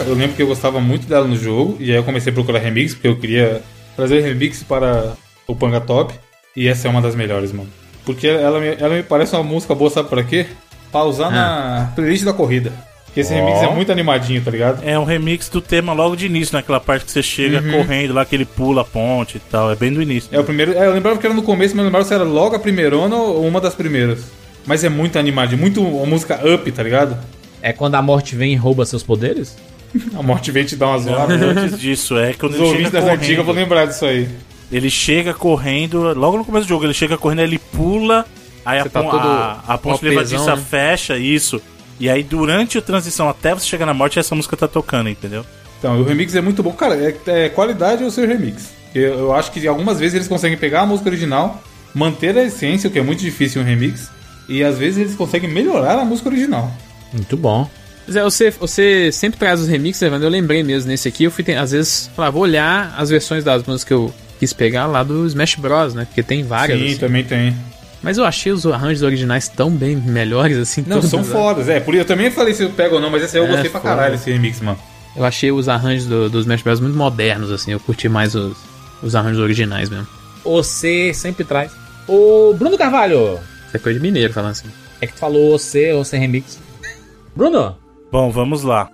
Eu 0.06 0.14
lembro 0.14 0.36
que 0.36 0.42
eu 0.42 0.46
gostava 0.46 0.80
muito 0.80 1.06
dela 1.06 1.26
no 1.26 1.36
jogo, 1.36 1.76
e 1.80 1.90
aí 1.90 1.96
eu 1.96 2.04
comecei 2.04 2.30
a 2.30 2.34
procurar 2.34 2.58
remix, 2.58 2.94
porque 2.94 3.08
eu 3.08 3.16
queria 3.16 3.62
trazer 3.96 4.20
remix 4.20 4.62
para 4.62 5.14
o 5.46 5.54
Panga 5.54 5.80
Top, 5.80 6.14
e 6.56 6.68
essa 6.68 6.88
é 6.88 6.90
uma 6.90 7.00
das 7.00 7.14
melhores, 7.14 7.52
mano. 7.52 7.68
Porque 8.04 8.26
ela 8.26 8.60
me, 8.60 8.68
ela 8.68 8.94
me 8.94 9.02
parece 9.02 9.34
uma 9.34 9.44
música 9.44 9.74
boa, 9.74 9.90
sabe 9.90 10.08
pra 10.08 10.24
quê? 10.24 10.46
Pra 10.90 11.04
usar 11.04 11.30
na 11.30 11.92
playlist 11.94 12.24
da 12.24 12.32
corrida. 12.32 12.72
Porque 13.06 13.20
esse 13.20 13.32
Ó. 13.34 13.36
remix 13.36 13.62
é 13.62 13.68
muito 13.68 13.92
animadinho, 13.92 14.42
tá 14.42 14.50
ligado? 14.50 14.82
É 14.82 14.98
um 14.98 15.04
remix 15.04 15.48
do 15.50 15.60
tema 15.60 15.92
logo 15.92 16.16
de 16.16 16.26
início, 16.26 16.54
naquela 16.54 16.80
parte 16.80 17.04
que 17.04 17.12
você 17.12 17.22
chega 17.22 17.62
correndo 17.62 18.14
lá, 18.14 18.24
que 18.24 18.34
ele 18.34 18.46
pula 18.46 18.80
a 18.80 18.84
ponte 18.84 19.36
e 19.36 19.40
tal. 19.40 19.70
É 19.70 19.76
bem 19.76 19.92
do 19.92 20.00
início. 20.00 20.30
É 20.32 20.40
o 20.40 20.44
primeiro. 20.44 20.72
é, 20.72 20.86
eu 20.86 20.92
lembrava 20.94 21.18
que 21.18 21.26
era 21.26 21.34
no 21.34 21.42
começo, 21.42 21.74
mas 21.74 21.80
eu 21.80 21.84
lembrava 21.84 22.06
se 22.06 22.14
era 22.14 22.24
logo 22.24 22.56
a 22.56 22.58
primeirona 22.58 23.14
ou 23.14 23.46
uma 23.46 23.60
das 23.60 23.74
primeiras. 23.74 24.24
Mas 24.64 24.82
é 24.82 24.88
muito 24.88 25.18
animadinho, 25.18 25.60
muito 25.60 25.82
uma 25.82 26.06
música 26.06 26.40
up, 26.54 26.72
tá 26.72 26.82
ligado? 26.82 27.18
É 27.60 27.72
quando 27.72 27.96
a 27.96 28.02
morte 28.02 28.34
vem 28.34 28.54
e 28.54 28.56
rouba 28.56 28.86
seus 28.86 29.02
poderes? 29.02 29.56
A 30.18 30.22
morte 30.22 30.50
vem 30.50 30.64
te 30.64 30.76
dar 30.76 30.88
umas 30.88 31.04
Não, 31.06 31.14
zoadas. 31.14 31.42
antes 31.42 31.78
disso, 31.78 32.16
é 32.18 32.32
quando 32.34 32.52
Os 32.52 32.58
ele 32.60 32.68
ouvintes 32.68 32.90
das 32.92 33.04
antigas 33.04 33.36
vão 33.36 33.46
correndo. 33.46 33.56
lembrar 33.62 33.86
disso 33.86 34.04
aí. 34.04 34.28
Ele 34.70 34.88
chega 34.88 35.34
correndo, 35.34 36.14
logo 36.18 36.38
no 36.38 36.44
começo 36.44 36.64
do 36.66 36.68
jogo, 36.70 36.84
ele 36.84 36.94
chega 36.94 37.18
correndo, 37.18 37.40
ele 37.40 37.58
pula, 37.58 38.24
aí 38.64 38.78
a, 38.78 38.84
tá 38.88 39.02
pon- 39.02 39.10
a, 39.10 39.60
a 39.68 39.76
ponte 39.78 40.02
levadiça 40.04 40.56
né? 40.56 40.62
fecha, 40.68 41.18
isso. 41.18 41.60
E 42.00 42.08
aí, 42.08 42.22
durante 42.22 42.78
a 42.78 42.82
transição 42.82 43.28
até 43.28 43.54
você 43.54 43.66
chegar 43.66 43.84
na 43.86 43.92
morte, 43.94 44.18
essa 44.18 44.34
música 44.34 44.56
tá 44.56 44.66
tocando, 44.66 45.08
entendeu? 45.10 45.44
Então, 45.78 46.00
o 46.00 46.04
remix 46.04 46.34
é 46.34 46.40
muito 46.40 46.62
bom. 46.62 46.72
Cara, 46.72 46.94
é, 46.96 47.14
é 47.26 47.48
qualidade 47.50 48.02
ou 48.02 48.10
seu 48.10 48.26
remix. 48.26 48.70
Eu, 48.94 49.18
eu 49.18 49.32
acho 49.34 49.52
que 49.52 49.66
algumas 49.66 49.98
vezes 50.00 50.14
eles 50.14 50.28
conseguem 50.28 50.56
pegar 50.56 50.80
a 50.82 50.86
música 50.86 51.08
original, 51.10 51.62
manter 51.94 52.36
a 52.38 52.42
essência, 52.42 52.88
o 52.88 52.90
que 52.92 52.98
é 52.98 53.02
muito 53.02 53.20
difícil 53.20 53.60
em 53.60 53.64
um 53.64 53.68
remix, 53.68 54.10
e 54.48 54.64
às 54.64 54.78
vezes 54.78 54.98
eles 54.98 55.14
conseguem 55.14 55.50
melhorar 55.50 55.98
a 55.98 56.04
música 56.04 56.28
original. 56.30 56.72
Muito 57.12 57.36
bom. 57.36 57.68
Pois 58.04 58.16
é, 58.16 58.22
você, 58.22 58.50
você 58.50 59.10
sempre 59.12 59.38
traz 59.38 59.60
os 59.60 59.68
remixes, 59.68 60.02
Evandro. 60.02 60.26
Eu 60.26 60.30
lembrei 60.30 60.62
mesmo 60.62 60.90
nesse 60.90 61.06
aqui. 61.08 61.24
Eu 61.24 61.30
fui, 61.30 61.44
às 61.54 61.70
vezes, 61.70 62.10
falar, 62.16 62.30
vou 62.30 62.42
olhar 62.42 62.94
as 62.98 63.10
versões 63.10 63.44
das 63.44 63.62
músicas 63.64 63.84
que 63.84 63.94
eu 63.94 64.12
quis 64.38 64.52
pegar 64.52 64.86
lá 64.86 65.02
do 65.02 65.24
Smash 65.26 65.54
Bros, 65.56 65.94
né? 65.94 66.04
Porque 66.04 66.22
tem 66.22 66.42
várias. 66.42 66.78
Sim, 66.78 66.86
assim. 66.88 66.96
também 66.98 67.24
tem. 67.24 67.56
Mas 68.02 68.18
eu 68.18 68.24
achei 68.24 68.50
os 68.50 68.66
arranjos 68.66 69.02
originais 69.02 69.48
tão 69.48 69.70
bem 69.70 69.94
melhores, 69.94 70.58
assim. 70.58 70.84
Não, 70.86 71.00
são 71.00 71.22
fodas. 71.22 71.68
É, 71.68 71.78
por 71.78 71.94
isso 71.94 72.02
eu 72.02 72.06
também 72.06 72.30
falei 72.32 72.52
se 72.52 72.64
eu 72.64 72.70
pego 72.70 72.96
ou 72.96 73.00
não, 73.00 73.08
mas 73.10 73.22
esse 73.22 73.36
aí 73.38 73.42
eu 73.44 73.46
É, 73.46 73.50
gostei 73.52 73.70
pra 73.70 73.80
foda. 73.80 73.94
caralho, 73.94 74.14
esse 74.16 74.30
remix, 74.32 74.60
mano. 74.60 74.78
Eu 75.14 75.24
achei 75.24 75.52
os 75.52 75.68
arranjos 75.68 76.06
do, 76.06 76.28
dos 76.28 76.40
Smash 76.40 76.62
Bros 76.62 76.80
muito 76.80 76.96
modernos, 76.96 77.52
assim. 77.52 77.70
Eu 77.70 77.78
curti 77.78 78.08
mais 78.08 78.34
os, 78.34 78.56
os 79.02 79.14
arranjos 79.14 79.38
originais 79.40 79.88
mesmo. 79.88 80.08
Você 80.42 81.14
sempre 81.14 81.44
traz. 81.44 81.70
Ô, 82.08 82.52
Bruno 82.58 82.76
Carvalho. 82.76 83.38
Isso 83.68 83.76
é 83.76 83.78
coisa 83.78 83.98
de 84.00 84.02
mineiro 84.04 84.32
falando 84.32 84.50
assim. 84.50 84.66
É 85.00 85.06
que 85.06 85.12
tu 85.12 85.20
falou 85.20 85.56
você 85.56 85.92
ou 85.92 86.04
sem 86.04 86.18
remix. 86.18 86.58
Bruno, 87.36 87.76
Bom, 88.12 88.30
vamos 88.30 88.62
lá. 88.62 88.90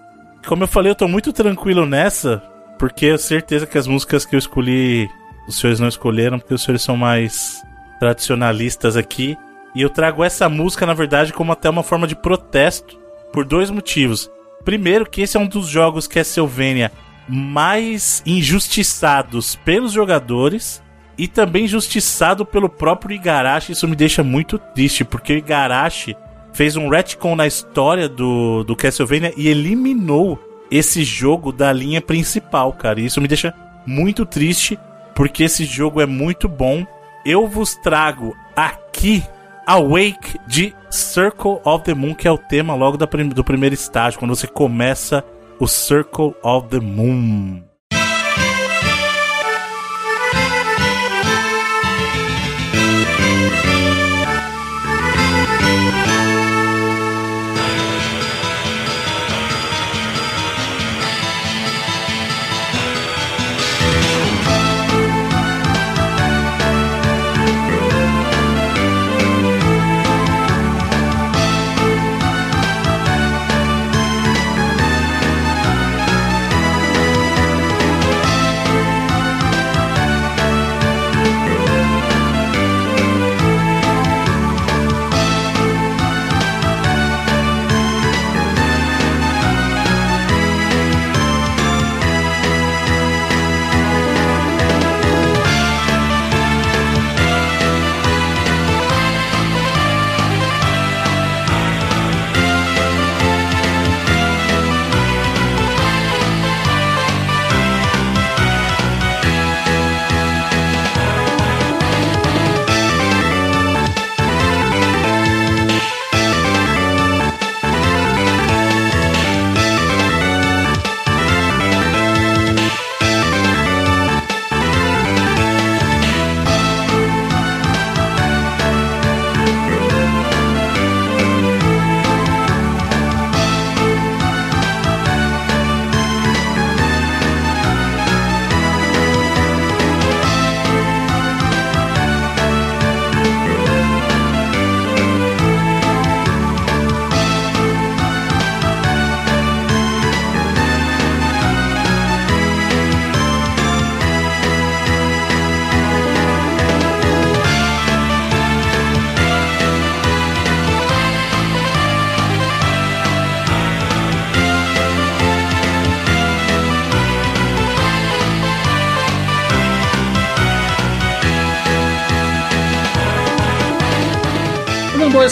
Como 0.47 0.63
eu 0.63 0.69
falei, 0.69 0.93
eu 0.93 0.95
tô 0.95 1.09
muito 1.09 1.33
tranquilo 1.33 1.85
nessa, 1.85 2.41
porque 2.79 3.07
eu 3.07 3.19
certeza 3.19 3.67
que 3.67 3.77
as 3.77 3.89
músicas 3.89 4.25
que 4.25 4.37
eu 4.37 4.39
escolhi, 4.39 5.11
os 5.49 5.57
senhores 5.59 5.81
não 5.81 5.89
escolheram, 5.89 6.39
porque 6.39 6.55
os 6.55 6.63
senhores 6.63 6.83
são 6.83 6.97
mais 6.97 7.61
tradicionalistas 7.99 8.97
aqui. 8.97 9.37
E 9.75 9.83
eu 9.83 9.91
trago 9.91 10.23
essa 10.23 10.49
música, 10.49 10.87
na 10.87 10.95
verdade, 10.95 11.33
como 11.33 11.51
até 11.51 11.69
uma 11.69 11.83
forma 11.83 12.07
de 12.07 12.15
protesto, 12.15 12.97
por 13.33 13.45
dois 13.45 13.71
motivos. 13.71 14.31
Primeiro, 14.65 15.05
que 15.05 15.23
esse 15.23 15.37
é 15.37 15.41
um 15.41 15.49
dos 15.49 15.67
jogos 15.67 16.07
Castlevania 16.07 16.93
mais 17.29 18.23
injustiçados 18.25 19.57
pelos 19.57 19.91
jogadores 19.91 20.81
e 21.19 21.27
também 21.27 21.65
injustiçado 21.65 22.47
pelo 22.47 22.69
próprio 22.69 23.17
Igarashi. 23.17 23.73
Isso 23.73 23.89
me 23.89 23.97
deixa 23.97 24.23
muito 24.23 24.61
triste, 24.61 25.05
porque 25.05 25.33
o 25.33 25.39
Igarashi 25.39 26.17
fez 26.53 26.77
um 26.77 26.89
retcon 26.89 27.37
na 27.37 27.47
história 27.47 28.09
do, 28.09 28.65
do 28.65 28.77
Castlevania 28.77 29.33
e 29.37 29.49
eliminou 29.49 30.39
esse 30.71 31.05
jogo 31.05 31.53
da 31.53 31.73
linha 31.73 32.01
principal, 32.01 32.73
cara. 32.73 33.01
E 33.01 33.07
isso 33.07 33.21
me 33.21 33.29
deixa 33.29 33.55
muito 33.87 34.27
triste, 34.27 34.79
porque 35.15 35.45
esse 35.45 35.65
jogo 35.65 36.01
é 36.01 36.07
muito 36.07 36.49
bom. 36.49 36.87
Eu 37.25 37.47
vos 37.47 37.75
trago 37.77 38.35
aqui 38.55 39.23
Awake 39.67 40.39
de 40.47 40.75
Circle 40.91 41.61
of 41.65 41.85
the 41.85 41.95
Moon, 41.95 42.15
que 42.15 42.27
é 42.27 42.31
o 42.31 42.39
tema 42.39 42.75
logo 42.75 42.97
do 42.97 43.45
primeiro 43.45 43.75
estágio, 43.75 44.19
quando 44.19 44.35
você 44.35 44.47
começa 44.47 45.25
o 45.59 45.67
Circle 45.67 46.35
of 46.43 46.69
the 46.69 46.81
Moon. 46.81 47.68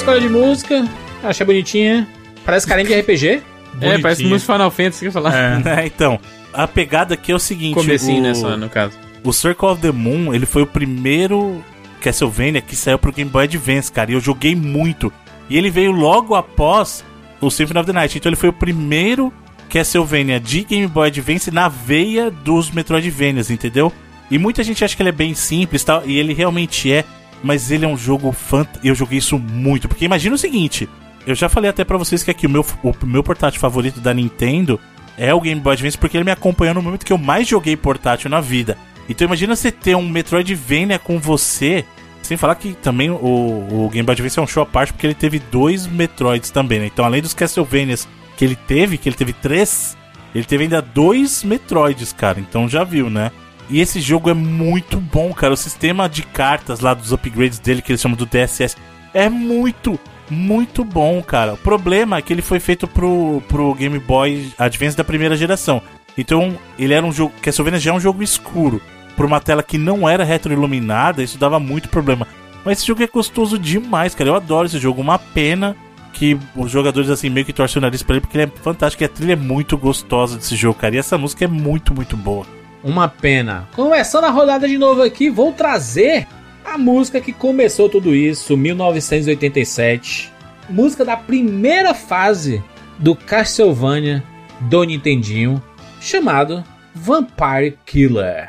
Escolha 0.06 0.20
de 0.20 0.28
música. 0.28 0.88
Achei 1.20 1.44
bonitinha. 1.44 2.06
Parece 2.44 2.64
carinha 2.64 2.86
de 2.86 2.94
RPG. 2.94 3.26
É, 3.26 3.98
parece 3.98 4.00
Bonitinho. 4.00 4.28
muito 4.28 4.44
Final 4.44 4.70
Fantasy, 4.70 5.00
que 5.00 5.04
eu 5.06 5.08
ia 5.08 5.12
falar. 5.12 5.34
É, 5.66 5.84
então, 5.84 6.20
a 6.52 6.68
pegada 6.68 7.14
aqui 7.14 7.32
é 7.32 7.34
o 7.34 7.40
seguinte: 7.40 7.74
Comecinho, 7.74 8.20
o, 8.20 8.22
né, 8.22 8.32
só, 8.32 8.56
no 8.56 8.70
caso. 8.70 8.96
o 9.24 9.32
Circle 9.32 9.68
of 9.68 9.82
the 9.82 9.90
Moon, 9.90 10.32
ele 10.32 10.46
foi 10.46 10.62
o 10.62 10.66
primeiro 10.66 11.60
Castlevania 12.00 12.60
que 12.60 12.76
saiu 12.76 13.00
pro 13.00 13.12
Game 13.12 13.28
Boy 13.28 13.46
Advance, 13.46 13.90
cara, 13.90 14.12
e 14.12 14.14
eu 14.14 14.20
joguei 14.20 14.54
muito. 14.54 15.12
E 15.50 15.58
ele 15.58 15.70
veio 15.70 15.90
logo 15.90 16.36
após 16.36 17.04
o 17.40 17.50
Symphony 17.50 17.80
of 17.80 17.86
the 17.88 17.92
Night, 17.92 18.16
então 18.16 18.30
ele 18.30 18.36
foi 18.36 18.50
o 18.50 18.52
primeiro 18.52 19.32
Castlevania 19.68 20.38
de 20.38 20.62
Game 20.62 20.86
Boy 20.86 21.08
Advance 21.08 21.50
na 21.50 21.66
veia 21.66 22.30
dos 22.30 22.70
Metroidvanias, 22.70 23.50
entendeu? 23.50 23.92
E 24.30 24.38
muita 24.38 24.62
gente 24.62 24.84
acha 24.84 24.94
que 24.94 25.02
ele 25.02 25.08
é 25.08 25.12
bem 25.12 25.34
simples 25.34 25.82
tal, 25.82 26.06
e 26.06 26.16
ele 26.16 26.32
realmente 26.32 26.92
é, 26.92 27.04
mas 27.42 27.70
ele 27.70 27.84
é 27.84 27.88
um 27.88 27.96
jogo 27.96 28.32
fantástico. 28.32 28.86
Eu 28.86 28.94
joguei 28.94 29.18
isso 29.18 29.38
muito, 29.38 29.88
porque 29.88 30.04
imagina 30.04 30.34
o 30.34 30.38
seguinte: 30.38 30.88
eu 31.26 31.34
já 31.34 31.48
falei 31.48 31.70
até 31.70 31.84
pra 31.84 31.98
vocês 31.98 32.22
que 32.22 32.30
aqui 32.30 32.46
o 32.46 32.50
meu, 32.50 32.64
o 32.82 33.06
meu 33.06 33.22
portátil 33.22 33.60
favorito 33.60 34.00
da 34.00 34.14
Nintendo 34.14 34.80
é 35.18 35.34
o 35.34 35.40
Game 35.40 35.60
Boy 35.60 35.72
Advance, 35.72 35.98
porque 35.98 36.16
ele 36.16 36.24
me 36.24 36.30
acompanhou 36.30 36.74
no 36.74 36.82
momento 36.82 37.04
que 37.04 37.12
eu 37.12 37.18
mais 37.18 37.48
joguei 37.48 37.76
portátil 37.76 38.30
na 38.30 38.40
vida. 38.40 38.76
Então 39.08 39.26
imagina 39.26 39.56
você 39.56 39.72
ter 39.72 39.96
um 39.96 40.08
Metroidvania 40.08 40.98
com 40.98 41.18
você. 41.18 41.84
Sem 42.22 42.36
falar 42.36 42.56
que 42.56 42.74
também 42.74 43.08
o, 43.08 43.14
o 43.16 43.88
Game 43.92 44.04
Boy 44.04 44.14
Advance 44.14 44.38
é 44.38 44.42
um 44.42 44.46
show 44.46 44.62
à 44.62 44.66
parte, 44.66 44.92
porque 44.92 45.06
ele 45.06 45.14
teve 45.14 45.38
dois 45.38 45.86
Metroids 45.86 46.50
também, 46.50 46.80
né? 46.80 46.86
Então, 46.86 47.04
além 47.04 47.22
dos 47.22 47.32
Castlevanias 47.32 48.08
que 48.36 48.44
ele 48.44 48.56
teve, 48.56 48.98
que 48.98 49.08
ele 49.08 49.16
teve 49.16 49.32
três, 49.32 49.96
ele 50.34 50.44
teve 50.44 50.64
ainda 50.64 50.82
dois 50.82 51.44
Metroids, 51.44 52.12
cara. 52.12 52.40
Então 52.40 52.68
já 52.68 52.84
viu, 52.84 53.08
né? 53.08 53.30
E 53.68 53.80
esse 53.80 54.00
jogo 54.00 54.30
é 54.30 54.34
muito 54.34 55.00
bom, 55.00 55.32
cara. 55.32 55.54
O 55.54 55.56
sistema 55.56 56.08
de 56.08 56.22
cartas 56.22 56.80
lá 56.80 56.94
dos 56.94 57.12
upgrades 57.12 57.58
dele, 57.58 57.82
que 57.82 57.90
eles 57.90 58.00
chamam 58.00 58.16
do 58.16 58.26
DSS, 58.26 58.76
é 59.12 59.28
muito, 59.28 59.98
muito 60.30 60.84
bom, 60.84 61.22
cara. 61.22 61.54
O 61.54 61.58
problema 61.58 62.18
é 62.18 62.22
que 62.22 62.32
ele 62.32 62.42
foi 62.42 62.60
feito 62.60 62.86
pro, 62.86 63.42
pro 63.48 63.74
Game 63.74 63.98
Boy 63.98 64.52
Advance 64.58 64.96
da 64.96 65.04
primeira 65.04 65.36
geração. 65.36 65.82
Então, 66.16 66.56
ele 66.78 66.94
era 66.94 67.04
um 67.04 67.12
jogo. 67.12 67.34
Castlevania 67.42 67.80
já 67.80 67.90
é 67.90 67.94
um 67.94 68.00
jogo 68.00 68.22
escuro. 68.22 68.80
Por 69.16 69.26
uma 69.26 69.40
tela 69.40 69.62
que 69.62 69.78
não 69.78 70.08
era 70.08 70.24
retroiluminada, 70.24 71.22
isso 71.22 71.38
dava 71.38 71.58
muito 71.58 71.88
problema. 71.88 72.26
Mas 72.64 72.78
esse 72.78 72.86
jogo 72.86 73.02
é 73.02 73.06
gostoso 73.06 73.58
demais, 73.58 74.14
cara. 74.14 74.30
Eu 74.30 74.36
adoro 74.36 74.66
esse 74.66 74.78
jogo. 74.78 75.00
Uma 75.00 75.18
pena 75.18 75.76
que 76.12 76.38
os 76.54 76.70
jogadores 76.70 77.10
assim 77.10 77.28
meio 77.28 77.44
que 77.44 77.52
torcem 77.52 77.78
o 77.78 77.82
nariz 77.82 78.02
pra 78.02 78.16
ele, 78.16 78.20
porque 78.20 78.38
ele 78.38 78.44
é 78.44 78.62
fantástico. 78.62 79.02
E 79.02 79.06
a 79.06 79.08
trilha 79.08 79.32
é 79.34 79.36
muito 79.36 79.76
gostosa 79.76 80.36
desse 80.36 80.56
jogo, 80.56 80.78
cara. 80.78 80.94
E 80.94 80.98
essa 80.98 81.18
música 81.18 81.44
é 81.44 81.48
muito, 81.48 81.94
muito 81.94 82.16
boa. 82.16 82.46
Uma 82.86 83.08
pena. 83.08 83.68
Começando 83.74 84.26
a 84.26 84.30
rodada 84.30 84.68
de 84.68 84.78
novo 84.78 85.02
aqui, 85.02 85.28
vou 85.28 85.52
trazer 85.52 86.24
a 86.64 86.78
música 86.78 87.20
que 87.20 87.32
começou 87.32 87.88
tudo 87.88 88.14
isso, 88.14 88.56
1987. 88.56 90.32
Música 90.70 91.04
da 91.04 91.16
primeira 91.16 91.94
fase 91.94 92.62
do 92.96 93.16
Castlevania 93.16 94.22
do 94.60 94.84
Nintendinho, 94.84 95.60
chamado 96.00 96.62
Vampire 96.94 97.76
Killer. 97.84 98.48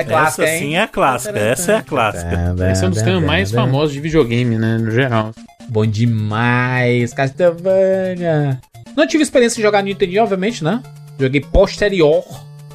Essa 0.00 0.08
é 0.08 0.12
clássica, 0.12 0.42
Essa 0.44 0.52
hein? 0.54 0.58
sim 0.60 0.74
é 0.76 0.80
a 0.82 0.88
clássica. 0.88 1.38
Essa 1.38 1.72
é 1.72 1.76
a 1.76 1.82
clássica. 1.82 2.54
Esse 2.70 2.84
é 2.84 2.86
um 2.86 2.90
dos 2.90 3.02
temas 3.02 3.22
mais 3.24 3.50
famosos 3.50 3.92
de 3.92 4.00
videogame, 4.00 4.56
né? 4.58 4.78
No 4.78 4.90
geral. 4.90 5.32
Bom 5.68 5.84
demais, 5.86 7.12
Castlevania. 7.12 8.60
Não 8.96 9.06
tive 9.06 9.22
experiência 9.22 9.56
de 9.56 9.62
jogar 9.62 9.82
no 9.82 9.88
Nintendo, 9.88 10.18
obviamente, 10.20 10.62
né? 10.64 10.82
Joguei 11.18 11.40
posterior 11.40 12.24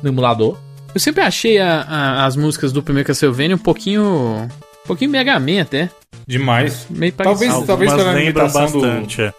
no 0.02 0.10
emulador. 0.10 0.58
Eu 0.94 1.00
sempre 1.00 1.22
achei 1.24 1.58
a- 1.60 1.82
a- 1.82 2.26
as 2.26 2.36
músicas 2.36 2.72
do 2.72 2.84
primeiro 2.84 3.08
Castlevania 3.08 3.56
um 3.56 3.60
pouquinho. 3.60 4.04
Um 4.04 4.88
pouquinho 4.88 5.10
Mega 5.12 5.40
Man 5.40 5.62
até. 5.62 5.90
Demais. 6.28 6.86
Meio 6.90 7.12
Talvez- 7.14 7.40
parecido. 7.52 7.66
talvez 7.68 7.92
Algumas 7.92 8.08
pela 8.14 8.20
limitação 8.20 8.72
do- 8.72 8.82
bastante. 8.82 9.22
é. 9.22 9.34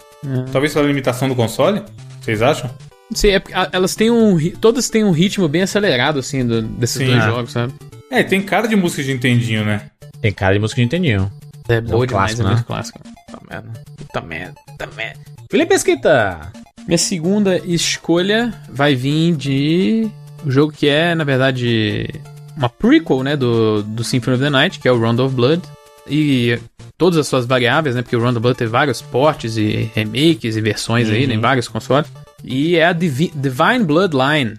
Talvez 0.51 0.72
pela 0.72 0.87
limitação 0.87 1.28
do 1.28 1.35
console? 1.35 1.82
Vocês 2.20 2.43
acham? 2.43 2.70
Não 3.11 3.16
sei, 3.16 3.36
é 3.36 3.42
elas 3.72 3.94
têm 3.94 4.11
um. 4.11 4.38
Todas 4.61 4.88
têm 4.88 5.05
um 5.05 5.11
ritmo 5.11 5.46
bem 5.48 5.62
acelerado, 5.62 6.18
assim, 6.18 6.46
do- 6.46 6.62
desses 6.62 6.96
Sim. 6.98 7.07
dois 7.07 7.22
É. 7.22 7.26
jogos, 7.26 7.52
sabe? 7.52 7.72
É, 8.11 8.22
tem 8.22 8.40
cara 8.42 8.66
de 8.66 8.76
música 8.76 9.02
de 9.02 9.12
Nintendinho, 9.12 9.64
né? 9.64 9.90
Tem 10.20 10.32
cara 10.32 10.55
de 10.55 10.61
música 10.61 10.80
de 10.80 10.84
Nintendinho. 10.84 11.30
É 11.68 11.80
boa 11.80 11.96
boa 11.96 12.07
demais, 12.07 12.36
demais, 12.36 12.40
é 12.50 12.52
é 12.52 12.55
muito 12.57 12.66
clássico. 12.66 13.00
Puta 13.30 13.42
merda. 13.50 13.72
Puta 13.96 14.20
merda. 14.20 14.55
Puta 14.66 14.86
merda. 14.96 15.20
Felipe 15.50 15.74
Esquita. 15.74 16.52
Minha 16.86 16.98
segunda 16.98 17.57
escolha 17.66 18.52
vai 18.68 18.94
vir 18.94 19.34
de. 19.36 20.11
O 20.44 20.50
jogo 20.50 20.72
que 20.72 20.86
é, 20.88 21.14
na 21.14 21.24
verdade, 21.24 22.09
uma 22.57 22.68
prequel, 22.68 23.22
né? 23.22 23.36
Do, 23.36 23.82
do 23.82 24.05
Symphony 24.05 24.34
of 24.36 24.44
the 24.44 24.50
Night, 24.50 24.78
que 24.78 24.86
é 24.88 24.92
o 24.92 24.98
Round 25.00 25.20
of 25.22 25.34
Blood. 25.34 25.62
E 26.07 26.59
todas 26.98 27.18
as 27.18 27.26
suas 27.26 27.46
variáveis, 27.46 27.94
né? 27.96 28.02
Porque 28.02 28.14
o 28.16 28.20
Round 28.20 28.36
of 28.36 28.42
Blood 28.42 28.59
tem 28.59 28.66
vários 28.68 29.00
portes 29.00 29.57
e 29.57 29.90
remakes 29.94 30.57
e 30.57 30.61
versões 30.61 31.09
aí, 31.09 31.26
né, 31.26 31.34
em 31.34 31.40
vários 31.40 31.66
consoles. 31.68 32.07
E 32.47 32.76
é 32.76 32.84
a 32.84 32.92
Divi- 32.92 33.32
Divine 33.34 33.84
Bloodline. 33.84 34.55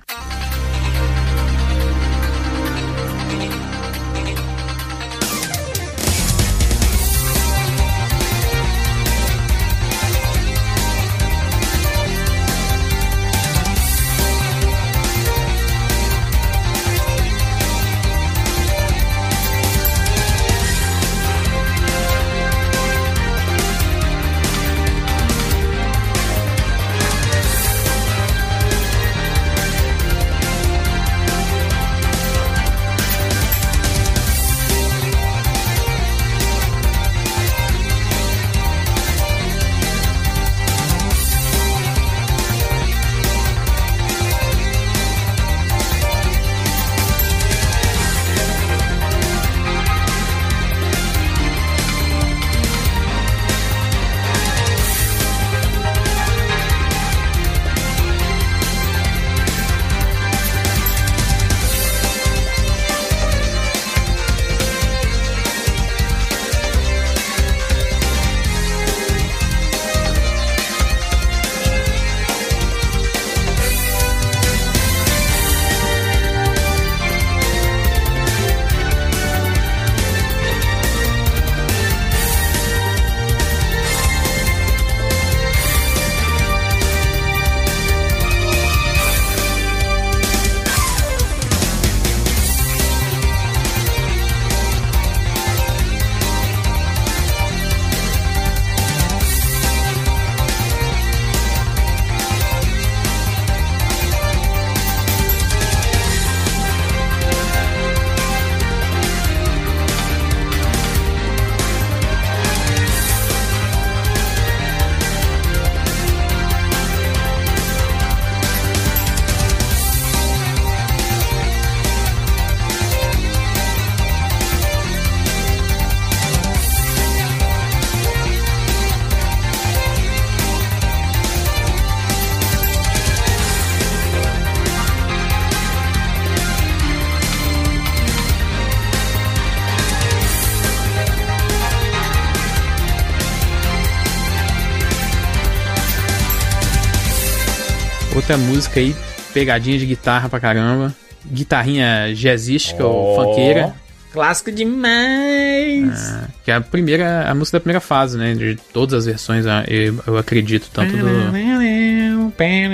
Outra 148.35 148.37
música 148.37 148.79
aí, 148.81 148.93
pegadinha 149.33 149.77
de 149.77 149.85
guitarra 149.85 150.27
pra 150.27 150.39
caramba. 150.41 150.93
Guitarrinha 151.25 152.13
jazzística 152.13 152.85
ou 152.85 153.15
funkeira. 153.15 153.73
Clássico 154.11 154.51
demais. 154.51 156.13
Ah, 156.13 156.27
que 156.43 156.51
é 156.51 156.55
a 156.55 156.61
primeira, 156.61 157.29
a 157.29 157.33
música 157.33 157.57
da 157.57 157.61
primeira 157.61 157.79
fase, 157.79 158.17
né? 158.17 158.33
De 158.33 158.55
todas 158.73 158.93
as 158.93 159.05
versões, 159.05 159.45
ah, 159.45 159.63
eu, 159.67 160.01
eu 160.05 160.17
acredito, 160.17 160.69
tanto 160.71 160.95
do, 160.97 161.31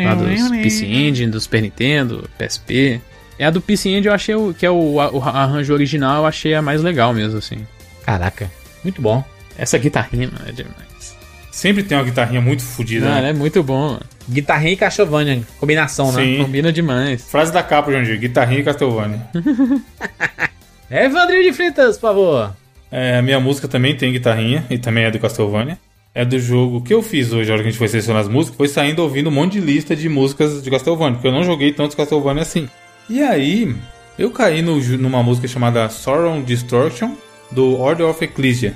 lá 0.06 0.16
dos 0.16 0.50
PC 0.50 0.86
Engine, 0.86 1.32
do 1.32 1.40
Super 1.40 1.62
Nintendo, 1.62 2.30
PSP. 2.38 3.00
É 3.38 3.46
a 3.46 3.52
do 3.52 3.62
PC 3.62 3.90
Engine 3.90 4.08
eu 4.08 4.14
achei 4.14 4.36
o, 4.36 4.54
que 4.54 4.66
é 4.66 4.70
o, 4.70 4.96
o 4.96 5.20
arranjo 5.24 5.74
original, 5.74 6.18
eu 6.18 6.26
achei 6.26 6.54
a 6.56 6.62
mais 6.62 6.82
legal 6.82 7.14
mesmo, 7.14 7.38
assim. 7.38 7.66
Caraca, 8.04 8.52
muito 8.84 9.02
bom. 9.02 9.24
Essa 9.58 9.78
guitarrinha, 9.78 10.30
mano, 10.32 10.46
é 10.48 10.52
demais. 10.52 11.16
Sempre 11.52 11.84
tem 11.84 11.98
uma 11.98 12.04
guitarrinha 12.04 12.40
muito 12.40 12.64
fodida. 12.64 13.06
Não, 13.08 13.22
né? 13.22 13.30
é 13.30 13.34
muito 13.34 13.62
bom, 13.62 13.90
mano. 13.90 14.02
Guitarrinha 14.30 14.74
e 14.74 14.78
Castlevania, 14.78 15.42
combinação, 15.60 16.12
né? 16.12 16.24
Sim. 16.24 16.44
Combina 16.44 16.72
demais. 16.72 17.24
Frase 17.24 17.52
da 17.52 17.62
capa, 17.62 17.92
Jandir. 17.92 18.18
Guitarrinha 18.20 18.62
e 18.62 18.64
Castlevania. 18.64 19.22
É, 20.94 21.06
Evandrinho 21.06 21.44
de 21.44 21.54
Fritas, 21.54 21.96
por 21.96 22.02
favor. 22.02 22.54
É, 22.92 23.18
a 23.18 23.22
minha 23.22 23.40
música 23.40 23.66
também 23.66 23.96
tem 23.96 24.12
guitarrinha 24.12 24.66
e 24.70 24.78
também 24.78 25.06
é 25.06 25.10
do 25.10 25.18
Castlevania. 25.18 25.80
É 26.14 26.26
do 26.26 26.38
jogo 26.38 26.82
que 26.82 26.94
eu 26.94 27.02
fiz 27.02 27.32
hoje, 27.32 27.50
a 27.50 27.54
hora 27.54 27.64
que 27.64 27.70
a 27.70 27.72
gente 27.72 27.80
foi 27.80 27.88
selecionar 27.88 28.22
as 28.22 28.28
músicas, 28.28 28.58
foi 28.58 28.68
saindo 28.68 29.02
ouvindo 29.02 29.30
um 29.30 29.32
monte 29.32 29.54
de 29.54 29.62
lista 29.62 29.96
de 29.96 30.10
músicas 30.10 30.62
de 30.62 30.70
Castlevania, 30.70 31.14
porque 31.14 31.30
eu 31.30 31.32
não 31.32 31.46
joguei 31.46 31.72
tantos 31.72 31.96
Castlevania 31.96 32.42
assim. 32.42 32.68
E 33.10 33.24
aí, 33.24 33.74
eu 34.20 34.32
caí 34.32 34.62
no, 34.62 34.78
numa 34.98 35.24
música 35.24 35.48
chamada 35.48 35.88
Sorrow 35.88 36.42
Destruction, 36.42 37.16
do 37.50 37.80
Order 37.80 38.08
of 38.08 38.22
Ecclesia. 38.22 38.76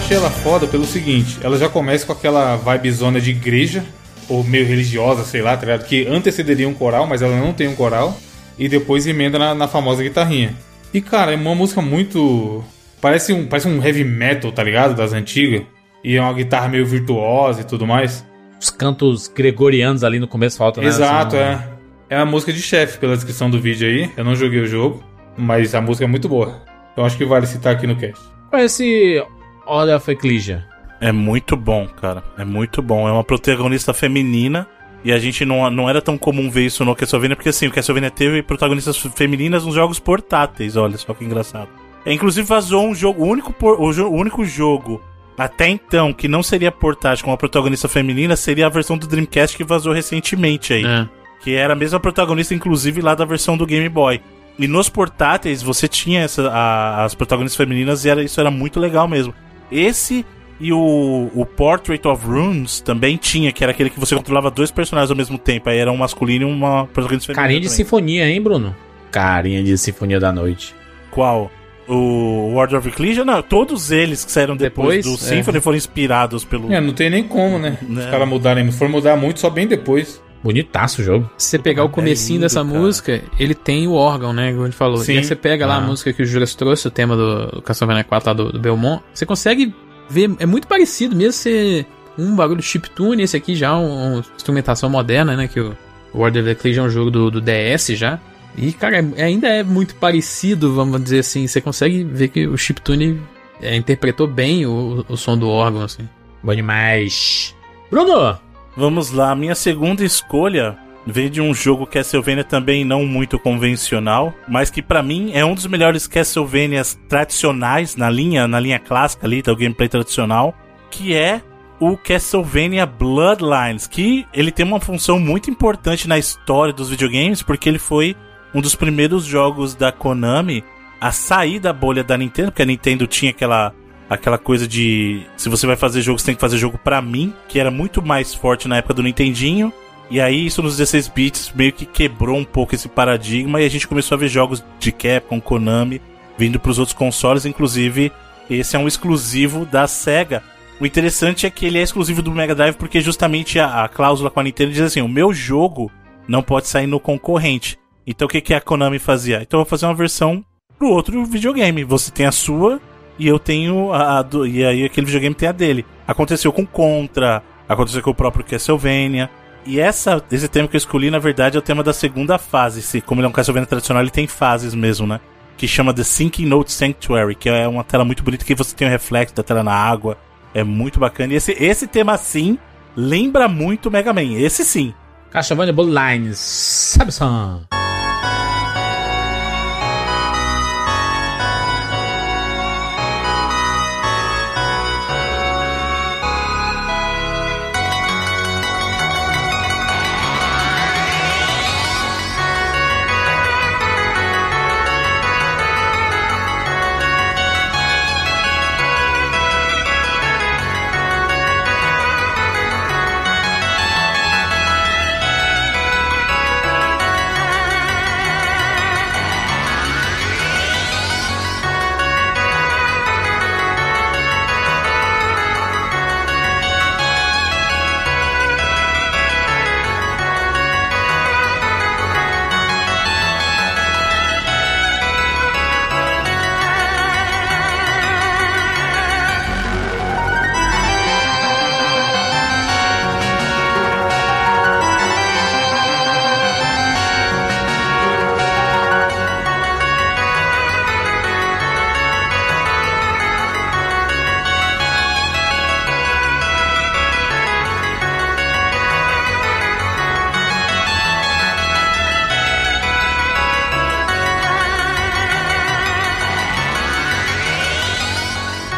Achei 0.00 0.16
ela 0.16 0.30
foda 0.30 0.66
pelo 0.66 0.84
seguinte, 0.84 1.38
ela 1.42 1.58
já 1.58 1.68
começa 1.68 2.06
com 2.06 2.12
aquela 2.12 2.56
vibe 2.56 2.90
zona 2.90 3.20
de 3.20 3.30
igreja, 3.30 3.84
ou 4.28 4.42
meio 4.44 4.66
religiosa, 4.66 5.24
sei 5.24 5.42
lá, 5.42 5.56
tá 5.56 5.62
ligado? 5.66 5.84
Que 5.86 6.06
antecederia 6.06 6.68
um 6.68 6.74
coral, 6.74 7.06
mas 7.06 7.20
ela 7.22 7.36
não 7.38 7.52
tem 7.52 7.68
um 7.68 7.74
coral. 7.74 8.16
E 8.58 8.68
depois 8.68 9.06
emenda 9.06 9.38
na, 9.38 9.54
na 9.54 9.66
famosa 9.68 10.02
guitarrinha. 10.02 10.54
E 10.92 11.00
cara, 11.00 11.32
é 11.32 11.36
uma 11.36 11.54
música 11.54 11.80
muito. 11.80 12.62
Parece 13.00 13.32
um, 13.32 13.46
parece 13.46 13.66
um 13.66 13.82
heavy 13.84 14.04
metal, 14.04 14.52
tá 14.52 14.62
ligado? 14.62 14.94
Das 14.94 15.12
antigas. 15.12 15.62
E 16.04 16.16
é 16.16 16.20
uma 16.20 16.32
guitarra 16.32 16.68
meio 16.68 16.84
virtuosa 16.86 17.62
e 17.62 17.64
tudo 17.64 17.86
mais. 17.86 18.24
Os 18.60 18.68
cantos 18.70 19.26
gregorianos 19.28 20.04
ali 20.04 20.18
no 20.18 20.28
começo 20.28 20.58
faltam, 20.58 20.82
né? 20.82 20.88
Exato, 20.88 21.32
São- 21.32 21.40
é. 21.40 21.68
É 22.10 22.16
a 22.16 22.26
música 22.26 22.52
de 22.52 22.60
chefe, 22.60 22.98
pela 22.98 23.14
descrição 23.14 23.48
do 23.48 23.60
vídeo 23.60 23.88
aí. 23.88 24.10
Eu 24.16 24.24
não 24.24 24.34
joguei 24.34 24.60
o 24.60 24.66
jogo, 24.66 25.02
mas 25.36 25.74
a 25.74 25.80
música 25.80 26.04
é 26.04 26.08
muito 26.08 26.28
boa. 26.28 26.62
Então 26.92 27.04
acho 27.04 27.16
que 27.16 27.24
vale 27.24 27.46
citar 27.46 27.74
aqui 27.74 27.86
no 27.86 27.96
cast. 27.96 28.20
Esse 28.52 29.24
Order 29.70 29.96
of 29.96 30.10
Ecclesia? 30.10 30.64
É 31.00 31.12
muito 31.12 31.56
bom, 31.56 31.86
cara. 31.86 32.22
É 32.36 32.44
muito 32.44 32.82
bom. 32.82 33.08
É 33.08 33.12
uma 33.12 33.24
protagonista 33.24 33.92
feminina. 33.94 34.66
E 35.02 35.12
a 35.12 35.18
gente 35.18 35.46
não, 35.46 35.70
não 35.70 35.88
era 35.88 36.02
tão 36.02 36.18
comum 36.18 36.50
ver 36.50 36.66
isso 36.66 36.84
no 36.84 36.94
Castlevania, 36.94 37.34
porque 37.34 37.48
assim, 37.48 37.66
o 37.66 37.70
Castlevania 37.70 38.10
teve 38.10 38.42
protagonistas 38.42 38.98
femininas 38.98 39.64
nos 39.64 39.74
jogos 39.74 39.98
portáteis, 39.98 40.76
olha 40.76 40.98
só 40.98 41.14
que 41.14 41.24
engraçado. 41.24 41.68
É, 42.04 42.12
inclusive 42.12 42.46
vazou 42.46 42.86
um 42.86 42.94
jogo, 42.94 43.22
o 43.24 43.26
único, 43.26 43.50
por- 43.50 43.80
o, 43.80 43.92
jo- 43.94 44.08
o 44.08 44.14
único 44.14 44.44
jogo 44.44 45.00
até 45.38 45.68
então 45.68 46.12
que 46.12 46.28
não 46.28 46.42
seria 46.42 46.70
portátil 46.70 47.24
com 47.24 47.30
uma 47.30 47.36
protagonista 47.38 47.88
feminina 47.88 48.36
seria 48.36 48.66
a 48.66 48.68
versão 48.68 48.98
do 48.98 49.06
Dreamcast 49.06 49.56
que 49.56 49.64
vazou 49.64 49.90
recentemente 49.94 50.74
aí. 50.74 50.84
É. 50.84 51.08
Que 51.42 51.54
era 51.54 51.72
a 51.72 51.76
mesma 51.76 51.98
protagonista, 51.98 52.54
inclusive, 52.54 53.00
lá 53.00 53.14
da 53.14 53.24
versão 53.24 53.56
do 53.56 53.64
Game 53.64 53.88
Boy. 53.88 54.20
E 54.58 54.68
nos 54.68 54.90
portáteis 54.90 55.62
você 55.62 55.88
tinha 55.88 56.20
essa, 56.20 56.46
a- 56.50 57.04
as 57.04 57.14
protagonistas 57.14 57.56
femininas 57.56 58.04
e 58.04 58.10
era, 58.10 58.22
isso 58.22 58.38
era 58.38 58.50
muito 58.50 58.78
legal 58.78 59.08
mesmo. 59.08 59.32
Esse 59.70 60.24
e 60.60 60.72
o, 60.72 61.30
o 61.34 61.46
Portrait 61.46 62.06
of 62.06 62.26
Runes 62.26 62.80
também 62.80 63.16
tinha, 63.16 63.50
que 63.50 63.64
era 63.64 63.72
aquele 63.72 63.88
que 63.88 63.98
você 63.98 64.14
controlava 64.14 64.50
dois 64.50 64.70
personagens 64.70 65.10
ao 65.10 65.16
mesmo 65.16 65.38
tempo. 65.38 65.70
Aí 65.70 65.78
era 65.78 65.90
um 65.90 65.96
masculino 65.96 66.48
e 66.48 66.52
uma 66.52 66.86
protagonista 66.86 67.28
feminina. 67.28 67.42
Carinha 67.42 67.60
de 67.60 67.66
também. 67.68 67.76
sinfonia, 67.76 68.28
hein, 68.28 68.42
Bruno? 68.42 68.76
Carinha 69.10 69.62
de 69.62 69.76
sinfonia 69.78 70.20
da 70.20 70.30
noite. 70.30 70.74
Qual? 71.10 71.50
O 71.88 72.52
World 72.52 72.76
of 72.76 72.88
Ecclesia? 72.88 73.24
Não, 73.24 73.42
todos 73.42 73.90
eles 73.90 74.24
que 74.24 74.30
saíram 74.30 74.56
depois, 74.56 75.04
Depois, 75.04 75.18
do 75.20 75.24
é. 75.24 75.28
Symphony 75.28 75.60
foram 75.60 75.76
inspirados 75.76 76.44
pelo. 76.44 76.72
É, 76.72 76.80
não 76.80 76.92
tem 76.92 77.10
nem 77.10 77.24
como, 77.24 77.58
né? 77.58 77.78
Né. 77.82 78.04
Os 78.04 78.10
caras 78.10 78.28
mudarem. 78.28 78.70
Se 78.70 78.78
for 78.78 78.88
mudar 78.88 79.16
muito, 79.16 79.40
só 79.40 79.50
bem 79.50 79.66
depois. 79.66 80.22
Bonitaço 80.42 81.02
o 81.02 81.04
jogo. 81.04 81.30
Se 81.36 81.48
você 81.50 81.58
pegar 81.58 81.84
o 81.84 81.88
comecinho 81.90 82.36
lindo, 82.36 82.42
dessa 82.46 82.64
cara. 82.64 82.78
música, 82.78 83.22
ele 83.38 83.54
tem 83.54 83.86
o 83.86 83.92
órgão, 83.92 84.32
né? 84.32 84.50
Como 84.52 84.62
a 84.62 84.66
gente 84.66 84.76
falou. 84.76 84.98
Sim. 84.98 85.14
E 85.14 85.18
aí 85.18 85.24
você 85.24 85.36
pega 85.36 85.66
lá 85.66 85.74
Ah. 85.74 85.78
a 85.78 85.80
música 85.82 86.12
que 86.12 86.22
o 86.22 86.26
Juras 86.26 86.54
trouxe, 86.54 86.88
o 86.88 86.90
tema 86.90 87.14
do 87.16 87.60
Castlevania 87.62 88.04
4 88.04 88.30
lá 88.30 88.32
do, 88.34 88.52
do 88.52 88.58
Belmont. 88.58 89.02
Você 89.12 89.26
consegue 89.26 89.74
ver, 90.08 90.30
é 90.38 90.46
muito 90.46 90.66
parecido, 90.66 91.14
mesmo 91.14 91.32
ser 91.34 91.86
um 92.18 92.34
bagulho 92.34 92.62
chiptune, 92.62 93.22
esse 93.22 93.36
aqui 93.36 93.54
já 93.54 93.76
um, 93.76 94.12
uma 94.14 94.24
instrumentação 94.36 94.88
moderna, 94.88 95.36
né? 95.36 95.46
Que 95.46 95.60
o 95.60 95.76
World 96.14 96.40
of 96.40 96.48
Ecclesia 96.48 96.80
é 96.82 96.84
um 96.86 96.90
jogo 96.90 97.10
do, 97.10 97.30
do 97.30 97.40
DS 97.40 97.88
já. 97.96 98.18
E, 98.56 98.72
cara, 98.72 98.98
é- 99.16 99.22
ainda 99.22 99.46
é 99.46 99.62
muito 99.62 99.94
parecido, 99.96 100.74
vamos 100.74 101.02
dizer 101.02 101.18
assim. 101.20 101.46
Você 101.46 101.60
consegue 101.60 102.02
ver 102.02 102.28
que 102.28 102.46
o 102.46 102.56
chiptune 102.56 103.20
é, 103.60 103.76
interpretou 103.76 104.26
bem 104.26 104.64
o, 104.64 105.04
o 105.08 105.16
som 105.16 105.36
do 105.36 105.48
órgão, 105.48 105.82
assim. 105.82 106.08
Bom 106.42 106.54
demais. 106.54 107.54
Bruno! 107.90 108.38
Vamos 108.76 109.10
lá, 109.10 109.34
minha 109.34 109.54
segunda 109.54 110.04
escolha 110.04 110.78
vem 111.06 111.30
de 111.30 111.40
um 111.40 111.52
jogo 111.52 111.86
Castlevania 111.86 112.44
também 112.44 112.84
não 112.84 113.04
muito 113.04 113.38
convencional, 113.38 114.32
mas 114.46 114.70
que 114.70 114.82
pra 114.82 115.02
mim 115.02 115.32
é 115.34 115.44
um 115.44 115.54
dos 115.54 115.66
melhores 115.66 116.06
Castlevanias 116.06 116.98
tradicionais 117.08 117.96
na 117.96 118.08
linha, 118.10 118.46
na 118.46 118.60
linha 118.60 118.78
clássica 118.78 119.26
ali, 119.26 119.42
do 119.42 119.56
gameplay 119.56 119.88
tradicional, 119.88 120.54
que 120.90 121.14
é 121.14 121.42
o 121.80 121.96
Castlevania 121.96 122.84
Bloodlines, 122.84 123.86
que 123.86 124.26
ele 124.34 124.52
tem 124.52 124.66
uma 124.66 124.80
função 124.80 125.18
muito 125.18 125.50
importante 125.50 126.06
na 126.06 126.18
história 126.18 126.72
dos 126.72 126.90
videogames, 126.90 127.42
porque 127.42 127.68
ele 127.68 127.78
foi 127.78 128.14
um 128.54 128.60
dos 128.60 128.74
primeiros 128.74 129.24
jogos 129.24 129.74
da 129.74 129.90
Konami 129.90 130.62
a 131.00 131.10
sair 131.10 131.58
da 131.58 131.72
bolha 131.72 132.04
da 132.04 132.18
Nintendo, 132.18 132.50
porque 132.50 132.62
a 132.62 132.66
Nintendo 132.66 133.06
tinha 133.06 133.30
aquela 133.30 133.72
aquela 134.10 134.36
coisa 134.36 134.66
de 134.66 135.22
se 135.36 135.48
você 135.48 135.68
vai 135.68 135.76
fazer 135.76 136.02
jogo, 136.02 136.18
você 136.18 136.26
tem 136.26 136.34
que 136.34 136.40
fazer 136.40 136.58
jogo 136.58 136.76
pra 136.76 137.00
mim, 137.00 137.32
que 137.48 137.60
era 137.60 137.70
muito 137.70 138.02
mais 138.02 138.34
forte 138.34 138.66
na 138.66 138.78
época 138.78 138.94
do 138.94 139.04
Nintendinho. 139.04 139.72
E 140.10 140.20
aí 140.20 140.44
isso 140.44 140.60
nos 140.60 140.76
16 140.76 141.06
bits 141.06 141.52
meio 141.54 141.72
que 141.72 141.86
quebrou 141.86 142.36
um 142.36 142.44
pouco 142.44 142.74
esse 142.74 142.88
paradigma 142.88 143.62
e 143.62 143.64
a 143.64 143.70
gente 143.70 143.86
começou 143.86 144.16
a 144.16 144.18
ver 144.18 144.28
jogos 144.28 144.64
de 144.80 144.90
Capcom, 144.90 145.40
Konami 145.40 146.02
vindo 146.36 146.58
pros 146.58 146.80
outros 146.80 146.96
consoles, 146.96 147.46
inclusive 147.46 148.10
esse 148.50 148.74
é 148.74 148.78
um 148.78 148.88
exclusivo 148.88 149.64
da 149.64 149.86
Sega. 149.86 150.42
O 150.80 150.86
interessante 150.86 151.46
é 151.46 151.50
que 151.50 151.64
ele 151.64 151.78
é 151.78 151.82
exclusivo 151.82 152.22
do 152.22 152.32
Mega 152.32 152.54
Drive 152.54 152.74
porque 152.74 153.00
justamente 153.00 153.60
a, 153.60 153.84
a 153.84 153.88
cláusula 153.88 154.30
com 154.30 154.40
a 154.40 154.42
Nintendo 154.42 154.72
diz 154.72 154.80
assim: 154.80 155.00
o 155.00 155.08
meu 155.08 155.32
jogo 155.32 155.92
não 156.26 156.42
pode 156.42 156.66
sair 156.66 156.88
no 156.88 156.98
concorrente. 156.98 157.78
Então 158.04 158.26
o 158.26 158.28
que, 158.28 158.40
que 158.40 158.54
a 158.54 158.60
Konami 158.60 158.98
fazia? 158.98 159.40
Então 159.40 159.60
eu 159.60 159.64
vou 159.64 159.70
fazer 159.70 159.86
uma 159.86 159.94
versão 159.94 160.44
pro 160.76 160.88
outro 160.88 161.24
videogame. 161.24 161.84
Você 161.84 162.10
tem 162.10 162.26
a 162.26 162.32
sua 162.32 162.80
e 163.18 163.26
eu 163.26 163.38
tenho 163.38 163.92
a, 163.92 164.18
a 164.18 164.22
do, 164.22 164.46
e 164.46 164.64
aí 164.64 164.84
aquele 164.84 165.06
videogame 165.06 165.34
tem 165.34 165.48
a 165.48 165.52
dele. 165.52 165.84
Aconteceu 166.06 166.52
com 166.52 166.66
Contra, 166.66 167.42
aconteceu 167.68 168.02
com 168.02 168.10
o 168.10 168.14
próprio 168.14 168.44
Castlevania. 168.44 169.30
E 169.64 169.78
essa, 169.78 170.22
esse 170.32 170.48
tema 170.48 170.66
que 170.66 170.76
eu 170.76 170.78
escolhi, 170.78 171.10
na 171.10 171.18
verdade, 171.18 171.56
é 171.56 171.58
o 171.58 171.62
tema 171.62 171.82
da 171.82 171.92
segunda 171.92 172.38
fase. 172.38 172.82
Se, 172.82 173.00
como 173.00 173.20
ele 173.20 173.26
é 173.26 173.28
um 173.28 173.32
Castlevania 173.32 173.66
tradicional, 173.66 174.02
ele 174.02 174.10
tem 174.10 174.26
fases 174.26 174.74
mesmo, 174.74 175.06
né? 175.06 175.20
Que 175.56 175.68
chama 175.68 175.92
The 175.92 176.02
Sinking 176.02 176.46
Note 176.46 176.72
Sanctuary, 176.72 177.34
que 177.34 177.48
é 177.48 177.68
uma 177.68 177.84
tela 177.84 178.04
muito 178.04 178.22
bonita 178.22 178.44
que 178.44 178.54
você 178.54 178.74
tem 178.74 178.88
o 178.88 178.90
reflexo 178.90 179.34
da 179.34 179.42
tela 179.42 179.62
na 179.62 179.74
água. 179.74 180.16
É 180.54 180.64
muito 180.64 180.98
bacana. 180.98 181.34
E 181.34 181.36
esse, 181.36 181.52
esse 181.52 181.86
tema, 181.86 182.16
sim, 182.16 182.58
lembra 182.96 183.46
muito 183.46 183.90
Mega 183.90 184.12
Man. 184.12 184.32
Esse 184.38 184.64
sim. 184.64 184.94
Castlevania 185.30 185.72
Bloodlines. 185.72 186.38
Sabe 186.38 187.12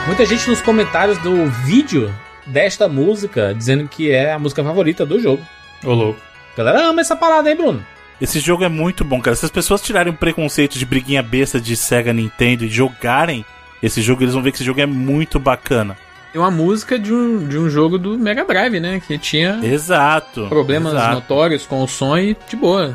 Muita 0.07 0.26
gente 0.26 0.48
nos 0.48 0.61
comentários 0.61 1.16
do 1.18 1.46
vídeo 1.64 2.12
desta 2.46 2.88
música 2.88 3.55
dizendo 3.55 3.86
que 3.88 4.11
é 4.11 4.32
a 4.32 4.38
música 4.38 4.62
favorita 4.62 5.07
do 5.07 5.20
jogo. 5.20 5.42
Ô, 5.84 5.92
louco. 5.92 6.20
Galera 6.57 6.86
ama 6.86 7.00
essa 7.00 7.14
parada, 7.16 7.48
hein, 7.48 7.57
Bruno? 7.57 7.84
Esse 8.20 8.40
jogo 8.40 8.64
é 8.64 8.68
muito 8.68 9.05
bom, 9.05 9.20
cara. 9.20 9.36
Se 9.36 9.44
as 9.44 9.50
pessoas 9.50 9.80
tirarem 9.80 10.12
o 10.12 10.16
preconceito 10.16 10.78
de 10.78 10.84
briguinha 10.84 11.22
besta 11.22 11.61
de 11.61 11.76
Sega 11.76 12.12
Nintendo 12.12 12.64
e 12.64 12.68
jogarem 12.68 13.44
esse 13.82 14.03
jogo, 14.03 14.22
eles 14.22 14.34
vão 14.34 14.42
ver 14.42 14.50
que 14.50 14.59
esse 14.59 14.64
jogo 14.64 14.80
é 14.80 14.86
muito 14.86 15.38
bacana. 15.38 15.96
Tem 16.32 16.40
uma 16.40 16.50
música 16.50 16.98
de 16.98 17.12
um, 17.12 17.46
de 17.46 17.59
um 17.59 17.68
jogo 17.68 17.98
do 17.98 18.18
Mega 18.18 18.44
Drive, 18.44 18.80
né? 18.80 19.00
Que 19.07 19.18
tinha 19.18 19.61
Exato. 19.62 20.46
problemas 20.48 20.94
exato. 20.94 21.14
notórios 21.14 21.66
com 21.66 21.82
o 21.82 21.88
som 21.88 22.16
e 22.16 22.36
de 22.48 22.57
boa. 22.57 22.94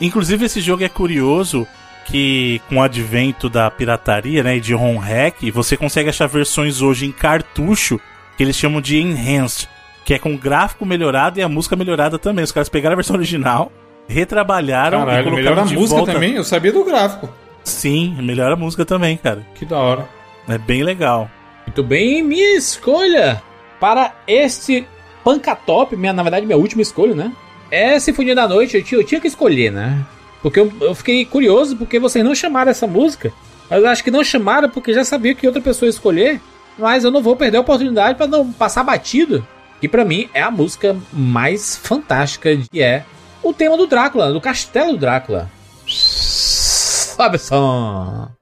Inclusive, 0.00 0.46
esse 0.46 0.60
jogo 0.60 0.82
é 0.82 0.88
curioso 0.88 1.66
que 2.06 2.60
com 2.68 2.76
o 2.76 2.82
advento 2.82 3.48
da 3.48 3.70
pirataria, 3.70 4.42
né, 4.42 4.56
e 4.56 4.60
de 4.60 4.74
ROM 4.74 4.98
hack, 4.98 5.50
você 5.52 5.76
consegue 5.76 6.08
achar 6.08 6.26
versões 6.26 6.82
hoje 6.82 7.06
em 7.06 7.12
cartucho 7.12 8.00
que 8.36 8.42
eles 8.42 8.56
chamam 8.56 8.80
de 8.80 8.98
enhanced, 9.00 9.68
que 10.04 10.14
é 10.14 10.18
com 10.18 10.36
gráfico 10.36 10.84
melhorado 10.86 11.38
e 11.38 11.42
a 11.42 11.48
música 11.48 11.76
melhorada 11.76 12.18
também. 12.18 12.42
Os 12.44 12.52
caras 12.52 12.68
pegaram 12.68 12.94
a 12.94 12.96
versão 12.96 13.14
original, 13.16 13.70
retrabalharam 14.08 14.98
e 14.98 15.04
Caralho, 15.04 15.24
colocaram 15.24 15.36
melhora 15.36 15.62
a 15.62 15.64
de 15.66 15.74
música 15.74 15.96
volta. 15.96 16.12
também? 16.12 16.34
Eu 16.34 16.44
sabia 16.44 16.72
do 16.72 16.84
gráfico. 16.84 17.28
Sim, 17.62 18.16
melhora 18.20 18.54
a 18.54 18.56
música 18.56 18.84
também, 18.84 19.16
cara. 19.16 19.46
Que 19.54 19.64
da 19.64 19.78
hora. 19.78 20.08
É 20.48 20.58
bem 20.58 20.82
legal. 20.82 21.30
Muito 21.66 21.82
bem, 21.82 22.22
minha 22.22 22.56
escolha 22.56 23.42
para 23.78 24.12
este 24.26 24.86
Pancatop, 25.22 25.96
minha, 25.96 26.12
na 26.12 26.22
verdade, 26.22 26.46
minha 26.46 26.58
última 26.58 26.82
escolha, 26.82 27.14
né? 27.14 27.32
É 27.70 27.98
Sinfonia 28.00 28.34
da 28.34 28.48
Noite, 28.48 28.76
eu 28.76 28.82
tinha, 28.82 29.00
eu 29.00 29.04
tinha 29.06 29.20
que 29.20 29.28
escolher, 29.28 29.70
né? 29.70 30.04
Porque 30.42 30.60
eu, 30.60 30.72
eu 30.80 30.94
fiquei 30.94 31.24
curioso 31.24 31.76
porque 31.76 31.98
vocês 31.98 32.24
não 32.24 32.34
chamaram 32.34 32.70
essa 32.70 32.86
música. 32.86 33.32
Mas 33.68 33.82
eu 33.82 33.88
acho 33.88 34.04
que 34.04 34.10
não 34.10 34.24
chamaram 34.24 34.68
porque 34.68 34.92
já 34.92 35.04
sabia 35.04 35.34
que 35.34 35.46
outra 35.46 35.62
pessoa 35.62 35.86
ia 35.86 35.90
escolher. 35.90 36.40
Mas 36.78 37.04
eu 37.04 37.10
não 37.10 37.22
vou 37.22 37.36
perder 37.36 37.58
a 37.58 37.60
oportunidade 37.60 38.16
para 38.16 38.26
não 38.26 38.50
passar 38.52 38.82
batido. 38.82 39.46
Que 39.80 39.88
pra 39.88 40.04
mim 40.04 40.28
é 40.34 40.42
a 40.42 40.50
música 40.50 40.96
mais 41.12 41.76
fantástica, 41.76 42.56
que 42.70 42.82
é 42.82 43.04
o 43.42 43.52
tema 43.52 43.76
do 43.76 43.86
Drácula, 43.86 44.32
do 44.32 44.40
Castelo 44.40 44.96
Drácula. 44.96 45.50
Sobe 45.86 47.38
som. 47.38 48.39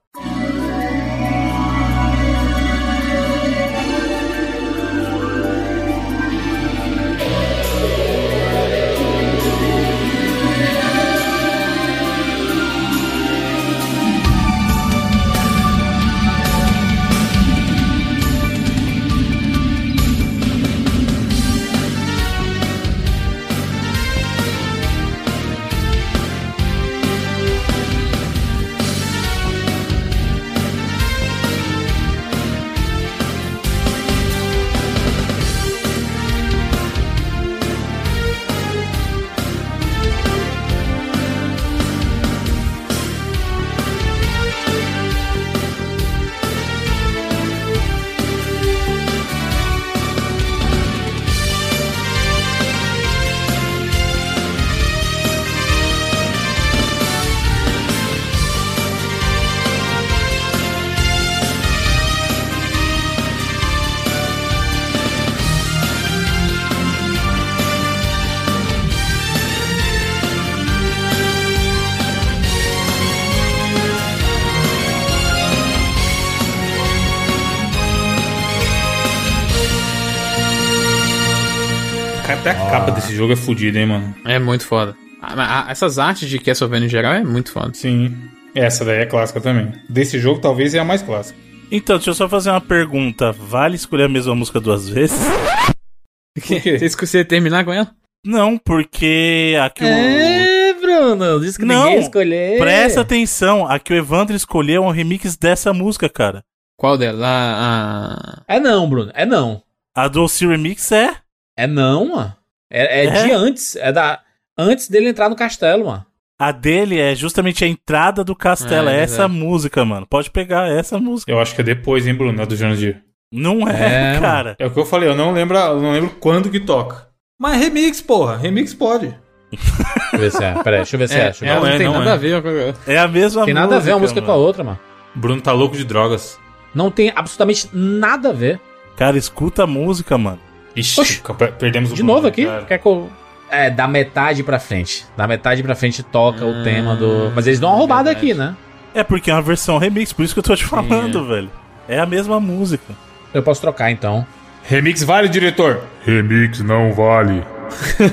Até 82.39 82.51
a 82.51 82.55
capa 82.55 82.91
desse 82.91 83.13
jogo 83.13 83.33
é 83.33 83.35
fodida, 83.35 83.77
hein, 83.77 83.85
mano? 83.85 84.15
É 84.25 84.39
muito 84.39 84.65
foda. 84.65 84.95
Ah, 85.21 85.65
ah, 85.67 85.71
essas 85.71 85.99
artes 85.99 86.29
de 86.29 86.39
Castlevania 86.39 86.85
em 86.85 86.89
geral 86.89 87.13
é 87.13 87.21
muito 87.21 87.51
foda. 87.51 87.73
Sim. 87.73 88.15
Essa 88.55 88.85
daí 88.85 88.99
é 88.99 89.05
clássica 89.05 89.41
também. 89.41 89.73
Desse 89.89 90.17
jogo, 90.17 90.39
talvez 90.39 90.73
é 90.73 90.79
a 90.79 90.85
mais 90.85 91.01
clássica. 91.01 91.37
Então, 91.69 91.97
deixa 91.97 92.11
eu 92.11 92.13
só 92.13 92.29
fazer 92.29 92.49
uma 92.49 92.61
pergunta. 92.61 93.33
Vale 93.33 93.75
escolher 93.75 94.05
a 94.05 94.09
mesma 94.09 94.33
música 94.33 94.61
duas 94.61 94.87
vezes? 94.87 95.19
Por 96.33 96.43
quê? 96.43 96.79
Você 96.79 96.85
esqueceu 96.85 97.23
de 97.23 97.27
terminar 97.27 97.65
com 97.65 97.73
ela? 97.73 97.91
Não, 98.25 98.57
porque 98.57 99.57
aqui 99.61 99.83
o... 99.83 99.87
É, 99.87 100.73
Bruno, 100.75 101.41
disse 101.41 101.59
que 101.59 101.65
Não, 101.65 101.83
ninguém 101.83 101.95
ia 101.95 102.03
escolher. 102.03 102.57
Presta 102.57 103.01
atenção, 103.01 103.67
a 103.67 103.77
que 103.79 103.93
o 103.93 103.97
Evandro 103.97 104.35
escolheu 104.35 104.85
é 104.85 104.87
um 104.87 104.91
remix 104.91 105.35
dessa 105.35 105.73
música, 105.73 106.07
cara. 106.07 106.41
Qual 106.77 106.97
dela? 106.97 107.27
A, 107.27 108.13
a... 108.13 108.55
É 108.55 108.59
não, 108.61 108.89
Bruno, 108.89 109.11
é 109.13 109.25
não. 109.25 109.61
A 109.93 110.07
do 110.07 110.21
Alcir 110.21 110.47
Remix 110.47 110.89
é. 110.93 111.15
É 111.59 111.67
não, 111.67 112.15
mano. 112.15 112.33
É, 112.71 113.01
é, 113.01 113.05
É? 113.05 113.23
de 113.25 113.31
antes, 113.31 113.75
é 113.75 113.91
da 113.91 114.19
antes 114.57 114.87
dele 114.87 115.09
entrar 115.09 115.27
no 115.29 115.35
castelo, 115.35 115.87
mano. 115.87 116.05
A 116.39 116.53
dele 116.53 116.97
é 116.97 117.13
justamente 117.13 117.65
a 117.65 117.67
entrada 117.67 118.23
do 118.23 118.33
castelo. 118.33 118.87
É, 118.87 118.95
É, 118.95 118.99
é 118.99 119.03
essa 119.03 119.27
música, 119.27 119.83
mano. 119.83 120.07
Pode 120.09 120.31
pegar 120.31 120.69
essa 120.71 120.97
música. 120.97 121.29
Eu 121.29 121.39
acho 121.39 121.53
que 121.53 121.59
é 121.59 121.63
depois, 121.65 122.07
hein, 122.07 122.13
Bruno? 122.15 122.41
A 122.41 122.45
do 122.45 122.55
Jandir. 122.55 123.03
Não 123.29 123.67
é, 123.67 124.15
É, 124.15 124.19
cara. 124.21 124.55
É 124.57 124.65
o 124.65 124.71
que 124.71 124.79
eu 124.79 124.85
falei, 124.85 125.09
eu 125.09 125.15
não 125.15 125.33
lembro, 125.33 125.57
eu 125.57 125.81
não 125.81 125.91
lembro 125.91 126.11
quando 126.19 126.49
que 126.49 126.61
toca. 126.61 127.09
Mas 127.37 127.59
remix, 127.59 128.01
porra. 128.01 128.37
Remix 128.37 128.73
pode. 128.73 129.13
Deixa 129.51 130.13
eu 130.13 130.19
ver 130.19 130.31
se 130.31 130.43
é. 130.43 130.63
Peraí, 130.63 130.79
deixa 130.79 130.95
eu 130.95 130.99
ver 130.99 131.09
se 131.09 131.15
é. 131.15 131.23
Deixa 131.25 131.45
eu 131.45 131.49
ver. 131.49 131.55
Não 131.55 131.61
não 131.61 131.67
é, 131.67 131.77
tem 131.77 131.87
não 131.87 131.93
nada 131.99 132.09
é. 132.09 132.13
a 132.13 132.17
ver 132.17 132.75
É 132.87 132.97
a 132.97 133.07
mesma 133.07 133.43
Tem 133.45 133.53
nada 133.53 133.75
a 133.75 133.79
ver 133.79 133.91
uma 133.91 133.99
música 133.99 134.21
com 134.21 134.31
a 134.31 134.33
mano. 134.33 134.45
outra, 134.45 134.63
mano. 134.63 134.79
Bruno 135.13 135.41
tá 135.41 135.51
louco 135.51 135.75
de 135.75 135.83
drogas. 135.83 136.39
Não 136.73 136.89
tem 136.89 137.11
absolutamente 137.15 137.67
nada 137.73 138.29
a 138.29 138.33
ver. 138.33 138.59
Cara, 138.95 139.17
escuta 139.17 139.63
a 139.63 139.67
música, 139.67 140.17
mano. 140.17 140.39
Ixi, 140.79 140.99
Oxi. 141.01 141.21
per- 141.37 141.53
perdemos 141.53 141.91
o 141.91 141.95
De 141.95 142.03
novo 142.03 142.27
aqui? 142.27 142.45
cara. 142.45 142.63
Quer 142.65 142.77
que 142.77 142.85
eu... 142.85 143.09
É, 143.51 143.69
da 143.69 143.87
metade 143.87 144.43
pra 144.43 144.59
frente. 144.59 145.05
Da 145.17 145.27
metade 145.27 145.63
pra 145.63 145.73
frente 145.75 146.03
toca 146.03 146.45
o 146.45 146.51
Hum, 146.51 146.63
tema 146.63 146.95
do. 146.95 147.31
Mas 147.35 147.47
eles 147.47 147.59
dão 147.59 147.69
uma 147.69 147.77
roubada 147.77 148.03
verdade. 148.13 148.31
aqui, 148.31 148.33
né? 148.39 148.55
É 148.93 149.03
porque 149.03 149.31
é 149.31 149.33
uma 149.33 149.41
versão 149.41 149.79
remix, 149.79 150.13
por 150.13 150.23
isso 150.23 150.35
que 150.35 150.39
eu 150.39 150.43
tô 150.43 150.55
te 150.55 150.65
falando, 150.65 151.25
velho. 151.25 151.49
É 151.87 151.99
a 151.99 152.05
mesma 152.05 152.39
música. 152.39 152.93
Eu 153.33 153.41
posso 153.41 153.59
trocar 153.59 153.89
então. 153.89 154.23
Remix 154.63 155.01
vale, 155.03 155.27
diretor? 155.27 155.81
Remix 156.05 156.59
não 156.61 156.93
vale. 156.93 157.43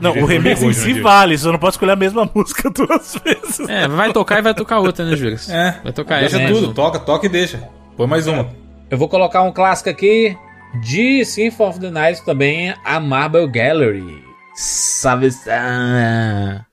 Não, 0.00 0.12
o 0.12 0.24
remix 0.24 0.62
em 0.62 0.72
si 0.72 0.88
Jandir. 0.88 1.02
vale, 1.02 1.36
você 1.36 1.46
não 1.48 1.58
pode 1.58 1.74
escolher 1.74 1.92
a 1.92 1.96
mesma 1.96 2.28
música 2.34 2.70
duas 2.70 3.16
vezes. 3.22 3.68
É, 3.68 3.86
vai 3.86 4.10
tocar 4.12 4.38
e 4.38 4.42
vai 4.42 4.54
tocar 4.54 4.78
outra, 4.78 5.04
né, 5.04 5.14
Júlio? 5.14 5.36
É. 5.50 5.74
Vai 5.84 5.92
tocar 5.92 6.20
Deixa 6.20 6.36
essa 6.36 6.44
né? 6.46 6.52
tudo, 6.52 6.72
toca, 6.72 6.98
toca 6.98 7.26
e 7.26 7.28
deixa. 7.28 7.68
Põe 7.98 8.06
mais 8.06 8.26
uma. 8.26 8.48
Eu 8.88 8.96
vou 8.96 9.08
colocar 9.10 9.42
um 9.42 9.52
clássico 9.52 9.90
aqui 9.90 10.34
de 10.74 11.24
Symphony 11.24 11.68
of 11.68 11.80
the 11.80 11.90
Night 11.90 12.24
também, 12.24 12.74
a 12.84 13.00
Marble 13.00 13.46
Gallery. 13.48 14.24
Sabe? 14.54 15.28
Ah. 15.48 16.66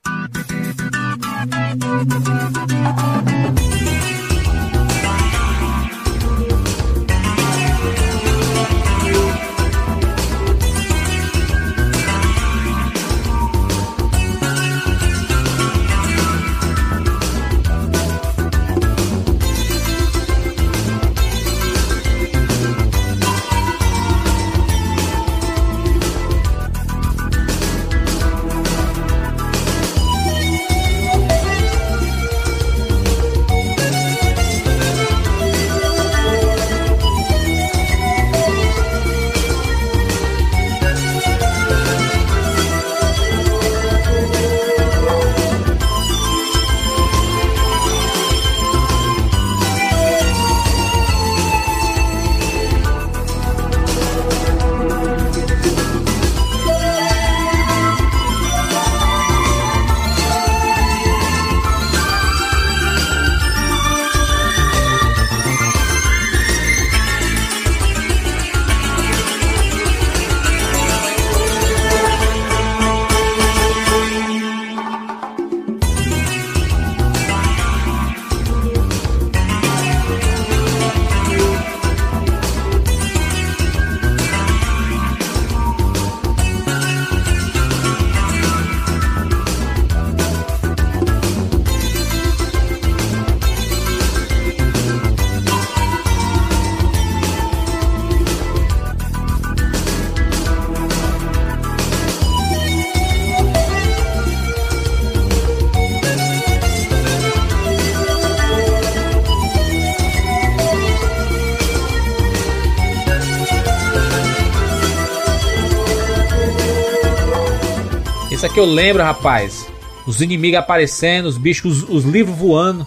Aqui 118.58 118.68
eu 118.68 118.74
lembro, 118.74 119.04
rapaz. 119.04 119.68
Os 120.04 120.20
inimigos 120.20 120.58
aparecendo, 120.58 121.26
os 121.26 121.38
bichos, 121.38 121.84
os, 121.84 121.88
os 121.88 122.04
livros 122.04 122.36
voando. 122.36 122.84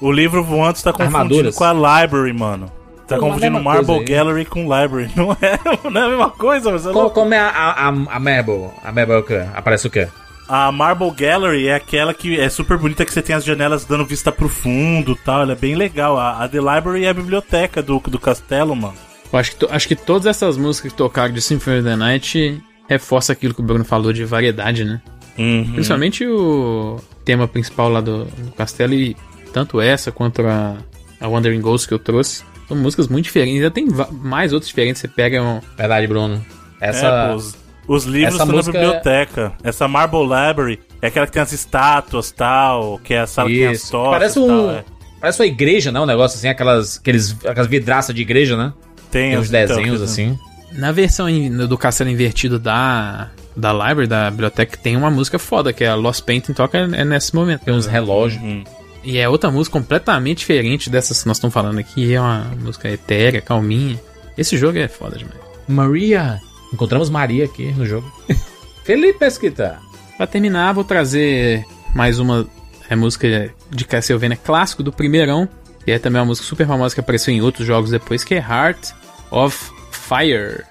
O 0.00 0.10
livro 0.10 0.42
voando 0.42 0.78
você 0.78 0.84
tá 0.84 0.92
confundindo 0.94 1.18
Armaduras. 1.18 1.54
com 1.56 1.64
a 1.64 1.72
library, 2.00 2.32
mano. 2.32 2.72
Tá 3.06 3.16
Pô, 3.16 3.26
confundindo 3.26 3.60
Marble 3.62 3.84
coisa 3.86 4.00
aí. 4.00 4.06
Gallery 4.06 4.44
com 4.46 4.60
library. 4.62 5.10
Não 5.14 5.32
é, 5.32 5.58
não 5.90 6.00
é 6.00 6.04
a 6.06 6.08
mesma 6.08 6.30
coisa, 6.30 6.70
mas 6.72 6.86
é 6.86 6.90
Como, 6.92 7.34
é 7.34 7.38
a, 7.38 7.48
a, 7.48 7.84
a, 7.84 7.88
a 7.88 8.18
Marble? 8.18 8.70
A 8.82 8.90
Marble 8.90 9.14
é 9.14 9.18
o 9.18 9.22
quê? 9.22 9.44
Aparece 9.54 9.86
o 9.88 9.90
quê? 9.90 10.08
A 10.48 10.72
Marble 10.72 11.10
Gallery 11.10 11.68
é 11.68 11.74
aquela 11.74 12.14
que 12.14 12.40
é 12.40 12.48
super 12.48 12.78
bonita, 12.78 13.04
que 13.04 13.12
você 13.12 13.20
tem 13.20 13.36
as 13.36 13.44
janelas 13.44 13.84
dando 13.84 14.06
vista 14.06 14.32
pro 14.32 14.48
fundo 14.48 15.12
e 15.12 15.16
tal. 15.16 15.42
Ela 15.42 15.52
é 15.52 15.56
bem 15.56 15.74
legal. 15.74 16.18
A, 16.18 16.42
a 16.44 16.48
The 16.48 16.58
Library 16.60 17.04
é 17.04 17.10
a 17.10 17.14
biblioteca 17.14 17.82
do, 17.82 17.98
do 18.00 18.18
castelo, 18.18 18.74
mano. 18.74 18.94
Eu 19.30 19.38
acho 19.38 19.50
que, 19.50 19.56
to- 19.58 19.68
acho 19.70 19.86
que 19.86 19.96
todas 19.96 20.24
essas 20.24 20.56
músicas 20.56 20.92
que 20.92 20.96
tocaram 20.96 21.34
de 21.34 21.42
Symphony 21.42 21.80
of 21.80 21.88
the 21.88 21.96
Night 21.96 22.62
reforça 22.90 23.32
aquilo 23.32 23.54
que 23.54 23.60
o 23.60 23.64
Bruno 23.64 23.84
falou 23.84 24.12
de 24.12 24.24
variedade, 24.24 24.84
né? 24.84 25.00
Uhum. 25.38 25.72
Principalmente 25.74 26.26
o 26.26 26.98
tema 27.24 27.46
principal 27.46 27.88
lá 27.88 28.00
do, 28.00 28.24
do 28.24 28.50
castelo 28.50 28.92
e 28.92 29.16
tanto 29.52 29.80
essa 29.80 30.10
quanto 30.10 30.42
a, 30.42 30.76
a 31.20 31.28
Wandering 31.28 31.60
Ghost 31.60 31.86
que 31.86 31.94
eu 31.94 32.00
trouxe. 32.00 32.42
São 32.66 32.76
músicas 32.76 33.06
muito 33.06 33.26
diferentes. 33.26 33.62
Ainda 33.62 33.70
tem 33.70 33.86
mais 34.10 34.52
outras 34.52 34.68
diferentes. 34.68 35.00
Você 35.00 35.06
pega 35.06 35.40
um, 35.40 35.60
Verdade, 35.78 36.08
Bruno. 36.08 36.44
Essa. 36.80 37.06
É, 37.06 37.28
pô, 37.28 37.34
os, 37.36 37.56
os 37.86 38.04
livros 38.04 38.34
essa 38.34 38.42
estão 38.42 38.46
na 38.46 38.52
música 38.54 38.76
é- 38.76 38.80
biblioteca. 38.80 39.52
Essa 39.62 39.86
Marble 39.86 40.22
Library 40.22 40.80
é 41.00 41.06
aquela 41.06 41.26
que 41.26 41.32
tem 41.32 41.42
as 41.42 41.52
estátuas 41.52 42.32
tal, 42.32 42.98
que 43.04 43.14
é 43.14 43.20
a 43.20 43.26
sala 43.26 43.48
que 43.48 43.54
tem 43.54 43.66
as 43.68 43.78
Isso. 43.78 43.92
tochas 43.92 44.10
Parece 44.10 44.38
um. 44.40 44.46
tal, 44.48 44.70
é. 44.72 44.84
Parece 45.20 45.40
uma 45.40 45.46
igreja, 45.46 45.92
né? 45.92 46.00
Um 46.00 46.06
negócio 46.06 46.36
assim, 46.36 46.48
aquelas, 46.48 46.98
aqueles, 46.98 47.36
aquelas 47.44 47.68
vidraças 47.68 48.14
de 48.14 48.20
igreja, 48.22 48.56
né? 48.56 48.72
Tem, 49.12 49.30
Tem 49.30 49.38
uns 49.38 49.50
desenhos 49.50 49.94
então, 49.94 50.04
assim. 50.04 50.38
Na 50.72 50.92
versão 50.92 51.26
do 51.68 51.76
castelo 51.76 52.10
invertido 52.10 52.58
da, 52.58 53.30
da 53.56 53.72
library, 53.72 54.06
da 54.06 54.30
biblioteca, 54.30 54.76
tem 54.76 54.96
uma 54.96 55.10
música 55.10 55.38
foda, 55.38 55.72
que 55.72 55.84
é 55.84 55.88
a 55.88 55.94
Lost 55.94 56.24
Painting 56.24 56.52
toca 56.52 56.78
é 56.78 57.04
nesse 57.04 57.34
momento. 57.34 57.64
Tem 57.64 57.74
uns 57.74 57.86
relógios. 57.86 58.42
Uhum. 58.42 58.64
E 59.02 59.18
é 59.18 59.28
outra 59.28 59.50
música 59.50 59.78
completamente 59.78 60.38
diferente 60.38 60.90
dessas 60.90 61.22
que 61.22 61.28
nós 61.28 61.38
estamos 61.38 61.54
falando 61.54 61.78
aqui. 61.78 62.14
É 62.14 62.20
uma 62.20 62.50
música 62.60 62.88
etérea, 62.88 63.40
calminha. 63.40 64.00
Esse 64.36 64.56
jogo 64.56 64.78
é 64.78 64.88
foda 64.88 65.16
demais. 65.16 65.38
Maria. 65.66 66.40
Encontramos 66.72 67.10
Maria 67.10 67.44
aqui 67.46 67.72
no 67.72 67.84
jogo. 67.84 68.10
Felipe 68.84 69.18
Mesquita. 69.20 69.78
Pra 70.16 70.26
terminar, 70.26 70.72
vou 70.72 70.84
trazer 70.84 71.64
mais 71.94 72.18
uma 72.18 72.46
é, 72.88 72.94
música 72.94 73.52
de 73.70 73.84
Castlevania 73.84 74.36
clássico 74.36 74.82
do 74.82 74.92
primeirão, 74.92 75.48
que 75.84 75.90
é 75.90 75.98
também 75.98 76.20
uma 76.20 76.26
música 76.26 76.46
super 76.46 76.66
famosa 76.66 76.94
que 76.94 77.00
apareceu 77.00 77.32
em 77.32 77.40
outros 77.40 77.66
jogos 77.66 77.90
depois, 77.90 78.22
que 78.22 78.34
é 78.34 78.38
Heart 78.38 78.92
of 79.30 79.70
Fire. 80.10 80.66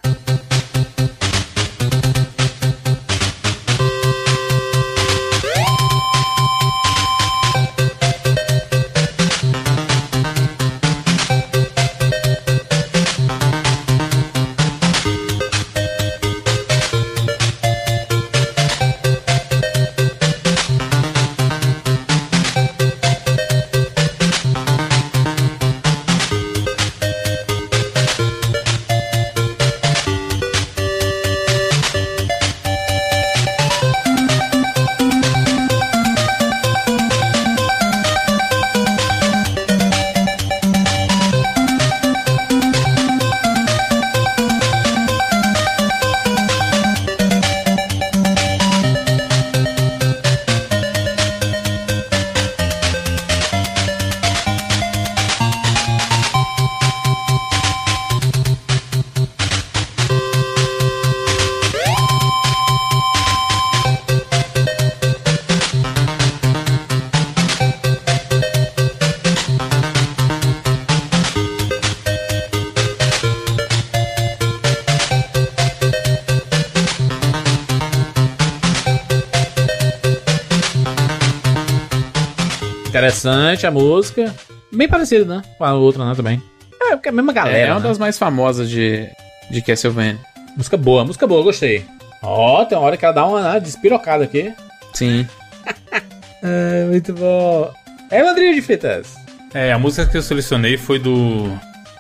Bem 84.80 84.88
parecido, 84.88 85.26
né? 85.26 85.42
Com 85.58 85.66
a 85.66 85.74
outra, 85.74 86.06
né? 86.06 86.16
Também. 86.16 86.42
É, 86.82 86.96
porque 86.96 87.10
é 87.10 87.12
a 87.12 87.14
mesma 87.14 87.34
galera. 87.34 87.58
é 87.58 87.72
uma 87.74 87.82
né? 87.82 87.88
das 87.90 87.98
mais 87.98 88.18
famosas 88.18 88.70
de, 88.70 89.10
de 89.52 89.62
Castlevania. 89.62 90.18
Música 90.56 90.78
boa, 90.78 91.04
música 91.04 91.28
boa, 91.28 91.44
gostei. 91.44 91.86
Ó, 92.24 92.64
tem 92.64 92.78
uma 92.78 92.88
hora 92.88 92.96
que 92.96 93.04
ela 93.04 93.14
dá 93.14 93.26
uma 93.26 93.42
né, 93.42 93.60
despirocada 93.60 94.24
aqui. 94.24 94.54
Sim. 94.94 95.28
É, 96.42 96.86
muito 96.86 97.12
bom. 97.12 97.70
É, 98.10 98.22
Andrinho 98.22 98.56
de 98.56 98.62
Fitas. 98.62 99.14
É, 99.54 99.74
a 99.74 99.78
música 99.78 100.06
que 100.06 100.16
eu 100.16 100.22
selecionei 100.22 100.78
foi 100.78 100.98
do 100.98 101.52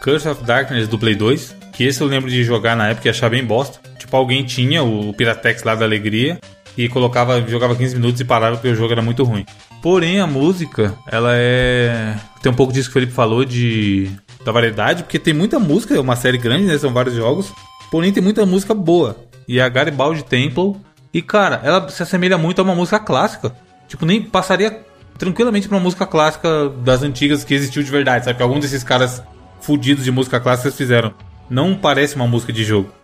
Curse 0.01 0.29
of 0.29 0.45
Darkness 0.45 0.87
do 0.87 0.97
Play 0.97 1.13
2. 1.13 1.57
Que 1.73 1.83
esse 1.83 1.99
eu 1.99 2.07
lembro 2.07 2.29
de 2.29 2.41
jogar 2.45 2.73
na 2.73 2.87
época 2.87 3.09
e 3.09 3.11
achar 3.11 3.29
bem 3.29 3.43
bosta. 3.43 3.81
Tipo, 3.97 4.15
alguém 4.15 4.45
tinha 4.45 4.81
o 4.81 5.11
Piratex 5.11 5.63
lá 5.63 5.75
da 5.75 5.83
Alegria 5.83 6.39
e 6.77 6.87
colocava, 6.87 7.45
jogava 7.45 7.75
15 7.75 7.95
minutos 7.97 8.21
e 8.21 8.23
parava 8.23 8.55
porque 8.55 8.69
o 8.69 8.75
jogo 8.75 8.93
era 8.93 9.01
muito 9.01 9.25
ruim. 9.25 9.45
Porém, 9.81 10.21
a 10.21 10.25
música, 10.25 10.95
ela 11.11 11.31
é. 11.33 12.15
Tem 12.41 12.51
um 12.51 12.55
pouco 12.55 12.71
disso 12.71 12.89
que 12.89 12.91
o 12.91 12.93
Felipe 12.93 13.13
falou 13.13 13.43
de. 13.43 14.09
da 14.45 14.51
variedade, 14.51 15.03
porque 15.03 15.19
tem 15.19 15.33
muita 15.33 15.59
música, 15.59 15.95
é 15.95 15.99
uma 15.99 16.15
série 16.15 16.37
grande, 16.37 16.65
né? 16.65 16.77
São 16.77 16.93
vários 16.93 17.15
jogos. 17.15 17.51
Porém, 17.91 18.11
tem 18.11 18.23
muita 18.23 18.45
música 18.45 18.73
boa. 18.73 19.17
E 19.47 19.59
a 19.59 19.67
Garibaldi 19.67 20.23
Temple. 20.23 20.75
E, 21.13 21.21
cara, 21.21 21.59
ela 21.63 21.89
se 21.89 22.03
assemelha 22.03 22.37
muito 22.37 22.59
a 22.59 22.63
uma 22.63 22.75
música 22.75 22.99
clássica. 22.99 23.55
Tipo, 23.87 24.05
nem 24.05 24.21
passaria 24.21 24.85
tranquilamente 25.17 25.67
pra 25.67 25.77
uma 25.77 25.83
música 25.83 26.05
clássica 26.05 26.69
das 26.83 27.01
antigas 27.01 27.43
que 27.43 27.53
existiu 27.53 27.83
de 27.83 27.91
verdade, 27.91 28.25
sabe? 28.25 28.37
Que 28.37 28.43
algum 28.43 28.59
desses 28.59 28.83
caras 28.83 29.21
fudidos 29.59 30.03
de 30.03 30.11
música 30.11 30.39
clássica 30.39 30.71
fizeram. 30.71 31.13
Não 31.49 31.75
parece 31.75 32.15
uma 32.15 32.27
música 32.27 32.53
de 32.53 32.63
jogo. 32.63 32.98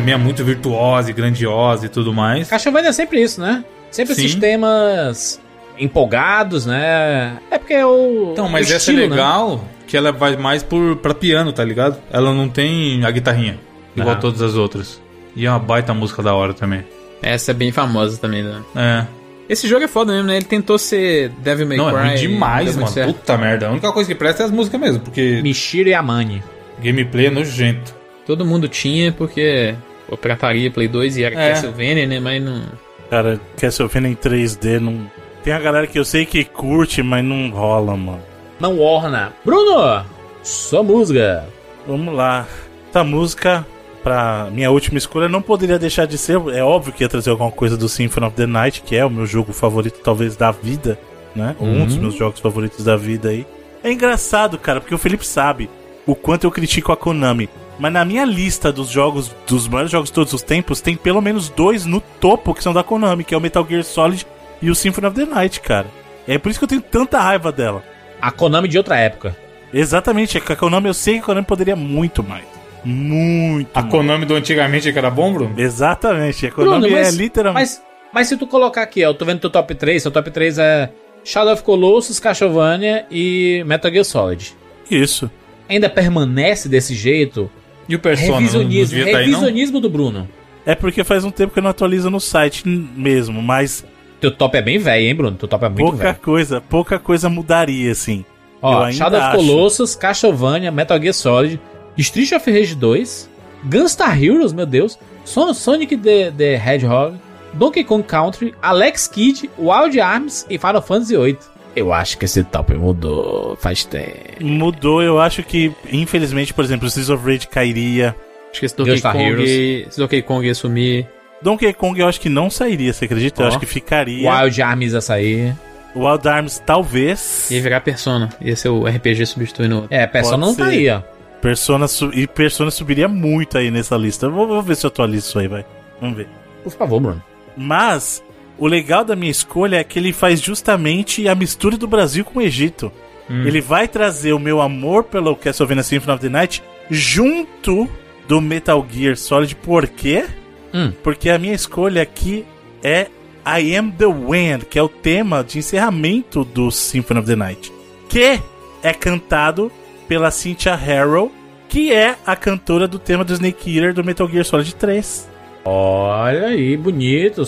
Também 0.00 0.14
é 0.14 0.16
muito 0.16 0.44
virtuosa 0.44 1.10
e 1.10 1.12
grandiosa 1.12 1.86
e 1.86 1.88
tudo 1.88 2.12
mais. 2.12 2.48
Castlevania 2.48 2.90
é 2.90 2.92
sempre 2.92 3.22
isso, 3.22 3.40
né? 3.40 3.64
Sempre 3.90 4.14
Sim. 4.14 4.24
esses 4.24 4.34
temas 4.36 5.40
empolgados, 5.78 6.66
né? 6.66 7.36
É 7.50 7.58
porque 7.58 7.74
é 7.74 7.86
o. 7.86 8.30
Então, 8.32 8.48
mas 8.48 8.66
o 8.68 8.74
essa 8.74 8.76
estilo, 8.76 8.98
é 8.98 9.02
né? 9.08 9.08
legal 9.10 9.64
que 9.86 9.96
ela 9.96 10.10
vai 10.12 10.36
mais 10.36 10.62
por, 10.62 10.96
pra 10.96 11.14
piano, 11.14 11.52
tá 11.52 11.64
ligado? 11.64 11.96
Ela 12.10 12.34
não 12.34 12.48
tem 12.48 13.04
a 13.04 13.10
guitarrinha, 13.10 13.58
igual 13.96 14.14
Ah. 14.16 14.18
todas 14.18 14.42
as 14.42 14.54
outras. 14.56 15.00
E 15.34 15.46
é 15.46 15.50
uma 15.50 15.58
baita 15.58 15.94
música 15.94 16.22
da 16.22 16.34
hora 16.34 16.52
também. 16.54 16.84
Essa 17.22 17.50
é 17.52 17.54
bem 17.54 17.70
famosa 17.70 18.18
também, 18.18 18.42
né? 18.42 18.60
É. 18.74 19.04
Esse 19.48 19.68
jogo 19.68 19.84
é 19.84 19.88
foda 19.88 20.12
mesmo, 20.12 20.26
né? 20.26 20.36
Ele 20.36 20.44
tentou 20.44 20.76
ser 20.76 21.28
Devil 21.38 21.66
May 21.68 21.76
Não, 21.76 21.90
Cry. 21.90 21.98
é 21.98 22.02
ruim 22.08 22.14
demais, 22.16 22.76
mano. 22.76 22.92
Puta 23.14 23.38
merda. 23.38 23.68
A 23.68 23.70
única 23.70 23.92
coisa 23.92 24.08
que 24.08 24.14
presta 24.14 24.42
é 24.42 24.46
as 24.46 24.50
músicas 24.50 24.80
mesmo, 24.80 25.00
porque 25.00 25.40
Mishiro 25.42 25.88
Yamane. 25.88 26.42
gameplay 26.82 27.26
é 27.26 27.30
nojento. 27.30 27.94
Todo 28.26 28.44
mundo 28.44 28.68
tinha, 28.68 29.12
porque 29.12 29.74
pô, 30.08 30.16
pirataria 30.16 30.70
Play 30.70 30.88
2 30.88 31.16
e 31.16 31.24
era 31.24 31.34
É. 31.40 31.48
Castlevania, 31.50 32.06
né? 32.06 32.20
Mas 32.20 32.42
não... 32.42 32.64
Cara, 33.08 33.40
Castlevania 33.56 34.10
em 34.10 34.14
3D 34.16 34.80
não. 34.80 35.10
Tem 35.44 35.52
a 35.52 35.58
galera 35.60 35.86
que 35.86 35.98
eu 35.98 36.04
sei 36.04 36.26
que 36.26 36.44
curte, 36.44 37.02
mas 37.02 37.24
não 37.24 37.50
rola, 37.50 37.96
mano. 37.96 38.20
Não 38.58 38.80
orna. 38.80 39.32
Bruno! 39.44 40.04
Sua 40.42 40.82
música. 40.82 41.44
Vamos 41.86 42.12
lá. 42.14 42.46
Essa 42.90 43.04
música, 43.04 43.66
pra 44.02 44.48
minha 44.50 44.70
última 44.70 44.98
escolha, 44.98 45.28
não 45.28 45.40
poderia 45.42 45.78
deixar 45.78 46.06
de 46.06 46.18
ser. 46.18 46.40
É 46.52 46.64
óbvio 46.64 46.92
que 46.92 47.04
ia 47.04 47.08
trazer 47.08 47.30
alguma 47.30 47.50
coisa 47.52 47.76
do 47.76 47.88
Symphony 47.88 48.26
of 48.26 48.34
the 48.36 48.46
Night, 48.46 48.82
que 48.82 48.96
é 48.96 49.04
o 49.04 49.10
meu 49.10 49.26
jogo 49.26 49.52
favorito, 49.52 50.00
talvez, 50.02 50.34
da 50.34 50.50
vida, 50.50 50.98
né? 51.34 51.54
Um 51.60 51.84
dos 51.84 51.96
meus 51.96 52.14
jogos 52.14 52.40
favoritos 52.40 52.82
da 52.84 52.96
vida 52.96 53.28
aí. 53.28 53.46
É 53.84 53.92
engraçado, 53.92 54.58
cara, 54.58 54.80
porque 54.80 54.94
o 54.94 54.98
Felipe 54.98 55.24
sabe 55.24 55.70
o 56.06 56.14
quanto 56.16 56.44
eu 56.44 56.50
critico 56.50 56.90
a 56.90 56.96
Konami. 56.96 57.48
Mas 57.78 57.92
na 57.92 58.04
minha 58.04 58.24
lista 58.24 58.72
dos 58.72 58.88
jogos, 58.88 59.34
dos 59.46 59.68
maiores 59.68 59.90
jogos 59.90 60.08
de 60.08 60.14
todos 60.14 60.32
os 60.32 60.42
tempos, 60.42 60.80
tem 60.80 60.96
pelo 60.96 61.20
menos 61.20 61.48
dois 61.48 61.84
no 61.84 62.00
topo 62.00 62.54
que 62.54 62.62
são 62.62 62.72
da 62.72 62.82
Konami, 62.82 63.24
que 63.24 63.34
é 63.34 63.36
o 63.36 63.40
Metal 63.40 63.66
Gear 63.68 63.84
Solid 63.84 64.26
e 64.62 64.70
o 64.70 64.74
Symphony 64.74 65.06
of 65.06 65.16
the 65.16 65.26
Night, 65.26 65.60
cara. 65.60 65.86
É 66.26 66.38
por 66.38 66.50
isso 66.50 66.58
que 66.58 66.64
eu 66.64 66.68
tenho 66.68 66.80
tanta 66.80 67.20
raiva 67.20 67.52
dela. 67.52 67.82
A 68.20 68.30
Konami 68.30 68.68
de 68.68 68.78
outra 68.78 68.98
época. 68.98 69.36
Exatamente, 69.72 70.38
é 70.38 70.40
que 70.40 70.52
a 70.52 70.56
Konami 70.56 70.88
eu 70.88 70.94
sei 70.94 71.14
que 71.14 71.20
a 71.20 71.24
Konami 71.24 71.46
poderia 71.46 71.76
muito 71.76 72.22
mais. 72.22 72.44
Muito 72.84 73.68
A 73.74 73.82
mais. 73.82 73.92
Konami 73.92 74.24
do 74.24 74.34
antigamente 74.34 74.92
que 74.92 74.98
era 74.98 75.10
bom, 75.10 75.32
Bruno? 75.32 75.54
Exatamente, 75.58 76.46
a 76.46 76.50
Konami 76.50 76.94
é 76.94 77.10
literalmente. 77.10 77.60
Mas, 77.60 77.82
mas 78.12 78.28
se 78.28 78.36
tu 78.36 78.46
colocar 78.46 78.82
aqui, 78.82 79.04
ó, 79.04 79.08
eu 79.10 79.14
tô 79.14 79.24
vendo 79.24 79.40
teu 79.40 79.50
top 79.50 79.74
3, 79.74 80.02
seu 80.02 80.10
top 80.10 80.30
3 80.30 80.58
é 80.58 80.90
Shadow 81.24 81.52
of 81.52 81.62
Colossus, 81.62 82.20
Castlevania 82.20 83.04
e 83.10 83.62
Metal 83.66 83.90
Gear 83.90 84.04
Solid. 84.04 84.56
Isso. 84.90 85.30
Ainda 85.68 85.90
permanece 85.90 86.68
desse 86.68 86.94
jeito? 86.94 87.50
E 87.88 87.94
o 87.94 87.98
Persona? 87.98 88.28
Não 88.32 88.38
revisionismo, 88.38 88.96
devia 88.96 89.12
tá 89.12 89.18
aí, 89.18 89.26
não? 89.26 89.38
revisionismo 89.40 89.80
do 89.80 89.88
Bruno. 89.90 90.28
É 90.64 90.74
porque 90.74 91.04
faz 91.04 91.24
um 91.24 91.30
tempo 91.30 91.52
que 91.52 91.58
eu 91.58 91.62
não 91.62 91.70
atualizo 91.70 92.10
no 92.10 92.20
site 92.20 92.66
mesmo, 92.68 93.40
mas 93.42 93.84
Teu 94.20 94.30
top 94.30 94.56
é 94.56 94.62
bem 94.62 94.78
velho, 94.78 95.06
hein, 95.06 95.14
Bruno? 95.14 95.36
Teu 95.36 95.46
top 95.48 95.64
é 95.64 95.68
muito 95.68 95.80
pouca 95.82 95.96
velho. 96.04 96.16
coisa, 96.22 96.60
pouca 96.60 96.98
coisa 96.98 97.28
mudaria, 97.28 97.92
assim. 97.92 98.24
Eu 98.62 98.68
Ó, 98.70 98.78
ainda 98.84 98.92
Shadow 98.96 99.18
of 99.20 99.26
acho. 99.28 99.36
Colossus, 99.36 99.94
Castlevania, 99.94 100.72
Metal 100.72 101.00
Gear 101.00 101.14
Solid, 101.14 101.60
Street 101.98 102.32
of 102.32 102.50
Rage 102.50 102.74
2, 102.74 103.30
Gunstar 103.64 104.20
Heroes, 104.20 104.52
meu 104.52 104.66
Deus, 104.66 104.98
Son- 105.24 105.52
Sonic 105.54 105.96
the, 105.96 106.30
the 106.32 106.56
Hedgehog, 106.56 107.16
Donkey 107.54 107.84
Kong 107.84 108.02
Country, 108.02 108.54
Alex 108.60 109.06
Kidd, 109.06 109.48
Wild 109.58 110.00
Arms 110.00 110.44
e 110.50 110.58
Final 110.58 110.82
Fantasy 110.82 111.16
VIII. 111.16 111.38
Eu 111.76 111.92
acho 111.92 112.16
que 112.16 112.24
esse 112.24 112.42
top 112.42 112.74
mudou 112.74 113.54
faz 113.60 113.84
tempo. 113.84 114.42
Mudou, 114.42 115.02
eu 115.02 115.20
acho 115.20 115.42
que, 115.42 115.70
infelizmente, 115.92 116.54
por 116.54 116.64
exemplo, 116.64 116.86
o 116.86 116.88
Streets 116.88 117.10
of 117.10 117.24
Rage 117.24 117.46
cairia. 117.46 118.16
Acho 118.50 118.60
que 118.60 118.66
esse 118.66 118.74
Donkey 118.76 119.00
Kong, 119.02 119.22
Heroes. 119.22 119.50
esse 119.88 119.98
Donkey 119.98 120.22
Kong 120.22 120.46
ia 120.46 120.54
sumir. 120.54 121.06
Donkey 121.42 121.72
Kong 121.74 122.00
eu 122.00 122.08
acho 122.08 122.18
que 122.18 122.30
não 122.30 122.48
sairia, 122.48 122.92
você 122.94 123.04
acredita? 123.04 123.42
Eu 123.42 123.44
Ó. 123.44 123.48
acho 123.48 123.58
que 123.60 123.66
ficaria. 123.66 124.30
Wild 124.30 124.62
Arms 124.62 124.92
ia 124.94 125.00
sair. 125.02 125.54
Wild 125.94 126.26
Arms, 126.26 126.62
talvez. 126.64 127.50
Ia 127.50 127.60
virar 127.60 127.80
Persona. 127.82 128.30
Ia 128.40 128.56
ser 128.56 128.70
o 128.70 128.86
RPG 128.86 129.26
substituindo. 129.26 129.86
É, 129.90 130.06
Persona 130.06 130.38
Pode 130.46 130.58
não 130.58 130.64
tá 130.66 130.70
aí, 130.72 130.88
ó. 130.88 131.00
Persona 131.42 131.86
su- 131.86 132.10
e 132.14 132.26
Persona 132.26 132.70
subiria 132.70 133.06
muito 133.06 133.58
aí 133.58 133.70
nessa 133.70 133.96
lista. 133.96 134.26
Eu 134.26 134.32
Vou, 134.32 134.46
vou 134.46 134.62
ver 134.62 134.76
se 134.76 134.86
eu 134.86 134.88
atualizo 134.88 135.28
isso 135.28 135.38
aí, 135.38 135.46
vai. 135.46 135.64
Vamos 136.00 136.16
ver. 136.16 136.28
Por 136.64 136.72
favor, 136.72 137.00
Bruno. 137.00 137.22
Mas 137.56 138.22
o 138.58 138.66
legal 138.66 139.04
da 139.04 139.16
minha 139.16 139.30
escolha 139.30 139.76
é 139.76 139.84
que 139.84 139.98
ele 139.98 140.12
faz 140.12 140.40
justamente 140.40 141.28
a 141.28 141.34
mistura 141.34 141.76
do 141.76 141.86
Brasil 141.86 142.24
com 142.24 142.38
o 142.38 142.42
Egito. 142.42 142.90
Ele 143.28 143.60
vai 143.60 143.88
trazer 143.88 144.32
o 144.32 144.38
meu 144.38 144.60
amor 144.60 145.04
pelo 145.04 145.34
Castlevania 145.34 145.82
Symphony 145.82 146.14
of 146.14 146.22
the 146.22 146.28
Night 146.28 146.62
junto 146.88 147.88
do 148.28 148.40
Metal 148.40 148.86
Gear 148.88 149.16
Solid. 149.16 149.56
Por 149.56 149.88
quê? 149.88 150.26
Hum. 150.72 150.92
Porque 151.02 151.28
a 151.28 151.38
minha 151.38 151.54
escolha 151.54 152.02
aqui 152.02 152.44
é 152.84 153.08
I 153.44 153.76
Am 153.76 153.90
the 153.90 154.06
Wind, 154.06 154.64
que 154.70 154.78
é 154.78 154.82
o 154.82 154.88
tema 154.88 155.42
de 155.42 155.58
encerramento 155.58 156.44
do 156.44 156.70
Symphony 156.70 157.20
of 157.20 157.28
the 157.28 157.36
Night, 157.36 157.72
que 158.08 158.40
é 158.82 158.92
cantado 158.92 159.72
pela 160.06 160.30
Cynthia 160.30 160.76
Harrow, 160.76 161.32
que 161.68 161.92
é 161.92 162.14
a 162.24 162.36
cantora 162.36 162.86
do 162.86 162.98
tema 162.98 163.24
do 163.24 163.32
Snake 163.32 163.76
Eater 163.76 163.92
do 163.92 164.04
Metal 164.04 164.28
Gear 164.28 164.44
Solid 164.44 164.72
3. 164.74 165.28
Olha 165.64 166.46
aí, 166.46 166.76
bonito. 166.76 167.44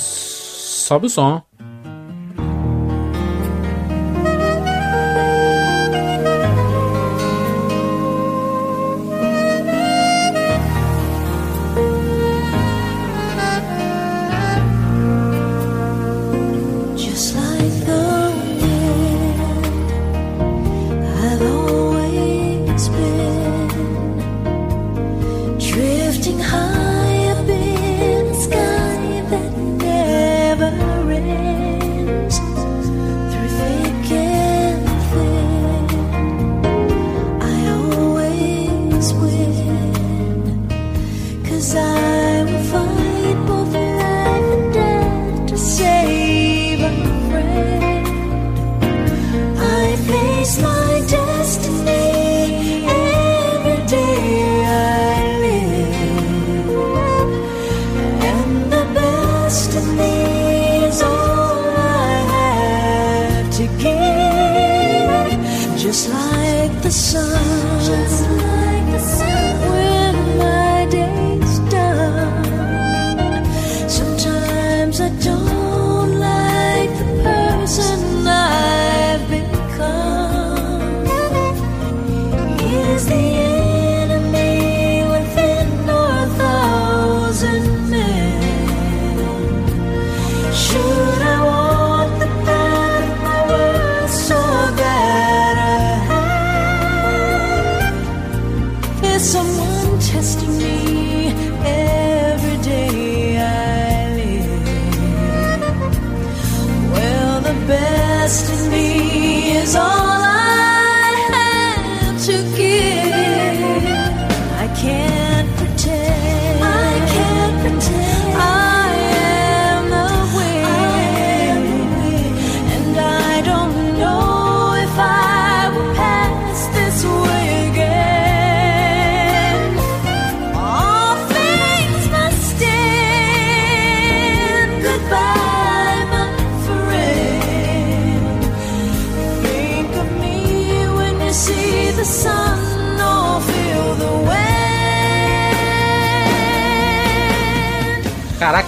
Sobe 0.69 1.07
o 1.07 1.09
som. 1.09 1.41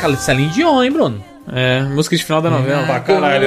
Caraca, 0.01 0.16
Celine 0.16 0.48
Dion, 0.48 0.82
hein, 0.82 0.90
Bruno? 0.90 1.22
É, 1.52 1.82
música 1.82 2.16
de 2.16 2.24
final 2.24 2.40
da 2.40 2.48
novela. 2.48 2.86
Pra 2.86 3.01
caralho, 3.01 3.47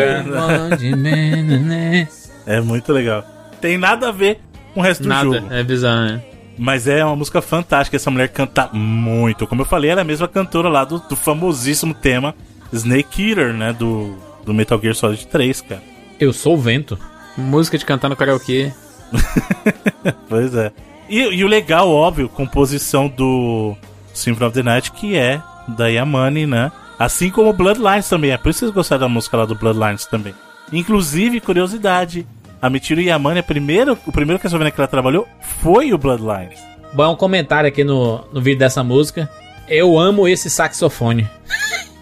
né? 0.98 2.08
É 2.46 2.60
muito 2.60 2.92
legal. 2.92 3.24
Tem 3.62 3.78
nada 3.78 4.10
a 4.10 4.12
ver 4.12 4.42
com 4.74 4.82
o 4.82 4.84
resto 4.84 5.04
do 5.04 5.10
Nada, 5.10 5.24
jogo. 5.24 5.48
é 5.50 5.64
bizarro, 5.64 6.02
né? 6.02 6.22
Mas 6.58 6.88
é 6.90 7.04
uma 7.04 7.16
música 7.16 7.42
fantástica. 7.42 7.96
Essa 7.96 8.12
mulher 8.12 8.28
canta 8.28 8.70
muito. 8.74 9.48
Como 9.48 9.62
eu 9.62 9.66
falei, 9.66 9.90
ela 9.90 10.02
é 10.02 10.04
a 10.04 10.06
mesma 10.06 10.28
cantora 10.28 10.68
lá 10.68 10.84
do, 10.84 11.00
do 11.00 11.16
famosíssimo 11.16 11.94
tema 11.94 12.36
Snake 12.74 13.30
Eater, 13.30 13.54
né? 13.54 13.72
Do, 13.72 14.18
do 14.46 14.54
Metal 14.54 14.78
Gear 14.80 14.94
Solid 14.94 15.26
3, 15.26 15.62
cara. 15.62 15.82
Eu 16.20 16.34
sou 16.34 16.56
o 16.56 16.58
vento. 16.58 17.00
Música 17.38 17.78
de 17.78 17.86
cantar 17.86 18.10
no 18.10 18.16
karaokê. 18.16 18.72
Pois 20.28 20.54
é. 20.54 20.72
E, 21.08 21.20
e 21.20 21.44
o 21.46 21.48
legal, 21.48 21.90
óbvio, 21.90 22.28
composição 22.28 23.08
do 23.08 23.74
Symphony 24.14 24.48
of 24.48 24.54
the 24.54 24.64
Night, 24.64 24.92
que 24.92 25.16
é 25.16 25.42
da 25.68 25.88
Yamane, 25.88 26.46
né? 26.46 26.72
Assim 26.98 27.30
como 27.30 27.54
Bloodlines 27.54 28.08
também. 28.08 28.32
É 28.32 28.38
por 28.38 28.50
isso 28.50 28.60
que 28.60 28.66
vocês 28.66 28.76
gostaram 28.76 29.02
da 29.02 29.10
música 29.10 29.38
lá 29.38 29.46
do 29.46 29.56
Bloodlines 29.56 30.06
também. 30.06 30.34
Inclusive, 30.72 31.40
curiosidade, 31.42 32.26
a 32.62 32.70
Michiru 32.70 33.02
Yamane, 33.02 33.40
a 33.40 33.44
primeira, 33.44 33.94
o 33.94 34.12
primeiro 34.12 34.42
Castlevania 34.42 34.72
que 34.72 34.80
ela 34.80 34.88
trabalhou 34.88 35.28
foi 35.42 35.94
o 35.94 35.98
Bloodlines. 35.98 36.60
Bom, 36.94 37.12
um 37.12 37.16
comentário 37.16 37.68
aqui 37.68 37.84
no, 37.84 38.24
no 38.32 38.42
vídeo 38.42 38.60
dessa 38.60 38.84
música. 38.84 39.30
Eu 39.68 39.98
amo 39.98 40.28
esse 40.28 40.50
saxofone. 40.50 41.28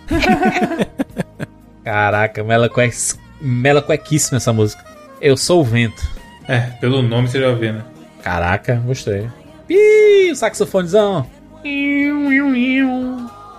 Caraca, 1.83 2.43
mela, 2.43 2.69
cuec... 2.69 2.93
mela 3.39 3.81
cuequíssima 3.81 4.38
essa 4.38 4.53
música. 4.53 4.83
Eu 5.19 5.38
sou 5.38 5.61
o 5.61 5.63
vento. 5.63 6.01
É, 6.47 6.59
pelo 6.79 7.01
nome 7.01 7.27
você 7.27 7.39
já 7.39 7.53
vê, 7.53 7.71
né? 7.71 7.83
Caraca, 8.21 8.75
gostei. 8.85 9.29
Ih, 9.69 10.31
o 10.31 10.35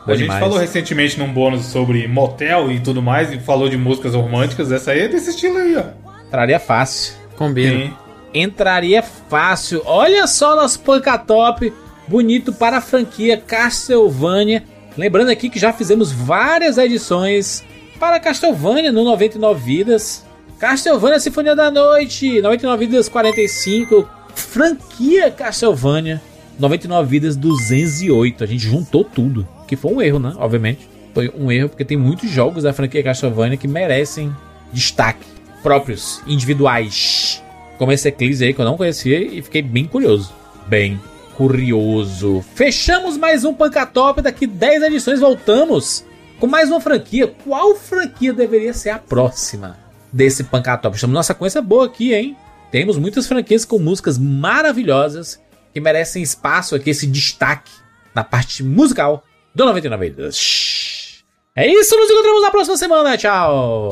saxofonezão. 0.02 0.12
A 0.12 0.14
gente 0.14 0.22
demais. 0.24 0.40
falou 0.40 0.58
recentemente 0.58 1.18
num 1.18 1.32
bônus 1.32 1.66
sobre 1.66 2.06
motel 2.08 2.70
e 2.70 2.80
tudo 2.80 3.00
mais, 3.00 3.32
e 3.32 3.38
falou 3.38 3.68
de 3.68 3.76
músicas 3.76 4.14
românticas. 4.14 4.70
Essa 4.72 4.92
aí 4.92 5.00
é 5.00 5.08
desse 5.08 5.30
estilo 5.30 5.58
aí, 5.58 5.76
ó. 5.76 5.84
Entraria 6.26 6.58
fácil. 6.58 7.14
Combina. 7.36 7.86
Sim. 7.86 7.92
Entraria 8.34 9.02
fácil. 9.02 9.82
Olha 9.84 10.26
só 10.26 10.56
nosso 10.56 10.80
Panca 10.80 11.18
Top. 11.18 11.72
Bonito 12.08 12.52
para 12.52 12.78
a 12.78 12.80
franquia 12.80 13.36
Castlevania. 13.36 14.64
Lembrando 14.96 15.30
aqui 15.30 15.48
que 15.48 15.58
já 15.58 15.72
fizemos 15.72 16.10
várias 16.12 16.78
edições 16.78 17.64
para 17.98 18.18
Castlevania 18.18 18.90
no 18.90 19.04
99 19.04 19.62
Vidas. 19.62 20.24
Castlevania 20.58 21.20
Sinfonia 21.20 21.56
da 21.56 21.70
Noite, 21.70 22.40
99 22.40 22.86
Vidas 22.86 23.08
45. 23.08 24.08
Franquia 24.34 25.30
Castlevania, 25.30 26.20
99 26.58 27.08
Vidas 27.08 27.36
208. 27.36 28.44
A 28.44 28.46
gente 28.46 28.64
juntou 28.64 29.04
tudo. 29.04 29.46
Que 29.72 29.76
foi 29.76 29.90
um 29.90 30.02
erro, 30.02 30.18
né? 30.18 30.34
Obviamente. 30.36 30.86
Foi 31.14 31.32
um 31.34 31.50
erro 31.50 31.70
porque 31.70 31.82
tem 31.82 31.96
muitos 31.96 32.28
jogos 32.28 32.64
da 32.64 32.74
franquia 32.74 33.02
Castlevania 33.02 33.56
que 33.56 33.66
merecem 33.66 34.30
destaque. 34.70 35.24
Próprios, 35.62 36.20
individuais. 36.26 37.42
Como 37.78 37.90
esse 37.90 38.06
Eclipse 38.06 38.44
aí 38.44 38.52
que 38.52 38.60
eu 38.60 38.66
não 38.66 38.76
conhecia 38.76 39.18
e 39.18 39.40
fiquei 39.40 39.62
bem 39.62 39.86
curioso. 39.86 40.30
Bem 40.66 41.00
curioso. 41.38 42.44
Fechamos 42.54 43.16
mais 43.16 43.46
um 43.46 43.54
Pancatop. 43.54 44.20
Daqui 44.20 44.46
10 44.46 44.82
edições 44.82 45.20
voltamos 45.20 46.04
com 46.38 46.46
mais 46.46 46.68
uma 46.68 46.78
franquia. 46.78 47.26
Qual 47.26 47.74
franquia 47.74 48.34
deveria 48.34 48.74
ser 48.74 48.90
a 48.90 48.98
próxima 48.98 49.78
desse 50.12 50.44
Pancatop? 50.44 50.94
Estamos 50.94 51.14
numa 51.14 51.22
sequência 51.22 51.62
boa 51.62 51.86
aqui, 51.86 52.12
hein? 52.12 52.36
Temos 52.70 52.98
muitas 52.98 53.26
franquias 53.26 53.64
com 53.64 53.78
músicas 53.78 54.18
maravilhosas 54.18 55.40
que 55.72 55.80
merecem 55.80 56.22
espaço 56.22 56.74
aqui, 56.74 56.90
esse 56.90 57.06
destaque 57.06 57.72
na 58.14 58.22
parte 58.22 58.62
musical 58.62 59.24
do 59.54 59.64
99 59.64 60.08
Vidas. 60.08 61.22
É 61.54 61.66
isso, 61.66 61.96
nos 61.96 62.10
encontramos 62.10 62.42
na 62.42 62.50
próxima 62.50 62.76
semana. 62.76 63.16
Tchau! 63.16 63.90